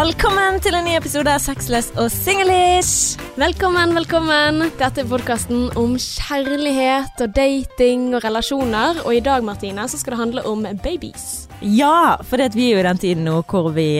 Velkommen 0.00 0.56
til 0.64 0.72
en 0.78 0.86
ny 0.88 0.94
episode 0.96 1.28
av 1.28 1.42
Sexless 1.44 1.90
og 2.00 2.06
singlish. 2.08 3.18
Velkommen, 3.36 3.90
velkommen. 3.92 4.62
Dette 4.78 5.02
er 5.02 5.08
podkasten 5.10 5.66
om 5.76 5.92
kjærlighet 6.00 7.20
og 7.20 7.34
dating 7.36 8.06
og 8.16 8.24
relasjoner. 8.24 9.02
Og 9.04 9.18
i 9.18 9.20
dag, 9.26 9.44
Martine, 9.44 9.84
så 9.92 10.00
skal 10.00 10.14
det 10.14 10.20
handle 10.22 10.46
om 10.48 10.64
babies. 10.80 11.26
Ja, 11.60 12.16
for 12.24 12.40
vi 12.40 12.70
er 12.70 12.78
jo 12.78 12.80
i 12.80 12.86
den 12.86 13.02
tiden 13.02 13.28
nå 13.28 13.42
hvor 13.50 13.68
vi 13.76 13.90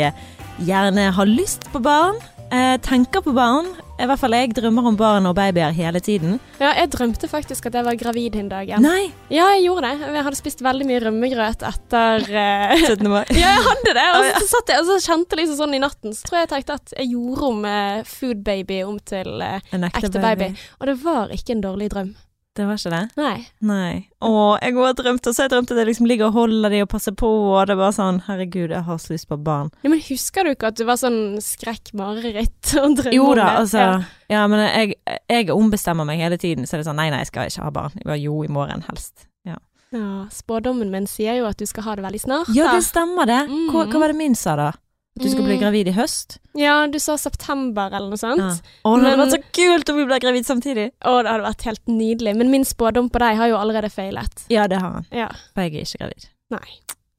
gjerne 0.65 1.11
har 1.19 1.29
lyst 1.29 1.69
på 1.69 1.85
barn, 1.85 2.17
eh, 2.49 2.79
tenker 2.81 3.21
på 3.21 3.37
barn. 3.37 3.69
I 4.01 4.07
hvert 4.09 4.21
fall 4.23 4.33
jeg 4.33 4.55
drømmer 4.57 4.87
om 4.89 4.97
barn 4.97 5.29
og 5.29 5.35
babyer 5.37 5.75
hele 5.77 6.01
tiden. 6.01 6.39
Ja, 6.61 6.71
jeg 6.79 6.89
drømte 6.95 7.29
faktisk 7.29 7.69
at 7.69 7.77
jeg 7.77 7.85
var 7.85 7.99
gravid 8.01 8.33
den 8.33 8.49
dagen. 8.49 8.81
Nei! 8.81 9.11
Ja, 9.29 9.51
jeg 9.53 9.67
gjorde 9.67 9.91
det. 9.91 10.09
Jeg 10.15 10.25
hadde 10.25 10.39
spist 10.39 10.65
veldig 10.65 10.87
mye 10.89 11.03
rømmegrøt 11.05 11.67
etter 11.69 12.25
uh... 12.47 12.87
17. 12.87 13.05
mai. 13.13 13.25
ja, 13.43 13.53
jeg 13.59 13.67
hadde 13.69 13.95
det. 13.99 14.07
Og 14.17 14.31
så, 14.39 14.49
satt 14.55 14.73
jeg, 14.73 14.81
og 14.81 14.89
så 14.89 14.99
kjente 15.05 15.37
jeg 15.37 15.43
liksom 15.43 15.61
sånn 15.61 15.77
i 15.77 15.83
natten, 15.85 16.17
så 16.17 16.27
tror 16.27 16.41
jeg 16.41 16.49
jeg 16.49 16.53
tenkte 16.55 16.79
at 16.81 16.97
jeg 16.97 17.13
gjorde 17.13 17.53
om 17.53 17.63
uh, 17.69 18.01
food 18.09 18.43
baby 18.47 18.81
om 18.89 18.97
til 19.13 19.37
uh, 19.37 19.61
ekte, 19.61 19.93
ekte 19.93 20.17
baby. 20.17 20.49
baby. 20.49 20.67
Og 20.81 20.93
det 20.93 20.99
var 21.05 21.37
ikke 21.37 21.59
en 21.59 21.65
dårlig 21.69 21.93
drøm. 21.93 22.13
Det 22.59 22.65
var 22.67 22.79
ikke 22.81 22.91
det? 22.91 23.03
Nei. 23.15 23.37
Nei. 23.63 23.93
Å, 24.27 24.31
jeg 24.59 24.75
har 24.75 24.95
drømt, 24.99 25.23
og 25.23 25.35
så 25.35 25.43
har 25.43 25.47
jeg 25.47 25.53
drømt 25.53 25.71
at 25.71 25.79
jeg 25.79 25.87
liksom 25.87 26.09
ligger 26.11 26.33
og 26.33 26.39
holder 26.41 26.75
de 26.75 26.81
og 26.83 26.89
passer 26.91 27.15
på, 27.15 27.29
og 27.53 27.61
det 27.71 27.77
bare 27.79 27.95
sånn 27.95 28.19
Herregud, 28.27 28.75
jeg 28.75 28.83
har 28.89 28.99
så 28.99 29.13
lyst 29.13 29.29
på 29.31 29.39
barn. 29.39 29.71
Ja, 29.85 29.93
men 29.93 30.03
husker 30.03 30.45
du 30.45 30.51
ikke 30.57 30.73
at 30.73 30.81
det 30.81 30.89
var 30.89 30.99
sånn 30.99 31.39
skrekkmareritt 31.45 32.73
å 32.83 32.89
drømme 32.99 33.15
jo, 33.15 33.29
da, 33.39 33.47
Altså, 33.61 33.87
ja. 34.33 34.43
men 34.51 34.65
jeg, 34.67 34.99
jeg, 35.31 35.49
ombestemmer 35.55 36.09
meg 36.09 36.25
hele 36.25 36.41
tiden, 36.43 36.67
så 36.67 36.77
er 36.77 36.83
det 36.83 36.91
sånn 36.91 36.99
Nei, 36.99 37.07
nei, 37.15 37.23
jeg 37.23 37.31
skal 37.31 37.53
ikke 37.53 37.69
ha 37.69 37.73
barn. 37.79 38.03
Jo, 38.19 38.43
i 38.43 38.51
morgen 38.51 38.83
helst. 38.91 39.29
Ja. 39.47 39.61
ja. 39.95 40.11
Spådommen 40.35 40.91
min 40.91 41.07
sier 41.09 41.39
jo 41.39 41.47
at 41.49 41.63
du 41.63 41.71
skal 41.71 41.87
ha 41.87 41.97
det 42.01 42.09
veldig 42.09 42.25
snart. 42.27 42.55
Ja, 42.57 42.75
det 42.75 42.83
stemmer 42.89 43.31
det. 43.31 43.45
Hva, 43.71 43.87
hva 43.87 44.03
var 44.03 44.11
det 44.11 44.19
min 44.19 44.35
sa, 44.39 44.59
da? 44.59 44.73
Du 45.21 45.29
skal 45.29 45.45
bli 45.45 45.57
mm. 45.57 45.61
gravid 45.61 45.91
i 45.91 45.95
høst? 45.97 46.39
Ja, 46.57 46.87
du 46.91 46.97
sa 47.03 47.17
september 47.21 47.93
eller 47.93 48.09
noe 48.13 48.21
sånt. 48.21 48.41
Ja. 48.41 48.77
Å, 48.89 48.95
det 48.97 49.11
hadde 49.11 49.21
vært 49.21 49.35
så 49.37 49.43
kult 49.61 49.93
om 49.93 50.01
vi 50.01 50.07
ble 50.09 50.21
gravid 50.23 50.49
samtidig! 50.49 50.87
Å, 51.05 51.17
det 51.21 51.35
hadde 51.35 51.47
vært 51.47 51.67
helt 51.69 51.83
nydelig. 51.93 52.37
Men 52.41 52.53
min 52.55 52.65
spådom 52.69 53.11
på 53.13 53.23
deg 53.23 53.41
har 53.41 53.53
jo 53.53 53.59
allerede 53.61 53.93
feilet. 53.93 54.47
Ja, 54.53 54.65
det 54.71 54.81
har 54.81 55.01
han. 55.01 55.09
Ja. 55.13 55.29
For 55.53 55.67
jeg 55.67 55.77
er 55.77 55.89
ikke 55.89 56.05
gravid. 56.05 56.31
Nei. 56.57 56.67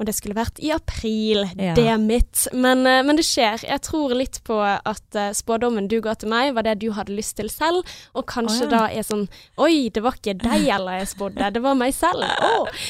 Og 0.02 0.08
det 0.10 0.16
skulle 0.18 0.34
vært 0.34 0.58
i 0.58 0.72
april, 0.74 1.44
ja. 1.54 1.76
det 1.78 1.94
mitt. 2.02 2.48
Men, 2.58 2.82
eh, 2.90 3.04
men, 3.06 3.20
det 3.20 3.26
skjer. 3.28 3.62
Jeg 3.68 3.84
tror 3.86 4.16
litt 4.18 4.40
på 4.48 4.58
at 4.58 5.18
uh, 5.18 5.30
spådommen 5.38 5.86
du 5.92 6.00
ga 6.02 6.16
til 6.18 6.32
meg, 6.32 6.56
var 6.56 6.66
det 6.66 6.80
du 6.82 6.88
hadde 6.96 7.14
lyst 7.14 7.36
til 7.38 7.52
selv, 7.54 7.86
og 8.18 8.26
kanskje 8.32 8.66
oh, 8.66 8.72
ja. 8.72 8.72
da 8.74 8.82
er 8.90 9.06
sånn 9.06 9.28
Oi, 9.62 9.92
det 9.94 10.02
var 10.02 10.18
ikke 10.18 10.34
deg 10.42 10.66
eller 10.74 11.02
jeg 11.02 11.12
spådde, 11.12 11.52
det 11.54 11.62
var 11.62 11.78
meg 11.78 11.94
selv. 11.94 12.26
Oh. 12.42 12.82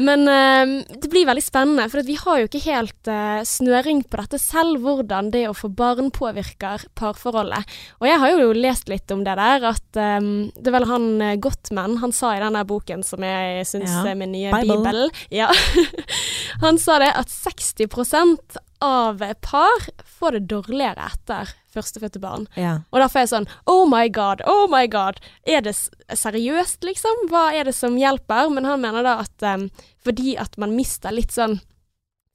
Men 0.00 0.24
uh, 0.24 0.72
det 0.88 1.10
blir 1.12 1.28
veldig 1.28 1.44
spennende, 1.44 1.86
for 1.92 2.08
vi 2.08 2.16
har 2.22 2.40
jo 2.40 2.48
ikke 2.48 2.64
helt 2.64 3.12
snøring 3.44 4.00
på 4.08 4.22
dette 4.22 4.40
selv, 4.40 4.80
hvordan 4.80 5.28
det 5.34 5.44
å 5.50 5.56
få 5.56 5.68
barn 5.68 6.08
påvirker 6.14 6.86
parforholdet. 6.96 7.76
Og 8.00 8.08
jeg 8.08 8.20
har 8.22 8.32
jo 8.32 8.56
lest 8.56 8.88
litt 8.88 9.12
om 9.12 9.26
det 9.26 9.36
der, 9.36 9.68
at 9.74 10.00
um, 10.00 10.48
det 10.56 10.72
er 10.72 10.76
vel 10.78 10.88
han 10.88 11.10
Gottman, 11.44 11.98
han 12.00 12.14
sa 12.16 12.32
i 12.38 12.40
denne 12.40 12.64
boken 12.68 13.04
som 13.04 13.24
jeg 13.26 13.68
syns 13.68 13.92
ja. 13.92 14.06
er 14.14 14.18
min 14.18 14.32
nye 14.32 14.54
Bible, 14.54 14.80
Bibel 14.80 15.04
ja. 15.34 15.50
Han 16.62 16.78
sa 16.78 17.00
det 17.02 17.10
at 17.18 17.32
60% 17.32 18.58
av 18.84 19.22
par 19.40 19.86
får 20.18 20.36
det 20.36 20.46
dårligere 20.52 21.08
etter 21.08 21.52
førstefødte 21.74 22.20
barn. 22.22 22.46
Ja. 22.58 22.78
Og 22.92 23.00
derfor 23.02 23.20
er 23.20 23.26
jeg 23.26 23.32
sånn 23.32 23.50
Oh 23.70 23.84
my 23.90 24.06
god, 24.12 24.44
oh 24.48 24.66
my 24.70 24.84
god. 24.90 25.20
Er 25.48 25.64
det 25.64 25.74
seriøst, 25.74 26.84
liksom? 26.86 27.28
Hva 27.32 27.48
er 27.56 27.68
det 27.68 27.76
som 27.76 27.98
hjelper? 27.98 28.50
Men 28.54 28.68
han 28.68 28.82
mener 28.84 29.06
da 29.06 29.18
at 29.24 29.46
um, 29.48 29.68
fordi 30.04 30.36
at 30.40 30.58
man 30.60 30.76
mister 30.76 31.14
litt 31.14 31.34
sånn 31.34 31.58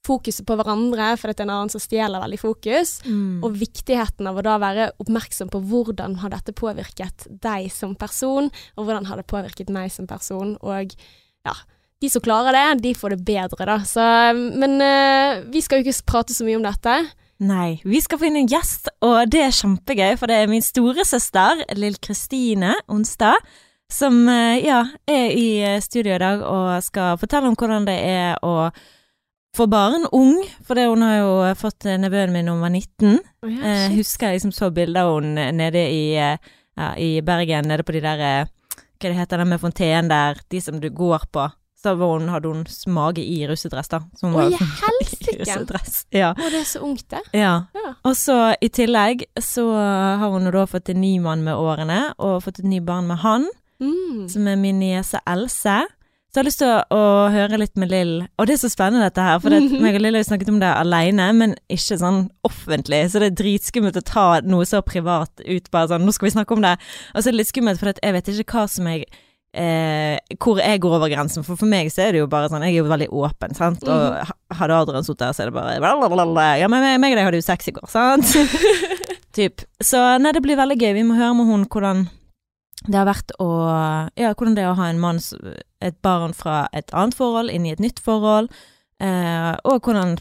fokuset 0.08 0.46
på 0.48 0.56
hverandre, 0.58 1.12
for 1.20 1.30
det 1.30 1.44
er 1.44 1.46
en 1.46 1.54
annen 1.54 1.72
som 1.74 1.82
stjeler 1.84 2.24
veldig 2.24 2.40
fokus, 2.42 2.96
mm. 3.06 3.42
og 3.46 3.58
viktigheten 3.60 4.30
av 4.30 4.40
å 4.40 4.44
da 4.48 4.56
være 4.62 4.88
oppmerksom 5.04 5.52
på 5.54 5.60
hvordan 5.70 6.16
har 6.24 6.32
dette 6.34 6.56
påvirket 6.56 7.28
deg 7.44 7.68
som 7.74 7.94
person, 8.00 8.48
og 8.80 8.88
hvordan 8.88 9.10
har 9.12 9.20
det 9.20 9.28
påvirket 9.30 9.70
meg 9.76 9.92
som 9.94 10.08
person, 10.10 10.56
og 10.66 10.96
ja 11.46 11.58
de 12.00 12.10
som 12.10 12.24
klarer 12.24 12.56
det, 12.56 12.84
de 12.84 12.94
får 12.96 13.16
det 13.16 13.24
bedre, 13.28 13.66
da. 13.68 13.80
Så, 13.88 14.04
men 14.34 14.78
uh, 14.80 15.42
vi 15.52 15.62
skal 15.64 15.80
jo 15.80 15.88
ikke 15.88 16.12
prate 16.14 16.36
så 16.36 16.48
mye 16.48 16.60
om 16.60 16.64
dette. 16.64 17.00
Nei, 17.40 17.80
vi 17.88 18.00
skal 18.04 18.20
få 18.20 18.28
inn 18.28 18.42
en 18.42 18.52
gjest, 18.52 18.90
og 19.06 19.32
det 19.32 19.42
er 19.46 19.56
kjempegøy, 19.56 20.14
for 20.20 20.32
det 20.32 20.42
er 20.42 20.52
min 20.52 20.64
storesøster, 20.64 21.64
Lill 21.80 21.96
Kristine 22.04 22.74
Onstad, 22.92 23.40
som 23.92 24.22
uh, 24.28 24.56
ja, 24.60 24.84
er 25.10 25.34
i 25.34 25.50
eh, 25.66 25.80
studio 25.82 26.14
i 26.14 26.22
dag 26.22 26.44
og 26.46 26.84
skal 26.86 27.18
fortelle 27.18 27.50
om 27.50 27.56
hvordan 27.58 27.88
det 27.88 27.96
er 28.06 28.36
å 28.46 28.70
få 29.58 29.66
barn 29.72 30.06
ung, 30.14 30.44
for 30.62 30.78
det, 30.78 30.86
hun 30.92 31.02
har 31.02 31.16
jo 31.18 31.32
fått 31.58 31.88
nevøen 31.98 32.36
min 32.36 32.52
da 32.52 32.54
hun 32.54 32.62
var 32.62 32.76
19. 32.76 33.18
Oh, 33.42 33.50
ja, 33.50 33.74
uh, 33.90 33.96
husker 33.98 34.30
jeg 34.30 34.40
liksom 34.40 34.54
så 34.56 34.70
bilder 34.72 35.10
av 35.10 35.18
henne 35.18 35.50
nede 35.58 35.84
i, 35.90 36.04
ja, 36.16 36.92
i 37.02 37.16
Bergen, 37.26 37.72
nede 37.72 37.88
på 37.88 37.98
de 37.98 38.04
der 38.06 38.24
Hva 39.00 39.08
det 39.08 39.16
heter 39.16 39.42
det 39.42 39.48
med 39.48 39.64
fontenen 39.64 40.12
der, 40.12 40.44
de 40.52 40.62
som 40.62 40.80
du 40.80 40.92
går 40.92 41.28
på. 41.34 41.48
Så 41.84 41.94
hun, 41.96 42.28
hadde 42.28 42.50
hun 42.52 42.66
mage 42.92 43.24
i 43.24 43.38
russedress, 43.48 43.88
da. 43.88 44.02
Å, 44.04 44.48
i 44.52 44.58
helsike! 44.60 45.46
Ja. 46.12 46.34
Å, 46.34 46.50
det 46.52 46.60
er 46.60 46.68
så 46.68 46.82
ungt, 46.84 47.06
det. 47.14 47.22
Ja. 47.40 47.54
ja. 47.76 47.94
Og 48.04 48.18
så 48.20 48.36
i 48.60 48.68
tillegg 48.74 49.24
så 49.40 49.70
har 49.72 50.34
hun 50.34 50.50
da 50.52 50.66
fått 50.68 50.92
en 50.92 51.00
ny 51.00 51.16
mann 51.24 51.46
med 51.46 51.56
årene, 51.56 52.02
og 52.20 52.44
fått 52.44 52.60
et 52.60 52.68
ny 52.68 52.82
barn 52.84 53.08
med 53.08 53.24
han, 53.24 53.48
mm. 53.80 54.28
som 54.32 54.52
er 54.52 54.60
min 54.60 54.82
niese 54.84 55.24
Else. 55.30 55.78
Så 56.30 56.38
jeg 56.38 56.44
har 56.44 56.46
lyst 56.46 56.60
til 56.62 56.70
å, 56.70 56.82
å, 56.94 57.06
høre 57.34 57.58
litt 57.58 57.80
med 57.80 57.90
Lill. 57.90 58.12
Og 58.38 58.46
det 58.46 58.54
er 58.54 58.62
så 58.62 58.70
spennende 58.70 59.08
dette 59.08 59.24
her, 59.24 59.40
for 59.42 59.56
det, 59.56 59.64
meg 59.82 59.96
og 59.98 60.04
Lill 60.04 60.20
har 60.20 60.22
jo 60.22 60.28
snakket 60.28 60.52
om 60.52 60.60
det 60.62 60.74
aleine, 60.76 61.30
men 61.34 61.56
ikke 61.72 61.98
sånn 62.04 62.20
offentlig. 62.46 63.06
Så 63.10 63.24
det 63.24 63.32
er 63.32 63.40
dritskummelt 63.40 63.98
å 63.98 64.06
ta 64.06 64.28
noe 64.46 64.68
så 64.68 64.84
privat 64.86 65.42
ut, 65.48 65.72
bare 65.72 65.94
sånn 65.94 66.06
'nå 66.06 66.14
skal 66.14 66.28
vi 66.28 66.36
snakke 66.36 66.60
om 66.60 66.68
det'. 66.68 66.76
Og 67.16 67.24
så 67.24 67.30
er 67.30 67.34
det 67.34 67.40
litt 67.40 67.54
skummelt, 67.56 67.82
for 67.82 67.96
jeg 67.96 68.18
vet 68.20 68.32
ikke 68.36 68.60
hva 68.60 68.68
som 68.70 68.92
jeg 68.92 69.08
eh, 69.54 70.18
hvor 70.38 70.62
jeg 70.62 70.82
går 70.84 70.96
over 71.00 71.12
grensen. 71.12 71.46
For 71.48 71.60
for 71.60 71.70
meg 71.70 71.92
så 71.94 72.06
er 72.06 72.16
det 72.16 72.24
jo 72.24 72.30
bare 72.32 72.52
sånn 72.52 72.66
Jeg 72.68 72.78
er 72.78 72.84
jo 72.84 72.90
veldig 72.90 73.10
åpen, 73.10 73.56
sant. 73.58 73.84
Og 73.88 74.06
mm. 74.16 74.36
hadde 74.60 74.78
Adrian 74.84 75.08
sittet 75.08 75.26
der, 75.26 75.36
så 75.36 75.46
er 75.46 75.52
det 75.52 75.58
bare 75.58 75.80
blablabla. 75.82 76.52
Ja, 76.62 76.70
men 76.72 76.86
meg 77.02 77.16
og 77.16 77.20
deg 77.20 77.30
hadde 77.30 77.42
jo 77.42 77.50
sex 77.50 77.72
i 77.72 77.76
går, 77.76 77.90
sant? 77.92 78.36
typ. 79.40 79.66
Så 79.82 80.02
nei, 80.22 80.34
det 80.36 80.44
blir 80.46 80.60
veldig 80.60 80.80
gøy. 80.80 80.94
Vi 80.98 81.06
må 81.08 81.20
høre 81.20 81.36
med 81.38 81.50
hun 81.50 81.68
hvordan 81.70 82.08
det 82.88 82.96
har 82.96 83.10
vært 83.10 83.34
å 83.44 83.50
Ja, 84.16 84.32
hvordan 84.32 84.56
det 84.56 84.64
er 84.64 84.72
å 84.72 84.80
ha 84.80 84.88
en 84.88 85.02
mann, 85.02 85.20
et 85.84 85.98
barn 86.06 86.34
fra 86.34 86.68
et 86.76 86.94
annet 86.96 87.18
forhold, 87.18 87.52
inn 87.52 87.68
i 87.68 87.74
et 87.76 87.84
nytt 87.84 88.00
forhold. 88.04 88.48
Eh, 89.04 89.54
og 89.68 89.84
hvordan 89.84 90.18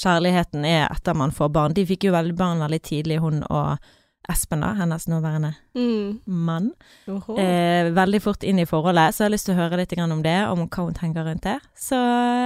kjærligheten 0.00 0.64
er 0.68 0.86
etter 0.88 1.16
man 1.16 1.34
får 1.34 1.52
barn. 1.52 1.76
De 1.76 1.84
fikk 1.86 2.08
jo 2.08 2.14
veldig 2.14 2.36
barn 2.38 2.64
veldig 2.64 2.80
tidlig, 2.84 3.20
hun 3.20 3.42
og 3.48 3.92
Espen, 4.30 4.60
da, 4.62 4.68
hennes 4.78 5.08
nåværende 5.10 5.50
mm. 5.74 6.20
mann, 6.46 6.68
eh, 7.10 7.88
veldig 7.90 8.20
fort 8.22 8.44
inn 8.46 8.60
i 8.62 8.66
forholdet, 8.68 9.16
så 9.16 9.24
jeg 9.24 9.26
har 9.26 9.32
lyst 9.34 9.48
til 9.48 9.56
å 9.56 9.58
høre 9.58 9.80
litt 9.80 9.94
om 9.98 10.22
det, 10.22 10.36
om 10.46 10.62
hva 10.62 10.84
hun 10.86 10.94
tenker 10.94 11.26
rundt 11.26 11.42
det. 11.42 11.56
Så 11.74 11.98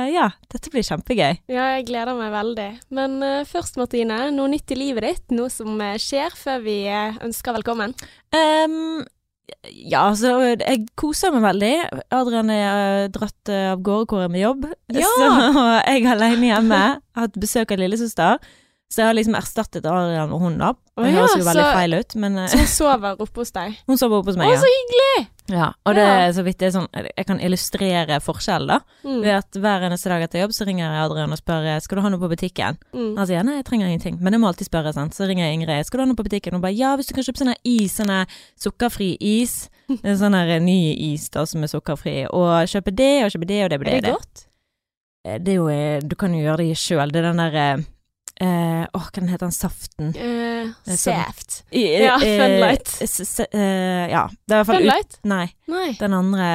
ja, 0.09 0.31
dette 0.53 0.73
blir 0.73 0.87
kjempegøy. 0.87 1.43
Ja, 1.53 1.67
jeg 1.77 1.87
gleder 1.91 2.17
meg 2.17 2.33
veldig. 2.33 2.71
Men 2.97 3.19
uh, 3.21 3.45
først, 3.49 3.77
Martine, 3.77 4.31
noe 4.33 4.49
nytt 4.55 4.73
i 4.73 4.81
livet 4.81 5.05
ditt? 5.05 5.37
Noe 5.37 5.53
som 5.53 5.77
uh, 5.77 5.93
skjer 6.01 6.33
før 6.39 6.65
vi 6.65 6.79
uh, 6.89 7.21
ønsker 7.27 7.59
velkommen? 7.59 7.93
Um, 8.33 9.05
ja, 9.69 10.09
altså, 10.09 10.39
jeg 10.57 10.87
koser 10.97 11.35
meg 11.37 11.45
veldig. 11.45 11.75
Adrian 12.09 12.53
er 12.57 13.11
dratt 13.13 13.53
av 13.53 13.85
gårde 13.85 14.09
hvor 14.09 14.25
jeg 14.25 14.31
er 14.31 14.37
med 14.39 14.47
jobb, 14.47 14.71
ja! 14.97 15.11
så 15.21 15.67
jeg 15.85 16.07
er 16.07 16.15
alene 16.17 16.55
hjemme. 16.55 16.85
Hatt 17.21 17.37
besøk 17.43 17.77
av 17.77 17.85
lillesøster. 17.85 18.41
Så 18.87 19.03
jeg 19.03 19.09
har 19.09 19.17
liksom 19.19 19.35
erstattet 19.35 19.87
Adrian 19.91 20.31
og 20.31 20.43
hun, 20.45 20.61
da. 20.61 20.71
Det 20.97 21.09
ja, 21.11 21.19
høres 21.19 21.41
jo 21.41 21.47
veldig 21.49 21.63
så, 21.65 21.71
feil 21.75 21.97
ut, 21.99 22.15
men 22.23 22.37
Så 22.49 22.61
hun 22.61 22.69
sover 22.71 23.23
oppe 23.25 23.43
hos 23.43 23.51
deg? 23.53 23.75
Hun 23.91 23.99
sover 23.99 24.23
oppe 24.23 24.31
hos 24.31 24.39
meg, 24.39 24.53
ja. 24.53 24.61
Å, 24.61 24.63
så 24.63 24.71
hyggelig! 24.71 25.27
Ja, 25.47 25.67
og 25.87 25.95
det 25.95 26.05
er 26.11 26.31
så 26.35 26.43
vidt 26.43 26.59
det 26.59 26.67
er 26.67 26.73
sånn 26.75 26.89
Jeg 26.97 27.27
kan 27.29 27.39
illustrere 27.43 28.17
forskjellen, 28.23 28.71
da. 28.73 28.79
Mm. 29.07 29.21
Ved 29.23 29.33
at 29.37 29.59
hver 29.63 29.85
eneste 29.87 30.11
dag 30.11 30.25
etter 30.25 30.43
jobb 30.43 30.55
så 30.57 30.67
ringer 30.67 30.87
jeg 30.87 31.03
Adrian 31.03 31.35
og 31.35 31.41
spør 31.43 31.69
skal 31.83 31.99
du 31.99 32.05
ha 32.07 32.13
noe 32.15 32.23
på 32.23 32.31
butikken. 32.33 32.81
Mm. 32.95 33.13
Han 33.19 33.29
sier 33.29 33.47
nei, 33.47 33.59
jeg 33.59 33.69
trenger 33.69 33.91
ingenting, 33.91 34.19
men 34.23 34.35
jeg 34.35 34.43
må 34.43 34.51
alltid 34.51 34.71
spørre, 34.71 34.95
sant. 34.97 35.19
Så 35.19 35.29
ringer 35.29 35.49
jeg 35.49 35.59
Ingrid 35.61 35.87
skal 35.91 36.01
du 36.01 36.07
ha 36.07 36.11
noe 36.13 36.19
på 36.19 36.27
butikken, 36.27 36.55
og 36.55 36.63
hun 36.63 36.67
bare 36.67 36.79
ja, 36.79 36.95
hvis 36.99 37.11
du 37.11 37.15
kan 37.19 37.27
kjøpe 37.27 37.43
sånn 37.43 37.55
is, 37.67 37.99
sånn 37.99 38.15
sukkerfri 38.55 39.17
is. 39.21 39.65
En 40.03 40.17
sånn 40.19 40.35
ny 40.67 40.81
is 41.13 41.29
da 41.31 41.45
som 41.47 41.63
er 41.63 41.71
sukkerfri, 41.71 42.25
og 42.35 42.67
kjøpe 42.71 42.91
det 42.91 43.13
og 43.23 43.35
kjøpe 43.35 43.47
det 43.51 43.65
og 43.67 43.71
det 43.71 43.83
blir 43.83 43.93
det. 43.93 43.99
Er 44.01 44.07
det 44.09 44.15
godt? 44.17 44.47
Eh, 45.27 45.39
det 45.43 45.53
er 45.53 45.61
jo 45.61 45.69
eh, 45.71 46.01
Du 46.03 46.17
kan 46.19 46.35
jo 46.35 46.43
gjøre 46.43 46.65
det 46.65 46.79
sjøl. 46.81 47.13
Det 47.13 47.23
er 47.23 47.29
den 47.31 47.43
derre 47.43 47.67
Eh, 48.41 48.87
åh, 48.93 49.07
hva 49.13 49.29
heter 49.31 49.47
den 49.47 49.53
saften? 49.53 50.11
Uh, 50.17 50.73
Saft. 50.97 51.65
ja, 51.71 52.19
Funlight. 52.21 52.91
Uh, 53.55 54.11
ja, 54.11 54.27
det 54.45 54.59
er 54.59 54.65
Funlight? 54.69 55.19
Nei. 55.25 55.47
nei. 55.65 55.95
Den 56.01 56.13
andre 56.13 56.49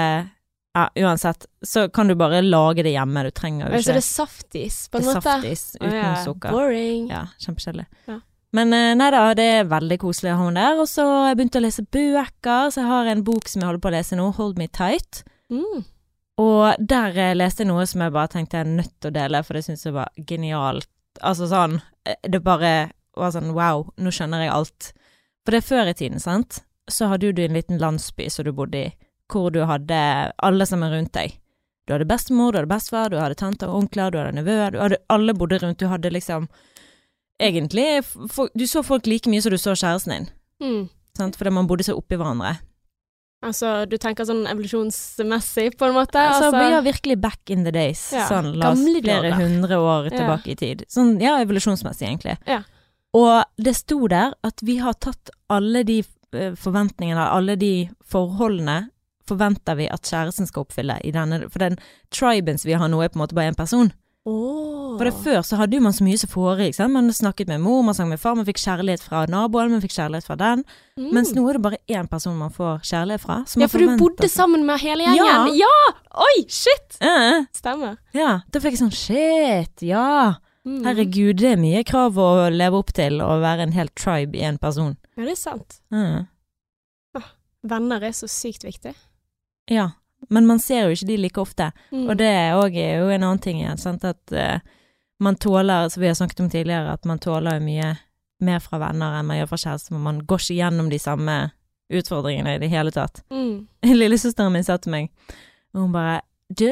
Ja, 0.73 0.85
uansett, 0.95 1.45
så 1.67 1.89
kan 1.89 2.07
du 2.07 2.15
bare 2.15 2.41
lage 2.41 2.85
det 2.85 2.93
hjemme. 2.93 3.23
Du 3.25 3.31
trenger 3.31 3.65
jo 3.65 3.79
ikke 3.79 3.83
Så 3.83 3.95
det 3.95 4.03
er 4.03 4.07
saftis, 4.07 4.77
på 4.91 5.01
en 5.01 5.07
måte? 5.09 5.23
Saftis 5.25 5.63
uten 5.79 5.89
oh, 5.89 5.97
ja. 5.97 6.11
sukker. 6.23 6.53
Boring. 6.53 7.09
Ja, 7.09 7.25
kjempekjedelig. 7.41 7.87
Ja. 8.07 8.21
Men 8.55 8.71
nei 8.99 9.09
da, 9.15 9.25
det 9.35 9.47
er 9.47 9.67
veldig 9.71 9.97
koselig 9.99 10.31
å 10.31 10.37
ha 10.37 10.45
henne 10.45 10.63
der. 10.69 10.79
Og 10.83 10.87
så 10.91 11.07
jeg 11.31 11.39
begynt 11.39 11.57
å 11.57 11.63
lese 11.65 11.87
bøker, 11.87 12.69
så 12.69 12.83
jeg 12.83 12.89
har 12.91 13.09
en 13.11 13.25
bok 13.27 13.49
som 13.49 13.63
jeg 13.63 13.71
holder 13.71 13.83
på 13.83 13.91
å 13.91 13.95
lese 13.97 14.19
nå, 14.19 14.29
Hold 14.37 14.61
Me 14.61 14.69
Tight. 14.71 15.25
Mm. 15.51 15.83
Og 16.45 16.87
der 16.93 17.35
leste 17.35 17.65
jeg 17.65 17.73
noe 17.73 17.89
som 17.89 18.05
jeg 18.05 18.15
bare 18.15 18.31
tenkte 18.31 18.59
jeg 18.59 18.69
er 18.69 18.75
nødt 18.77 18.95
til 19.01 19.11
å 19.11 19.17
dele, 19.17 19.43
for 19.47 19.57
det 19.57 19.65
syns 19.65 19.87
jeg 19.87 19.97
var 19.97 20.13
genialt 20.29 20.87
Altså 21.19 21.47
sånn 21.51 21.81
eh, 22.07 22.15
Det 22.29 22.39
bare 22.43 22.91
var 23.17 23.31
sånn 23.35 23.51
wow, 23.53 23.89
nå 23.99 24.11
skjønner 24.13 24.45
jeg 24.45 24.53
alt. 24.55 24.91
For 25.43 25.51
det 25.51 25.59
er 25.61 25.67
før 25.67 25.89
i 25.91 25.93
tiden, 25.97 26.19
sant, 26.23 26.61
så 26.89 27.09
hadde 27.11 27.27
jo 27.27 27.33
du 27.35 27.41
en 27.43 27.53
liten 27.57 27.79
landsby 27.81 28.29
som 28.31 28.45
du 28.47 28.51
bodde 28.55 28.77
i, 28.85 28.91
hvor 29.31 29.51
du 29.51 29.59
hadde 29.67 29.97
alle 30.41 30.65
som 30.65 30.83
er 30.83 30.93
rundt 30.95 31.11
deg. 31.17 31.35
Du 31.87 31.93
hadde 31.95 32.07
bestemor, 32.07 32.53
du 32.53 32.61
hadde 32.61 32.71
bestefar, 32.71 33.09
du 33.11 33.17
hadde 33.19 33.35
tanter 33.35 33.67
og 33.67 33.81
onkler, 33.83 34.11
du 34.13 34.19
hadde 34.21 34.37
nevøer, 34.37 34.71
du 34.71 34.79
hadde 34.79 34.99
alle 35.09 35.33
bodde 35.35 35.59
rundt, 35.63 35.79
du 35.81 35.87
hadde 35.91 36.11
liksom 36.13 36.47
Egentlig 37.41 38.03
Du 38.53 38.67
så 38.69 38.83
folk 38.85 39.07
like 39.09 39.25
mye 39.29 39.41
som 39.41 39.49
du 39.49 39.57
så 39.57 39.73
kjæresten 39.73 40.11
din, 40.13 40.27
Mm. 40.61 40.89
sant, 41.17 41.35
fordi 41.35 41.49
man 41.51 41.65
bodde 41.67 41.83
så 41.83 41.95
oppi 41.97 42.15
hverandre. 42.15 42.59
Altså, 43.41 43.85
du 43.89 43.95
tenker 43.97 44.27
sånn 44.29 44.43
evolusjonsmessig, 44.45 45.71
på 45.77 45.87
en 45.87 45.95
måte? 45.95 46.19
Altså, 46.21 46.51
Altså, 46.51 46.73
har 46.75 46.83
virkelig 46.85 47.17
back 47.21 47.49
in 47.49 47.63
the 47.65 47.71
days. 47.73 48.11
Ja, 48.13 48.27
Sånn, 48.29 48.51
la 48.59 48.69
oss 48.71 48.79
flere 48.83 49.33
hundre 49.33 49.79
år 49.81 50.11
Ja. 50.11 50.17
tilbake 50.19 50.51
i 50.51 50.55
tid. 50.55 50.83
Sånn, 50.87 51.19
ja, 51.19 51.39
evolusjonsmessig, 51.41 52.07
egentlig. 52.07 52.37
Ja. 52.45 52.61
Og 53.13 53.43
det 53.57 53.75
sto 53.75 54.07
der 54.07 54.33
at 54.43 54.61
vi 54.61 54.77
har 54.77 54.93
tatt 54.93 55.29
alle 55.49 55.83
de 55.83 56.03
eh, 56.33 56.51
forventningene, 56.55 57.17
alle 57.31 57.55
de 57.57 57.89
forholdene, 58.05 58.89
forventer 59.27 59.75
vi 59.77 59.87
at 59.89 60.01
kjæresten 60.03 60.47
skal 60.47 60.65
oppfylle 60.65 60.99
i 61.05 61.11
denne 61.11 61.49
For 61.49 61.59
den 61.59 61.77
triben 62.11 62.57
som 62.59 62.69
vi 62.69 62.73
har 62.77 62.87
nå, 62.89 63.01
er 63.03 63.09
på 63.09 63.19
en 63.19 63.25
måte 63.25 63.35
bare 63.37 63.51
én 63.51 63.57
person. 63.57 63.91
Åh. 64.25 64.97
For 64.99 65.07
det 65.07 65.13
Før 65.23 65.39
så 65.41 65.57
hadde 65.57 65.79
jo 65.79 65.81
man 65.81 65.95
så 65.97 66.05
mye 66.05 66.17
som 66.21 66.29
foregikk. 66.29 66.77
Man 66.93 67.09
snakket 67.15 67.49
med 67.49 67.63
mor, 67.63 67.81
man 67.81 67.95
sang 67.97 68.09
med 68.11 68.19
far, 68.21 68.35
man 68.37 68.45
fikk 68.45 68.59
kjærlighet 68.61 69.01
fra 69.01 69.23
naboen, 69.25 69.71
man 69.73 69.81
fikk 69.81 69.95
kjærlighet 69.95 70.27
fra 70.27 70.37
den. 70.37 70.61
Mm. 70.99 71.07
Mens 71.15 71.31
nå 71.33 71.45
er 71.49 71.57
det 71.57 71.63
bare 71.65 71.79
én 71.89 72.09
person 72.11 72.35
man 72.37 72.53
får 72.53 72.83
kjærlighet 72.85 73.23
fra. 73.23 73.39
Ja, 73.57 73.69
for 73.71 73.81
du 73.81 73.95
bodde 73.97 74.29
sammen 74.29 74.65
med 74.67 74.83
hele 74.83 75.07
gjengen? 75.07 75.55
Ja. 75.57 75.65
ja! 75.65 75.93
Oi, 76.27 76.45
shit! 76.53 76.99
Uh. 77.01 77.47
Stemmer. 77.57 77.97
ja. 78.13 78.41
Da 78.53 78.61
fikk 78.61 78.77
jeg 78.77 78.83
sånn 78.83 78.93
shit, 78.93 79.85
ja. 79.89 80.37
Mm. 80.67 80.83
Herregud, 80.85 81.39
det 81.41 81.55
er 81.55 81.57
mye 81.57 81.81
krav 81.87 82.19
å 82.21 82.27
leve 82.53 82.77
opp 82.77 82.93
til 82.93 83.23
å 83.25 83.39
være 83.41 83.65
en 83.65 83.73
hel 83.73 83.89
tribe 83.97 84.37
i 84.37 84.45
en 84.45 84.61
person. 84.61 84.93
Ja, 85.15 85.25
det 85.25 85.33
er 85.33 85.41
sant. 85.41 85.81
Uh. 85.89 86.27
Venner 87.65 88.01
er 88.05 88.13
så 88.17 88.29
sykt 88.29 88.65
viktig. 88.65 88.93
ja. 89.69 89.89
Men 90.29 90.47
man 90.47 90.59
ser 90.61 90.85
jo 90.85 90.95
ikke 90.95 91.09
de 91.09 91.17
like 91.17 91.41
ofte. 91.41 91.71
Mm. 91.91 92.05
Og 92.05 92.13
det 92.19 92.29
er 92.29 92.51
jo 92.53 93.09
en 93.09 93.23
annen 93.23 93.41
ting 93.41 93.61
igjen, 93.61 93.79
sant, 93.81 94.05
at 94.05 94.35
uh, 94.35 94.59
man 95.21 95.35
tåler, 95.35 95.89
som 95.89 96.01
vi 96.01 96.09
har 96.09 96.17
snakket 96.19 96.43
om 96.43 96.49
tidligere, 96.49 96.93
at 96.93 97.05
man 97.09 97.19
tåler 97.21 97.57
jo 97.57 97.65
mye 97.65 97.95
mer 98.41 98.61
fra 98.63 98.79
venner 98.81 99.19
enn 99.19 99.27
man 99.29 99.37
gjør 99.37 99.51
fra 99.51 99.59
kjæreste, 99.63 99.93
men 99.93 100.05
man 100.05 100.21
går 100.25 100.41
ikke 100.41 100.57
gjennom 100.57 100.87
de 100.89 100.99
samme 101.01 101.35
utfordringene 101.91 102.55
i 102.55 102.61
det 102.61 102.71
hele 102.71 102.93
tatt. 102.95 103.21
Mm. 103.33 103.67
Lillesøsteren 104.01 104.53
min 104.53 104.65
sa 104.65 104.79
til 104.81 104.95
meg, 104.95 105.11
og 105.75 105.85
hun 105.85 105.95
bare 105.95 106.21
Du, 106.51 106.67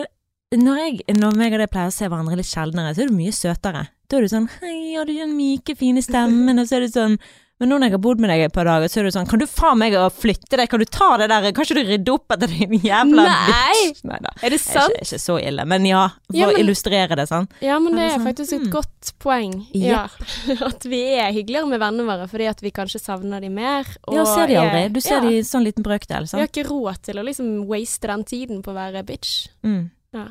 når 0.51 0.79
jeg, 0.81 0.95
når 1.15 1.37
meg 1.39 1.53
og 1.55 1.61
deg 1.61 1.69
pleier 1.71 1.91
å 1.91 1.95
se 1.95 2.07
hverandre 2.09 2.35
litt 2.35 2.49
sjeldnere, 2.49 2.91
så 2.95 3.05
er 3.05 3.11
du 3.11 3.15
mye 3.15 3.35
søtere. 3.35 3.85
Da 4.09 4.17
er 4.17 4.25
du 4.25 4.31
sånn 4.31 4.49
Hei, 4.59 4.95
har 4.97 5.05
du 5.07 5.13
den 5.13 5.35
myke, 5.37 5.75
fine 5.77 6.01
stemmen? 6.03 6.57
Og 6.61 6.67
så 6.67 6.79
er 6.79 6.87
du 6.87 6.91
sånn 6.91 7.15
men 7.59 7.69
nå 7.69 7.75
når 7.77 7.89
jeg 7.89 7.91
har 7.91 8.01
bodd 8.05 8.19
med 8.23 8.29
deg 8.31 8.41
et 8.45 8.53
par 8.55 8.63
dager, 8.69 8.87
så 8.87 8.99
er 9.01 9.03
du 9.03 9.11
sånn 9.11 9.27
Kan 9.27 9.39
du 9.41 9.45
faen 9.45 9.77
meg 9.81 9.93
å 9.99 10.05
flytte 10.13 10.55
deg? 10.55 10.69
Kan 10.71 10.79
du 10.79 10.85
ta 10.87 11.09
det 11.19 11.27
der? 11.27 11.47
Kan 11.51 11.65
ikke 11.65 11.75
du 11.75 11.89
rydde 11.89 12.13
opp 12.13 12.31
etter 12.35 12.47
din 12.53 12.77
jævla 12.79 13.25
Nei! 13.27 13.73
bitch? 13.89 14.03
Nei 14.07 14.19
da. 14.23 14.31
Er 14.39 14.53
det 14.53 14.59
Det 14.59 14.61
er 14.61 14.79
sant? 14.79 14.93
ikke, 14.95 15.03
ikke 15.09 15.19
så 15.25 15.35
ille, 15.43 15.65
men 15.67 15.85
ja, 15.89 16.05
for 16.29 16.37
Ja, 16.39 16.47
å 16.47 16.55
illustrere 16.61 17.17
det, 17.19 17.25
sånn. 17.27 17.49
Ja, 17.61 17.79
men 17.83 17.97
det 17.97 17.99
Er 17.99 18.05
det 18.05 18.13
er 18.13 18.17
sant? 18.17 18.29
faktisk 18.29 18.53
et 18.55 18.61
Mm. 18.63 18.71
godt 18.77 19.11
poeng. 19.19 19.53
Ja. 19.75 20.05
At 20.69 20.83
vi 20.87 21.01
er 21.19 21.31
hyggeligere 21.35 21.67
med 21.67 21.79
vennene 21.83 22.07
våre 22.07 22.29
fordi 22.31 22.47
at 22.47 22.61
vi 22.63 22.71
kanskje 22.71 23.01
savner 23.03 23.41
de 23.43 23.49
mer. 23.49 23.83
Og 24.07 24.15
Ja, 24.15 24.23
ser 24.25 24.47
de 24.47 24.55
aldri. 24.55 24.85
Du 24.93 25.01
ser 25.01 25.19
ja. 25.19 25.21
de 25.27 25.35
i 25.37 25.43
sånn 25.43 25.63
liten 25.67 25.83
brøkdel, 25.83 26.31
Vi 26.31 26.39
har 26.39 26.47
ikke 26.47 26.67
råd 26.71 27.01
til 27.03 27.19
å 27.19 27.25
liksom 27.27 27.65
waste 27.67 28.07
den 28.07 28.23
tiden 28.23 28.63
på 28.63 28.71
å 28.71 28.75
være 28.79 29.03
bitch. 29.05 29.49
Mm. 29.63 29.89
Ja. 30.13 30.27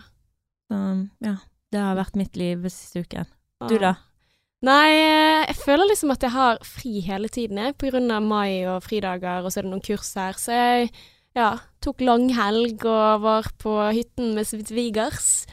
Um, 0.70 1.10
ja. 1.20 1.36
Det 1.70 1.78
har 1.80 1.96
vært 1.96 2.16
mitt 2.16 2.36
liv 2.36 2.64
siste 2.72 3.04
uken. 3.04 3.26
Du 3.69 3.76
da? 3.78 3.96
Nei, 4.66 4.90
eh, 4.90 5.44
jeg 5.46 5.58
føler 5.60 5.87
liksom 5.87 6.10
at 6.10 6.25
jeg 6.26 6.34
har 6.34 6.58
fri 6.66 6.99
hele 7.06 7.28
tiden, 7.31 7.60
jeg, 7.62 7.76
av 7.94 8.25
mai 8.26 8.66
og 8.66 8.82
fridager, 8.82 9.44
og 9.44 9.52
så 9.52 9.60
er 9.60 9.69
det 9.69 9.70
noen 9.70 9.84
kurs 9.87 10.10
her. 10.19 10.34
Så 10.34 10.56
jeg 10.56 10.90
ja, 11.38 11.52
tok 11.84 12.02
langhelg 12.02 12.82
og 12.82 13.22
var 13.22 13.49
på 13.62 13.76
hytten 13.94 14.34
med 14.34 14.49
svigers. 14.49 15.46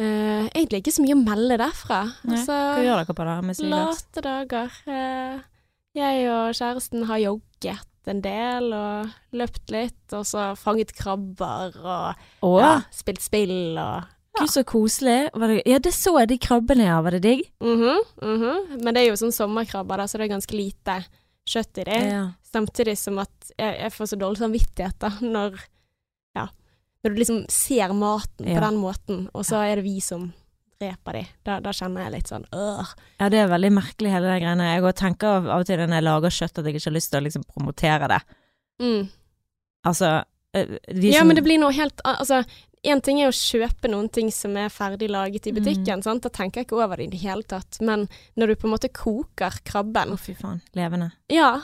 Uh, 0.00 0.46
egentlig 0.54 0.80
ikke 0.80 0.94
så 0.94 1.02
mye 1.04 1.16
å 1.16 1.20
melde 1.20 1.58
derfra. 1.60 2.04
Nei, 2.24 2.38
Altså, 2.38 2.54
Hva 2.54 2.84
gjør 2.86 3.02
dere 3.02 3.16
på 3.18 3.26
det 3.28 3.36
med 3.44 3.58
svigers? 3.58 4.04
late 4.06 4.24
dager. 4.24 4.78
Uh, 4.86 5.42
jeg 5.98 6.30
og 6.30 6.54
kjæresten 6.54 7.04
har 7.10 7.20
jogget 7.20 8.10
en 8.10 8.22
del 8.24 8.70
og 8.72 9.10
løpt 9.36 9.74
litt, 9.74 10.06
og 10.16 10.24
så 10.26 10.52
fanget 10.58 10.94
krabber 10.96 11.74
og 11.84 12.56
ja, 12.62 12.72
spilt 12.94 13.20
spill 13.22 13.76
og 13.78 14.06
gud 14.38 14.50
så 14.50 14.62
koselig. 14.64 15.30
Var 15.34 15.48
det, 15.48 15.62
ja, 15.66 15.78
det 15.82 15.92
så 15.94 16.12
jeg 16.20 16.28
de 16.28 16.38
krabbene, 16.38 16.84
ja. 16.86 17.00
Var 17.02 17.10
det 17.16 17.22
digg? 17.22 17.42
Mhm, 17.60 17.98
-hmm. 18.20 18.82
Men 18.82 18.94
det 18.94 19.02
er 19.02 19.08
jo 19.10 19.16
sånn 19.16 19.32
sommerkrabber, 19.32 19.96
da, 19.96 20.04
så 20.06 20.18
det 20.18 20.24
er 20.24 20.36
ganske 20.36 20.56
lite 20.56 21.04
kjøtt 21.46 21.78
i 21.78 21.84
det. 21.84 22.00
Ja. 22.10 22.32
Samtidig 22.52 22.98
som 22.98 23.18
at 23.18 23.52
jeg, 23.58 23.78
jeg 23.80 23.92
får 23.92 24.06
så 24.06 24.16
dårlig 24.16 24.38
samvittighet 24.38 24.98
da, 24.98 25.10
når 25.20 25.60
Ja. 26.34 26.48
Når 27.02 27.10
du 27.10 27.16
liksom 27.16 27.44
ser 27.48 27.92
maten 27.92 28.46
på 28.46 28.60
den 28.60 28.76
måten, 28.76 29.28
og 29.34 29.44
så 29.44 29.56
er 29.56 29.76
det 29.76 29.84
vi 29.84 30.00
som 30.00 30.32
dreper 30.80 31.12
de. 31.12 31.26
Da, 31.44 31.60
da 31.60 31.70
kjenner 31.72 32.04
jeg 32.04 32.12
litt 32.12 32.28
sånn 32.28 32.44
øh. 32.52 32.86
ja, 33.20 33.28
det 33.28 33.38
er 33.38 33.48
veldig 33.48 33.72
merkelig 33.72 34.10
hele 34.10 34.28
de 34.32 34.40
greiene. 34.40 34.74
Jeg 34.74 34.80
går 34.82 34.88
og 34.88 34.96
tenker 34.96 35.26
av, 35.28 35.46
og 35.46 35.66
til 35.66 35.78
når 35.78 35.94
jeg 35.98 36.04
lager 36.04 36.30
kjøtt 36.30 36.58
at 36.58 36.64
jeg 36.64 36.74
ikke 36.74 36.88
har 36.90 36.96
lyst 36.96 37.10
til 37.10 37.20
å 37.20 37.24
liksom 37.24 37.44
promotere 37.48 38.08
det. 38.08 38.20
Mm. 38.80 39.08
Altså 39.86 40.24
vi 40.54 41.10
som... 41.10 41.12
Ja, 41.12 41.18
som- 41.20 41.26
men 41.28 41.36
det 41.36 41.44
blir 41.44 41.60
noe 41.62 41.72
helt 41.72 42.00
Altså, 42.04 42.44
én 42.86 43.00
ting 43.04 43.20
er 43.20 43.28
å 43.28 43.34
kjøpe 43.36 43.90
noen 43.90 44.08
ting 44.12 44.30
som 44.32 44.56
er 44.56 44.68
ferdig 44.72 45.10
laget 45.10 45.46
i 45.46 45.52
Mm. 45.52 45.58
butikken, 45.60 46.02
sant. 46.02 46.22
Da 46.22 46.28
tenker 46.30 46.60
jeg 46.60 46.66
ikke 46.68 46.82
over 46.82 46.96
det 46.96 47.06
i 47.08 47.10
det 47.16 47.20
hele 47.20 47.42
tatt. 47.42 47.78
Men 47.80 48.08
når 48.36 48.46
du 48.46 48.54
på 48.56 48.64
en 48.68 48.74
måte 48.76 48.88
koker 48.92 49.58
krabben 49.64 50.12
Å, 50.14 50.18
fy 50.18 50.34
faen. 50.34 50.62
Levende. 50.74 51.10
Ja. 51.28 51.60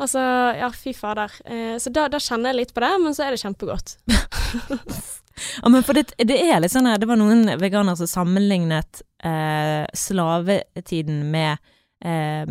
Altså, 0.00 0.18
ja, 0.58 0.68
fy 0.70 0.92
fader. 0.92 1.30
Eh, 1.44 1.76
så 1.78 1.92
da, 1.92 2.08
da 2.08 2.18
kjenner 2.18 2.50
jeg 2.50 2.56
litt 2.56 2.74
på 2.74 2.80
det, 2.80 2.92
men 3.00 3.14
så 3.14 3.24
er 3.26 3.30
det 3.36 3.40
kjempegodt. 3.44 3.96
Ja, 5.62 5.68
men 5.72 5.82
for 5.82 5.96
det, 5.96 6.12
det 6.20 6.36
er 6.44 6.58
litt 6.60 6.74
sånn 6.74 6.84
her 6.86 6.98
Det 7.00 7.06
var 7.08 7.16
noen 7.16 7.46
veganere 7.58 7.96
som 7.96 8.06
sammenlignet 8.06 9.00
eh, 9.24 9.86
slavetiden 9.96 11.22
med 11.32 11.56
eh, 12.04 12.44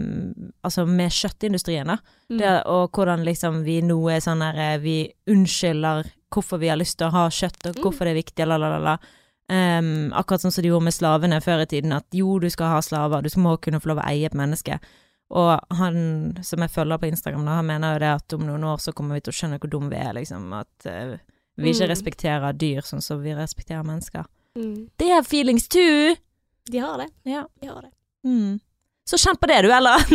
Altså 0.66 0.88
med 0.90 1.14
kjøttindustrien, 1.14 1.88
da. 1.94 2.00
Mm. 2.32 2.40
Det, 2.40 2.54
og 2.74 2.90
hvordan 2.98 3.22
liksom 3.28 3.62
vi 3.68 3.78
nå 3.86 4.00
er 4.10 4.24
sånn 4.26 4.42
her 4.42 4.58
eh, 4.66 4.78
Vi 4.82 4.96
unnskylder 5.30 6.10
hvorfor 6.32 6.60
vi 6.62 6.70
har 6.72 6.78
lyst 6.80 6.98
til 6.98 7.08
å 7.10 7.16
ha 7.16 7.26
kjøtt, 7.30 7.66
og 7.70 7.76
Mm. 7.76 7.82
hvorfor 7.84 8.06
det 8.08 8.12
er 8.16 8.22
viktig, 8.24 8.48
la, 8.48 8.58
la, 8.58 8.78
la. 8.78 8.98
Em, 9.50 10.12
akkurat 10.16 10.42
sånn 10.42 10.52
som 10.52 10.62
de 10.64 10.70
gjorde 10.70 10.84
med 10.88 10.94
slavene 10.94 11.42
før 11.44 11.62
i 11.64 11.68
tiden, 11.68 11.92
at 11.94 12.06
jo, 12.16 12.40
du 12.40 12.50
skal 12.50 12.68
ha 12.72 12.80
slaver, 12.82 13.22
du 13.22 13.30
må 13.42 13.58
kunne 13.60 13.80
få 13.84 13.88
lov 13.92 14.00
å 14.00 14.08
eie 14.08 14.26
et 14.26 14.34
menneske. 14.38 14.80
Og 15.32 15.60
han 15.78 16.38
som 16.44 16.60
jeg 16.60 16.70
følger 16.72 16.98
på 17.00 17.08
Instagram, 17.12 17.46
da, 17.46 17.52
han 17.60 17.66
mener 17.68 17.94
jo 17.94 18.00
det 18.00 18.14
at 18.16 18.34
om 18.34 18.42
noen 18.48 18.64
år 18.64 18.78
så 18.84 18.92
kommer 18.94 19.16
vi 19.16 19.22
til 19.22 19.32
å 19.32 19.36
skjønne 19.40 19.60
hvor 19.60 19.70
dumme 19.72 19.90
vi 19.90 19.96
er, 20.00 20.14
liksom. 20.14 20.52
At 20.54 20.86
uh, 20.88 21.18
vi 21.58 21.70
ikke 21.72 21.86
Mm. 21.88 21.92
respekterer 21.92 22.54
dyr 22.58 22.82
sånn 22.82 23.02
som 23.02 23.22
vi 23.22 23.34
respekterer 23.36 23.84
mennesker. 23.84 24.26
Mm. 24.58 24.90
Det 24.98 25.10
er 25.12 25.22
feelings 25.24 25.68
too! 25.68 26.16
De 26.72 26.78
har 26.80 26.98
det. 26.98 27.08
Ja. 27.26 27.46
De 27.62 27.68
har 27.68 27.82
det. 27.82 27.92
Mm. 28.26 28.60
Så 29.08 29.18
kjenn 29.18 29.38
på 29.40 29.48
det, 29.48 29.62
du, 29.64 29.72
eller? 29.72 30.00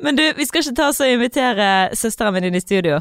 Men 0.00 0.16
du, 0.16 0.32
vi 0.36 0.46
skal 0.46 0.62
ikke 0.62 0.76
ta 0.76 0.88
oss 0.88 1.00
og 1.00 1.08
invitere 1.10 1.90
søsteren 1.96 2.32
min 2.36 2.44
inn 2.44 2.54
i 2.54 2.60
studio. 2.60 3.00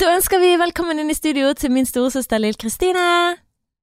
Da 0.00 0.08
ønsker 0.16 0.40
vi 0.40 0.54
velkommen 0.60 0.98
inn 1.02 1.12
i 1.12 1.16
studio 1.16 1.50
til 1.58 1.72
min 1.74 1.86
storesøster 1.88 2.40
Lill 2.40 2.56
Kristine. 2.60 3.36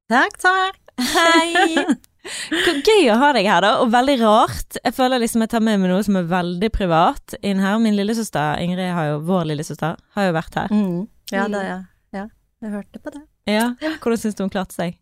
Takk, 0.10 0.38
takk. 0.42 0.78
Hei! 1.14 1.84
Hvor 2.28 2.80
gøy 2.84 3.06
å 3.14 3.18
ha 3.22 3.30
deg 3.38 3.46
her, 3.48 3.62
da, 3.64 3.70
og 3.84 3.92
veldig 3.94 4.16
rart. 4.24 4.80
Jeg 4.82 4.96
føler 4.98 5.22
liksom 5.22 5.44
jeg 5.46 5.52
tar 5.54 5.62
med 5.64 5.80
meg 5.80 5.92
noe 5.92 6.04
som 6.04 6.18
er 6.20 6.26
veldig 6.28 6.70
privat 6.76 7.38
inn 7.46 7.62
her. 7.64 7.78
Min 7.84 7.96
lillesøster 7.96 8.60
Ingrid, 8.64 8.90
har 8.98 9.12
jo, 9.14 9.20
vår 9.30 9.46
lillesøster, 9.52 10.00
har 10.18 10.28
jo 10.30 10.34
vært 10.36 10.58
her. 10.60 10.74
Mm. 10.74 11.06
Ja, 11.32 11.46
Mm. 11.46 11.52
da, 11.54 11.62
ja. 11.68 11.78
ja, 12.18 12.24
jeg 12.66 12.72
hørte 12.74 13.00
på 13.04 13.14
det. 13.14 13.22
Ja, 13.48 13.68
Hvordan 13.80 14.20
syns 14.20 14.36
du 14.36 14.44
hun 14.44 14.52
klarte 14.52 14.76
seg? 14.76 14.98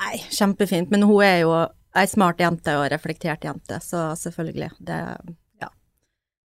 Nei, 0.00 0.16
kjempefint, 0.32 0.90
men 0.92 1.04
hun 1.08 1.22
er 1.24 1.38
jo 1.44 1.54
ei 1.96 2.06
smart 2.08 2.40
jente 2.40 2.74
og 2.80 2.88
reflektert 2.92 3.44
jente, 3.44 3.78
så 3.84 4.10
selvfølgelig, 4.16 4.70
det, 4.80 4.98
ja. 5.60 5.68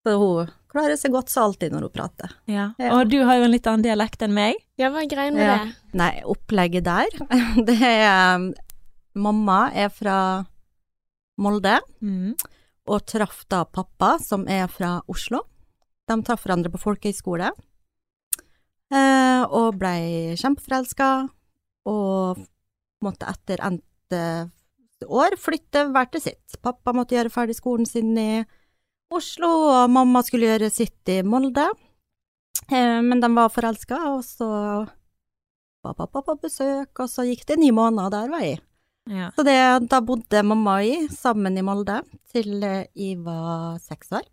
Så 0.06 0.16
hun 0.20 0.52
klarer 0.78 0.98
seg 1.02 1.12
godt 1.18 1.32
så 1.34 1.44
alltid 1.48 1.74
når 1.74 1.88
hun 1.90 1.94
prater. 1.98 2.36
Ja. 2.48 2.70
Ja. 2.80 2.94
Og 3.00 3.10
du 3.12 3.18
har 3.26 3.40
jo 3.42 3.48
en 3.48 3.54
litt 3.56 3.66
annen 3.68 3.84
dialekt 3.86 4.22
enn 4.24 4.36
meg. 4.38 4.62
Ja, 4.78 4.92
hva 4.94 5.02
er 5.04 5.10
greia 5.12 5.34
med 5.34 5.42
Ja. 5.44 5.58
det? 5.66 5.76
Nei, 5.98 6.12
opplegget 6.30 6.86
der, 6.86 7.10
det 7.68 7.78
er 7.82 8.38
um, 8.38 8.52
Mamma 9.18 9.72
er 9.74 9.90
fra 9.90 10.18
Molde, 11.42 11.80
Mm. 12.02 12.36
og 12.88 13.06
traff 13.10 13.44
da 13.50 13.64
pappa, 13.66 14.16
som 14.22 14.46
er 14.48 14.68
fra 14.70 15.02
Oslo. 15.10 15.42
De 16.08 16.16
traff 16.24 16.46
hverandre 16.46 16.70
på 16.72 16.80
folkehøyskole, 16.80 17.50
eh, 18.94 19.44
og 19.50 19.76
blei 19.80 20.36
kjempeforelska, 20.40 21.10
og 21.92 22.46
måtte 23.04 23.28
etter 23.30 23.62
endte 23.68 24.22
år 25.08 25.36
flytte 25.38 25.84
hver 25.94 26.10
til 26.14 26.24
sitt. 26.24 26.58
Pappa 26.64 26.94
måtte 26.96 27.14
gjøre 27.18 27.30
ferdig 27.34 27.58
skolen 27.60 27.86
sin 27.86 28.16
i 28.18 28.44
Oslo, 29.14 29.50
og 29.72 29.92
mamma 29.94 30.22
skulle 30.26 30.50
gjøre 30.50 30.70
sitt 30.74 31.12
i 31.12 31.22
Molde. 31.24 31.66
Eh, 32.68 33.00
men 33.04 33.22
de 33.24 33.30
var 33.32 33.52
forelska, 33.54 34.00
og 34.12 34.24
så 34.28 34.48
var 35.86 35.96
pappa 35.96 36.24
på 36.26 36.36
besøk, 36.42 36.92
og 37.00 37.10
så 37.12 37.24
gikk 37.28 37.46
det 37.48 37.60
ni 37.62 37.72
måneder, 37.72 38.12
der 38.12 38.34
var 38.34 38.44
jeg. 38.44 38.60
Ja. 39.08 39.30
Så 39.38 39.46
det, 39.48 39.56
da 39.88 40.02
bodde 40.04 40.44
mamma 40.44 40.82
og 40.82 40.88
jeg 40.90 41.12
sammen 41.16 41.56
i 41.56 41.64
Molde 41.64 42.02
til 42.34 42.60
eh, 42.60 42.90
jeg 42.98 43.22
var 43.24 43.80
seks 43.80 44.12
år. 44.20 44.28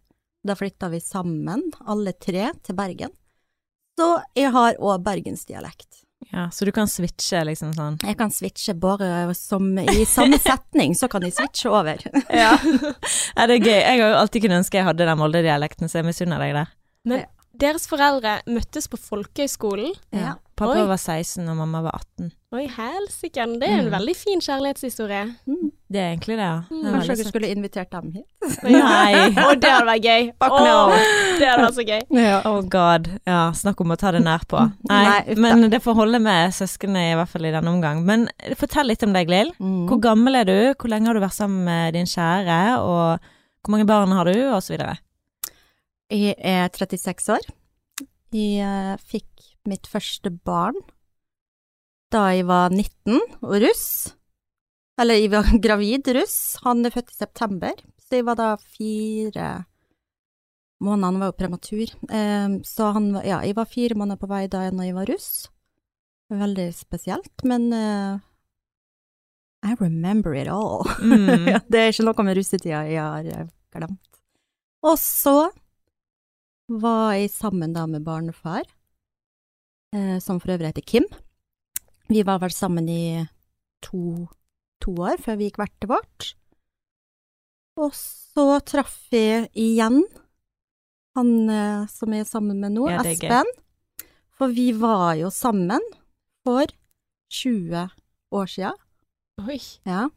Da 0.44 0.56
flytta 0.58 0.90
vi 0.92 1.00
sammen, 1.00 1.70
alle 1.86 2.12
tre, 2.18 2.50
til 2.66 2.76
Bergen. 2.76 3.14
Så 3.94 4.08
jeg 4.34 4.50
har 4.52 4.80
òg 4.82 5.04
bergensdialekt. 5.06 6.03
Ja. 6.32 6.50
Så 6.50 6.64
du 6.64 6.72
kan 6.74 6.88
switche 6.90 7.42
liksom 7.46 7.74
sånn? 7.76 7.98
Jeg 8.02 8.16
kan 8.18 8.32
switche 8.32 8.74
bare 8.78 9.34
som 9.38 9.66
i 9.78 10.04
samme 10.08 10.38
setning, 10.48 10.94
så 10.98 11.08
kan 11.10 11.24
de 11.24 11.30
switche 11.34 11.70
over. 11.70 12.00
Ja. 12.34 12.56
ja, 13.36 13.46
det 13.46 13.58
er 13.58 13.62
gøy. 13.62 13.76
Jeg 13.78 14.00
har 14.00 14.02
jo 14.02 14.22
alltid 14.22 14.46
kunnet 14.46 14.62
ønske 14.64 14.80
jeg 14.80 14.88
hadde 14.88 15.06
den 15.06 15.20
Molde-dialekten, 15.20 15.90
så 15.90 16.00
jeg 16.00 16.08
misunner 16.08 16.42
deg 16.42 16.56
det. 16.56 16.64
Men 17.04 17.26
deres 17.60 17.86
foreldre 17.90 18.38
møttes 18.50 18.88
på 18.90 18.98
folkehøyskolen. 18.98 19.94
Ja. 20.16 20.34
Pappa 20.54 20.76
Oi. 20.78 20.86
var 20.86 20.98
16 21.02 21.48
og 21.50 21.56
mamma 21.58 21.80
var 21.82 21.96
18. 21.98 22.28
Oi, 22.54 22.68
helsike. 22.70 23.42
Det 23.58 23.66
er 23.66 23.78
en 23.80 23.88
Mm. 23.88 23.94
veldig 23.96 24.12
fin 24.16 24.38
kjærlighetshistorie. 24.40 25.22
Mm. 25.50 25.70
Det 25.90 25.98
er 26.00 26.10
egentlig 26.14 26.36
det, 26.38 26.46
ja. 26.46 26.60
Det 26.70 26.84
er 26.86 26.92
Kanskje 26.94 27.16
dere 27.16 27.26
skulle 27.32 27.48
invitert 27.50 27.90
dem 27.90 28.12
hit? 28.14 28.26
Nei. 28.62 29.14
Å, 29.34 29.54
det 29.58 29.70
hadde 29.72 29.88
vært 29.88 30.04
gøy. 30.06 30.28
No. 30.40 30.76
Det 31.38 31.48
hadde 31.48 31.64
vært 31.64 31.78
så 31.80 31.86
gøy. 31.88 32.00
Oh 32.52 32.60
god. 32.62 33.08
Ja, 33.26 33.40
snakk 33.52 33.80
om 33.82 33.90
å 33.90 33.96
ta 33.98 34.12
det 34.14 34.22
nær 34.22 34.44
på. 34.46 34.60
Nei, 34.88 35.02
Nei, 35.26 35.34
men 35.42 35.66
det 35.70 35.82
får 35.82 35.94
holde 35.98 36.20
med 36.22 36.54
søsknene 36.54 37.02
i 37.10 37.16
hvert 37.18 37.28
fall 37.34 37.46
i 37.46 37.50
denne 37.54 37.72
omgang. 37.74 38.04
Men 38.06 38.28
fortell 38.54 38.86
litt 38.86 39.02
om 39.02 39.12
deg, 39.16 39.28
Lill. 39.28 39.50
Mm. 39.58 39.88
Hvor 39.90 39.98
gammel 40.06 40.36
er 40.36 40.44
du? 40.44 40.56
Hvor 40.78 40.88
lenge 40.94 41.10
har 41.10 41.14
du 41.18 41.20
vært 41.24 41.34
sammen 41.40 41.64
med 41.66 41.94
din 41.98 42.06
kjære? 42.06 42.60
Og 42.78 43.18
hvor 43.64 43.74
mange 43.74 43.86
barn 43.90 44.12
har 44.14 44.30
du? 44.30 44.38
Og 44.54 44.62
så 44.62 44.76
videre. 44.76 44.98
Jeg 46.14 46.36
er 46.38 46.68
36 46.70 47.28
år. 47.40 47.50
Jeg 48.34 48.62
eh, 48.62 48.96
fikk 49.10 49.50
mitt 49.70 49.86
første 49.90 50.30
barn 50.44 50.76
da 52.14 52.28
jeg 52.36 52.44
var 52.46 52.70
19 52.70 53.16
og 53.42 53.54
russ. 53.64 53.86
Eller 55.00 55.18
jeg 55.18 55.30
var 55.32 55.48
gravid 55.66 56.10
russ. 56.14 56.36
Han 56.62 56.84
er 56.86 56.92
født 56.94 57.10
i 57.10 57.16
september, 57.18 57.72
så 57.98 58.20
jeg 58.20 58.26
var 58.28 58.38
da 58.38 58.50
fire 58.60 59.48
måneder, 60.84 61.08
han 61.08 61.18
var 61.22 61.32
jo 61.32 61.38
prematur. 61.40 61.94
Eh, 62.12 62.54
så 62.68 62.90
han, 62.94 63.08
var- 63.16 63.26
ja, 63.26 63.40
jeg 63.46 63.56
var 63.58 63.66
fire 63.70 63.96
måneder 63.98 64.20
på 64.20 64.28
vei 64.30 64.44
da 64.52 64.62
jeg 64.68 64.94
var 64.94 65.10
russ. 65.10 65.48
Veldig 66.34 66.68
spesielt, 66.76 67.44
men 67.44 67.66
eh, 67.74 68.22
I 69.64 69.74
remember 69.80 70.34
it 70.38 70.48
all. 70.48 70.84
Mm. 71.00 71.50
Det 71.72 71.80
er 71.80 71.90
ikke 71.92 72.06
noe 72.06 72.24
med 72.28 72.36
russetida 72.38 72.84
jeg 72.88 73.00
har 73.00 73.26
eh, 73.32 73.50
glemt. 73.74 74.20
Og 74.84 74.98
så 75.00 75.48
var 76.68 77.14
jeg 77.16 77.30
sammen 77.32 77.74
da 77.76 77.86
med 77.88 78.04
barnefar, 78.06 78.62
som 80.22 80.40
for 80.42 80.54
øvrig 80.54 80.72
heter 80.72 80.84
Kim. 80.86 81.04
Vi 82.10 82.22
var 82.26 82.40
vel 82.42 82.52
sammen 82.52 82.88
i 82.90 83.24
to, 83.84 84.26
to 84.82 84.94
år 85.06 85.20
før 85.22 85.38
vi 85.40 85.48
gikk 85.48 85.60
hvert 85.62 85.74
til 85.80 85.92
vårt. 85.92 86.26
Og 87.80 87.94
så 87.96 88.60
traff 88.66 88.96
vi 89.12 89.22
igjen 89.58 90.02
han 91.14 91.28
eh, 91.50 91.84
som 91.90 92.10
jeg 92.14 92.24
er 92.24 92.26
sammen 92.28 92.58
med 92.62 92.74
nå, 92.74 92.88
Ja. 92.90 93.02
Espen. 93.06 93.46
For 94.34 94.50
vi 94.50 94.72
var 94.74 95.14
jo 95.14 95.28
sammen 95.30 95.82
for 96.42 96.66
20 97.30 97.84
år 98.34 98.50
siden. 98.50 98.80
Oi. 99.46 99.60
Ja. 99.86 100.08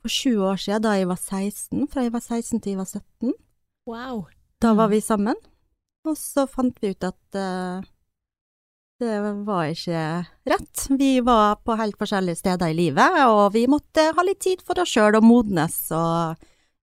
For 0.00 0.08
20 0.08 0.46
år 0.48 0.56
siden, 0.62 0.82
da 0.86 0.94
jeg 0.96 1.08
var 1.10 1.20
16, 1.20 1.88
fra 1.92 2.06
jeg 2.06 2.14
var 2.14 2.24
16 2.24 2.60
til 2.64 2.72
jeg 2.72 2.78
var 2.80 2.88
17, 2.88 3.34
Wow. 3.88 4.26
da 4.62 4.72
var 4.74 4.88
vi 4.88 5.00
sammen. 5.04 5.36
Og 6.08 6.16
så 6.16 6.46
fant 6.48 6.76
vi 6.80 6.94
ut 6.94 7.04
at 7.04 7.36
eh, 7.36 7.84
det 8.98 9.18
var 9.46 9.68
ikke 9.70 10.02
rett. 10.50 10.86
Vi 10.98 11.20
var 11.24 11.56
på 11.62 11.76
helt 11.78 11.98
forskjellige 12.00 12.40
steder 12.40 12.72
i 12.72 12.76
livet, 12.76 13.18
og 13.30 13.52
vi 13.54 13.66
måtte 13.70 14.08
ha 14.16 14.24
litt 14.26 14.40
tid 14.42 14.62
for 14.66 14.80
oss 14.82 14.90
sjøl 14.94 15.18
og 15.20 15.26
modnes, 15.26 15.76
og 15.94 16.34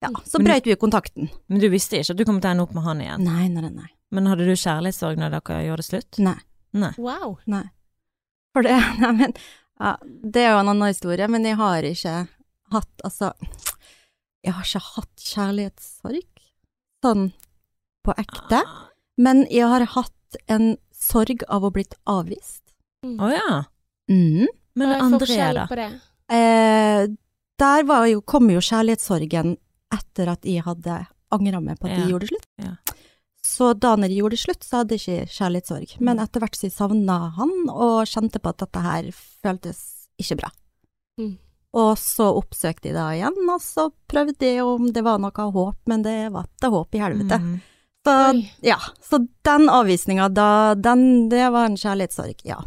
ja, 0.03 0.12
så 0.24 0.39
Men- 0.39 0.48
brøt 0.48 0.65
vi 0.69 0.75
kontakten. 0.79 1.29
Men 1.48 1.60
du 1.60 1.67
visste 1.69 2.00
ikke 2.00 2.12
at 2.12 2.17
du 2.17 2.25
kom 2.25 2.39
til 2.39 2.50
å 2.50 2.51
ende 2.51 2.63
opp 2.63 2.74
med 2.75 2.84
han 2.84 3.01
igjen? 3.01 3.24
Nei, 3.25 3.48
nei, 3.50 3.69
nei. 3.69 3.89
Men 4.12 4.27
hadde 4.27 4.45
du 4.45 4.53
kjærlighetssorg 4.53 5.17
når 5.19 5.36
dere 5.39 5.65
gjorde 5.65 5.84
det 5.84 5.89
slutt? 5.89 6.19
Nei. 6.19 6.39
Nei. 6.74 6.93
Wow. 6.98 7.38
nei. 7.48 7.63
For 8.53 8.63
det, 8.63 8.75
nei, 9.01 9.12
men, 9.12 9.34
ja, 9.79 9.95
det 10.03 10.43
er 10.43 10.51
jo 10.53 10.60
en 10.62 10.72
annen 10.72 10.88
historie, 10.93 11.27
men 11.27 11.43
jeg 11.43 11.57
har 11.60 11.84
ikke 11.84 12.15
hatt, 12.72 12.93
altså, 13.03 13.34
jeg 14.45 14.53
har 14.53 14.63
ikke 14.63 14.84
hatt 14.95 15.27
kjærlighetssorg, 15.34 16.43
sånn 17.03 17.31
på 18.05 18.13
ekte. 18.22 18.62
Men 19.17 19.45
jeg 19.50 19.67
har 19.67 19.84
hatt 19.95 20.38
en 20.51 20.75
sorg 20.96 21.44
av 21.52 21.66
å 21.68 21.72
blitt 21.75 21.96
avvist. 22.10 22.64
Mm. 23.06 23.20
oh, 23.22 23.32
ja. 23.34 23.64
Mm. 24.12 24.48
Men 24.75 24.90
Hva 24.90 24.96
er 24.96 25.04
Andrea, 25.06 25.20
forskjellen 25.20 25.62
da? 25.62 25.68
på 25.70 25.75
det? 25.80 25.90
Eh, 26.36 27.08
der 27.62 27.86
var 27.88 28.08
jo, 28.10 28.22
kom 28.28 28.50
jo 28.52 28.60
kjærlighetssorgen 28.64 29.56
etter 29.96 30.32
at 30.34 30.44
jeg 30.48 30.64
hadde 30.66 31.06
angra 31.36 31.62
meg 31.64 31.80
på 31.80 31.88
at 31.88 31.96
Ja. 31.96 32.02
jeg 32.04 32.12
gjorde 32.14 32.28
slutt. 32.32 32.48
Ja. 32.60 32.74
Så 33.46 33.74
da 33.78 33.94
når 33.96 34.10
jeg 34.10 34.20
gjorde 34.24 34.40
slutt, 34.42 34.64
så 34.66 34.82
hadde 34.82 34.98
jeg 34.98 35.04
ikke 35.06 35.34
kjærlighetssorg. 35.38 35.96
Men 36.02 36.20
etter 36.20 36.42
hvert 36.42 36.58
så 36.58 36.66
jeg 36.68 36.74
savna 36.75 37.18
han, 37.38 37.52
og 37.70 38.08
kjente 38.10 38.42
på 38.42 38.50
at 38.50 38.58
dette 38.66 38.82
her 38.82 39.12
føltes 39.14 40.08
ikke 40.20 40.40
bra. 40.42 40.50
Mm. 41.22 41.38
Og 41.75 41.92
så 42.00 42.28
oppsøkte 42.40 42.90
jeg 42.90 42.96
da 42.98 43.10
igjen, 43.14 43.38
og 43.52 43.62
så 43.62 43.90
prøvde 44.10 44.40
jeg 44.48 44.64
om 44.66 44.90
det 44.96 45.04
var 45.06 45.20
noe 45.20 45.32
håp, 45.52 45.78
men 45.92 46.02
det 46.04 46.32
var 46.34 46.48
ikke 46.48 46.72
håp 46.74 46.96
i 46.96 47.04
helvete. 47.04 47.40
Mm. 47.40 47.56
Så, 48.06 48.14
ja, 48.62 48.78
så 49.02 49.18
den 49.48 49.68
avvisninga, 49.74 50.28
det 50.30 51.44
var 51.52 51.66
en 51.66 51.78
kjærlighetssorg, 51.82 52.38
ja. 52.46 52.60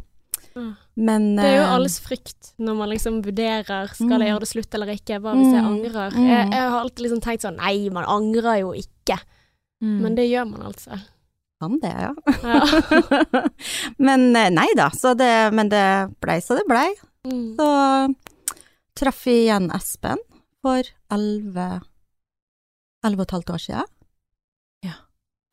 Mm. 0.59 0.73
Men 0.99 1.27
Det 1.39 1.45
er 1.47 1.57
jo 1.61 1.63
eh, 1.63 1.75
alles 1.77 2.01
frykt 2.03 2.49
når 2.59 2.75
man 2.81 2.89
liksom 2.91 3.21
vurderer 3.23 3.87
skal 3.95 4.09
jeg 4.11 4.19
Mm. 4.19 4.27
gjøre 4.33 4.41
det 4.43 4.49
slutt 4.51 4.75
eller 4.75 4.89
ikke. 4.97 5.21
Hva 5.23 5.35
hvis 5.37 5.53
jeg 5.55 5.63
Mm. 5.63 5.69
angrer? 5.71 6.17
Jeg, 6.19 6.51
jeg 6.51 6.71
har 6.73 6.81
alltid 6.81 7.05
liksom 7.05 7.21
tenkt 7.23 7.43
sånn 7.47 7.57
nei, 7.61 7.89
man 7.95 8.05
angrer 8.05 8.59
jo 8.65 8.73
ikke. 8.75 9.21
Men 9.81 10.17
det 10.19 10.27
gjør 10.29 10.49
man 10.51 10.63
altså. 10.73 10.99
Kan 11.63 11.79
det, 11.83 11.93
ja. 11.95 12.13
Ja. 12.43 12.61
men 13.99 14.35
eh, 14.35 14.51
nei 14.51 14.67
da, 14.79 14.89
så 14.91 15.15
det, 15.17 15.53
men 15.55 15.69
det 15.71 15.85
blei 16.21 16.41
så 16.43 16.57
det 16.59 16.67
blei. 16.67 16.89
Mm. 17.27 17.55
Så 17.59 17.69
traff 18.99 19.23
vi 19.27 19.45
igjen 19.47 19.71
Espen 19.75 20.19
for 20.63 20.83
elleve 21.15 21.81
elleve 23.07 23.23
og 23.23 23.27
et 23.29 23.37
halvt 23.37 23.51
år 23.55 23.63
siden. 23.63 23.87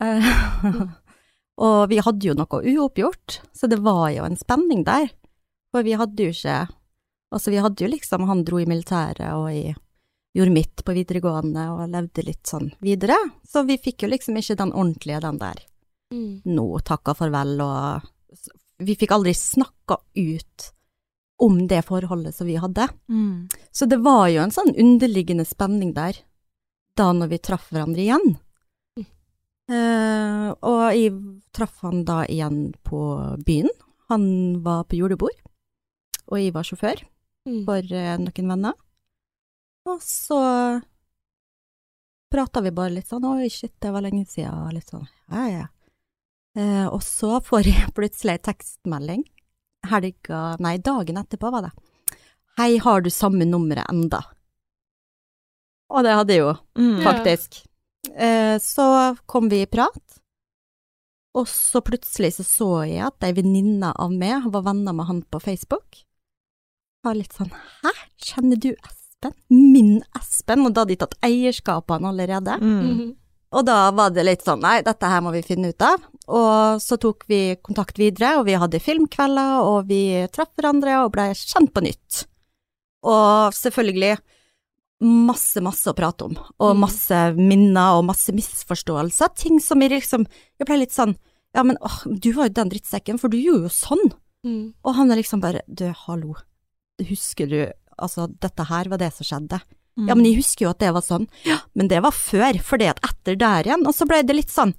Eh, 0.02 0.26
og 1.66 1.78
vi 1.88 2.00
hadde 2.04 2.28
jo 2.28 2.34
noe 2.36 2.60
uoppgjort, 2.72 3.40
så 3.56 3.68
det 3.70 3.78
var 3.84 4.10
jo 4.14 4.26
en 4.26 4.36
spenning 4.36 4.84
der. 4.86 5.08
For 5.74 5.86
vi 5.86 5.96
hadde 5.98 6.28
jo 6.28 6.34
ikke 6.34 6.66
Altså, 7.34 7.50
vi 7.50 7.58
hadde 7.58 7.82
jo 7.82 7.88
liksom 7.90 8.22
Han 8.30 8.44
dro 8.46 8.60
i 8.62 8.68
militæret, 8.70 9.32
og 9.34 9.48
jeg 9.50 9.74
gjorde 10.36 10.52
mitt 10.54 10.82
på 10.86 10.94
videregående 10.94 11.64
og 11.74 11.88
levde 11.90 12.22
litt 12.22 12.46
sånn 12.46 12.68
videre. 12.84 13.16
Så 13.42 13.64
vi 13.66 13.74
fikk 13.82 14.04
jo 14.04 14.12
liksom 14.12 14.38
ikke 14.38 14.54
den 14.60 14.72
ordentlige, 14.72 15.20
den 15.24 15.40
der 15.42 15.64
Mm. 16.12 16.42
nå 16.46 16.78
takka 16.86 17.16
farvel, 17.18 17.56
og 17.60 18.38
vi 18.78 18.94
fikk 18.94 19.10
aldri 19.16 19.32
snakka 19.34 19.96
ut 20.14 20.68
om 21.42 21.66
det 21.66 21.82
forholdet 21.84 22.34
som 22.36 22.46
vi 22.46 22.54
hadde. 22.62 22.86
Mm. 23.10 23.48
Så 23.72 23.88
det 23.90 23.98
var 24.04 24.28
jo 24.30 24.44
en 24.44 24.54
sånn 24.54 24.70
underliggende 24.78 25.44
spenning 25.44 25.92
der, 25.96 26.16
da 26.96 27.10
når 27.12 27.32
vi 27.34 27.38
traff 27.42 27.66
hverandre 27.72 28.04
igjen. 28.04 28.36
Eh, 29.68 30.48
og 30.62 30.82
jeg 30.94 31.12
traff 31.56 31.80
han 31.82 32.04
da 32.06 32.20
igjen 32.30 32.68
på 32.86 33.00
byen. 33.46 33.70
Han 34.12 34.26
var 34.62 34.84
på 34.86 34.98
julebord, 35.00 35.34
og 36.30 36.38
jeg 36.40 36.52
var 36.54 36.62
sjåfør 36.68 37.04
Mm. 37.46 37.60
for 37.64 37.78
uh, 37.94 38.16
noen 38.18 38.48
venner. 38.50 38.72
Og 39.86 40.00
så 40.02 40.38
prata 42.34 42.60
vi 42.64 42.72
bare 42.74 42.90
litt 42.96 43.06
sånn, 43.06 43.22
oi 43.24 43.46
shit, 43.50 43.70
det 43.80 43.92
var 43.94 44.02
lenge 44.02 44.24
siden, 44.26 44.72
litt 44.74 44.90
sånn, 44.90 45.06
ja 45.30 45.44
ja. 45.52 45.66
Uh, 46.58 46.86
og 46.90 47.02
så 47.06 47.36
får 47.44 47.68
jeg 47.68 47.92
plutselig 47.98 48.40
tekstmelding, 48.48 49.22
helga, 49.86 50.40
nei, 50.58 50.74
dagen 50.82 51.20
etterpå 51.22 51.52
var 51.54 51.68
det. 51.68 51.72
Hei, 52.58 52.78
har 52.82 53.02
du 53.04 53.10
samme 53.14 53.46
nummeret 53.46 53.86
enda? 53.92 54.24
Og 55.92 56.02
det 56.02 56.14
hadde 56.18 56.34
jeg 56.34 56.42
jo, 56.42 56.54
Mm. 56.82 56.96
Ja. 56.98 57.12
Eh, 58.14 58.56
så 58.62 59.16
kom 59.26 59.48
vi 59.52 59.62
i 59.64 59.70
prat, 59.70 60.20
og 61.36 61.48
så 61.50 61.82
plutselig 61.84 62.36
så 62.38 62.46
så 62.48 62.70
jeg 62.88 63.02
at 63.04 63.26
ei 63.26 63.34
venninne 63.36 63.92
av 63.92 64.12
meg 64.14 64.46
var 64.52 64.64
venner 64.70 64.96
med 64.96 65.08
han 65.10 65.20
på 65.28 65.40
Facebook. 65.42 66.00
Var 67.04 67.18
litt 67.18 67.36
sånn, 67.36 67.52
hæ, 67.82 67.92
kjenner 68.28 68.60
du 68.60 68.70
Espen? 68.72 69.36
Min 69.52 70.00
Espen? 70.16 70.64
Og 70.64 70.72
da 70.72 70.84
hadde 70.84 70.94
de 70.94 71.00
tatt 71.04 71.18
eierskap 71.26 71.90
av 71.90 72.00
han 72.00 72.10
allerede. 72.14 72.56
Mm. 72.62 73.14
Og 73.56 73.66
da 73.68 73.90
var 73.94 74.10
det 74.12 74.24
litt 74.26 74.46
sånn, 74.46 74.64
nei, 74.64 74.80
dette 74.84 75.08
her 75.08 75.22
må 75.22 75.30
vi 75.34 75.44
finne 75.46 75.70
ut 75.70 75.84
av. 75.84 76.02
Og 76.26 76.80
så 76.82 76.98
tok 77.00 77.28
vi 77.30 77.40
kontakt 77.62 78.00
videre, 78.00 78.38
og 78.40 78.48
vi 78.48 78.56
hadde 78.58 78.82
filmkvelder, 78.82 79.60
og 79.62 79.92
vi 79.92 80.00
traff 80.34 80.50
hverandre 80.56 80.98
og 81.04 81.12
ble 81.14 81.28
kjent 81.36 81.70
på 81.72 81.84
nytt. 81.86 82.24
Og 83.06 83.54
selvfølgelig 83.54 84.16
masse, 85.00 85.60
masse 85.60 85.86
å 85.90 85.94
prate 85.96 86.24
om, 86.24 86.36
og 86.58 86.74
Mm. 86.74 86.80
masse 86.80 87.18
minner 87.36 87.98
og 87.98 88.04
masse 88.06 88.32
misforståelser. 88.32 89.34
Ting 89.36 89.58
som 89.60 89.80
jeg 89.82 89.90
liksom 89.90 90.26
Jeg 90.58 90.66
ble 90.66 90.78
litt 90.78 90.92
sånn, 90.92 91.16
ja, 91.54 91.62
men 91.62 91.76
åh, 91.82 92.02
du 92.18 92.32
var 92.32 92.48
jo 92.48 92.54
den 92.54 92.70
drittsekken, 92.70 93.18
for 93.20 93.28
du 93.28 93.36
gjorde 93.36 93.68
jo 93.68 93.68
sånn. 93.68 94.12
Mm. 94.44 94.72
Og 94.84 94.94
han 94.94 95.10
er 95.10 95.16
liksom 95.16 95.40
bare, 95.40 95.60
du, 95.68 95.92
hallo, 95.92 96.34
husker 97.02 97.46
du 97.48 97.72
altså 97.98 98.26
dette 98.40 98.64
her 98.68 98.88
var 98.88 98.98
det 98.98 99.12
som 99.12 99.24
skjedde. 99.24 99.60
Mm. 99.98 100.08
Ja, 100.08 100.14
men 100.14 100.24
jeg 100.26 100.36
husker 100.36 100.64
jo 100.66 100.70
at 100.70 100.78
det 100.78 100.92
var 100.92 101.00
sånn. 101.02 101.28
Ja, 101.44 101.58
men 101.74 101.88
det 101.88 102.02
var 102.02 102.12
før, 102.12 102.58
for 102.62 102.78
det 102.78 102.88
at 102.90 103.00
etter 103.04 103.36
der 103.36 103.64
igjen, 103.64 103.86
og 103.86 103.94
så 103.96 104.06
ble 104.08 104.22
det 104.22 104.36
litt 104.36 104.50
sånn, 104.52 104.74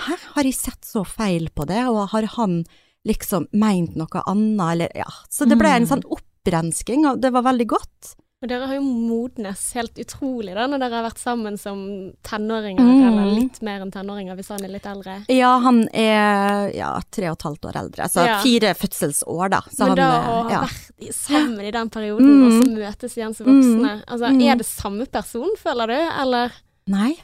hæ, 0.00 0.16
har 0.34 0.42
jeg 0.44 0.54
sett 0.54 0.82
så 0.84 1.04
feil 1.06 1.48
på 1.50 1.66
det, 1.66 1.82
og 1.88 2.08
har 2.10 2.26
han 2.36 2.64
liksom 3.06 3.46
meint 3.54 3.96
noe 3.96 4.22
annet, 4.26 4.72
eller 4.72 4.88
ja, 4.96 5.08
så 5.30 5.48
det 5.48 5.58
ble 5.58 5.68
en 5.68 5.84
Mm. 5.86 5.88
sånn 5.88 6.04
opprensking, 6.10 7.06
og 7.06 7.20
det 7.20 7.32
var 7.32 7.42
veldig 7.42 7.66
godt. 7.68 8.16
Og 8.46 8.50
dere 8.52 8.66
har 8.70 8.76
jo 8.76 8.82
modnes 8.86 9.62
helt 9.74 9.96
utrolig 9.98 10.52
da, 10.54 10.68
når 10.70 10.78
dere 10.78 10.94
har 11.00 11.06
vært 11.08 11.18
sammen 11.18 11.56
som 11.58 11.80
tenåringer, 12.22 12.78
Mm. 12.78 13.06
eller 13.08 13.30
litt 13.40 13.56
mer 13.66 13.80
enn 13.82 13.90
tenåringer 13.90 14.36
hvis 14.38 14.52
han 14.54 14.62
er 14.62 14.70
litt 14.70 14.86
eldre. 14.86 15.16
Ja, 15.34 15.58
han 15.58 15.88
er 15.92 16.70
ja, 16.70 16.92
tre 17.10 17.26
og 17.32 17.40
et 17.40 17.42
halvt 17.48 17.66
år 17.66 17.78
eldre, 17.80 18.06
så 18.06 18.24
Ja. 18.24 18.36
fire 18.44 18.70
fødselsår 18.78 19.50
da. 19.50 19.60
Så 19.66 19.80
Men 19.80 19.88
han, 19.88 19.96
da 19.96 20.10
eh, 20.20 20.28
å 20.30 20.42
ha 20.44 20.50
ja. 20.50 20.60
vært 20.62 21.12
sammen 21.12 21.60
i 21.66 21.70
den 21.72 21.90
perioden, 21.90 22.30
Mm. 22.30 22.46
og 22.46 22.52
så 22.52 22.70
møtes 22.70 23.16
igjen 23.18 23.34
som 23.34 23.46
voksne, 23.46 24.04
altså 24.06 24.30
Mm. 24.30 24.42
er 24.52 24.56
det 24.56 24.66
samme 24.66 25.06
person, 25.10 25.50
føler 25.58 25.86
du, 25.88 26.20
eller? 26.22 26.52
Nei, 26.86 27.16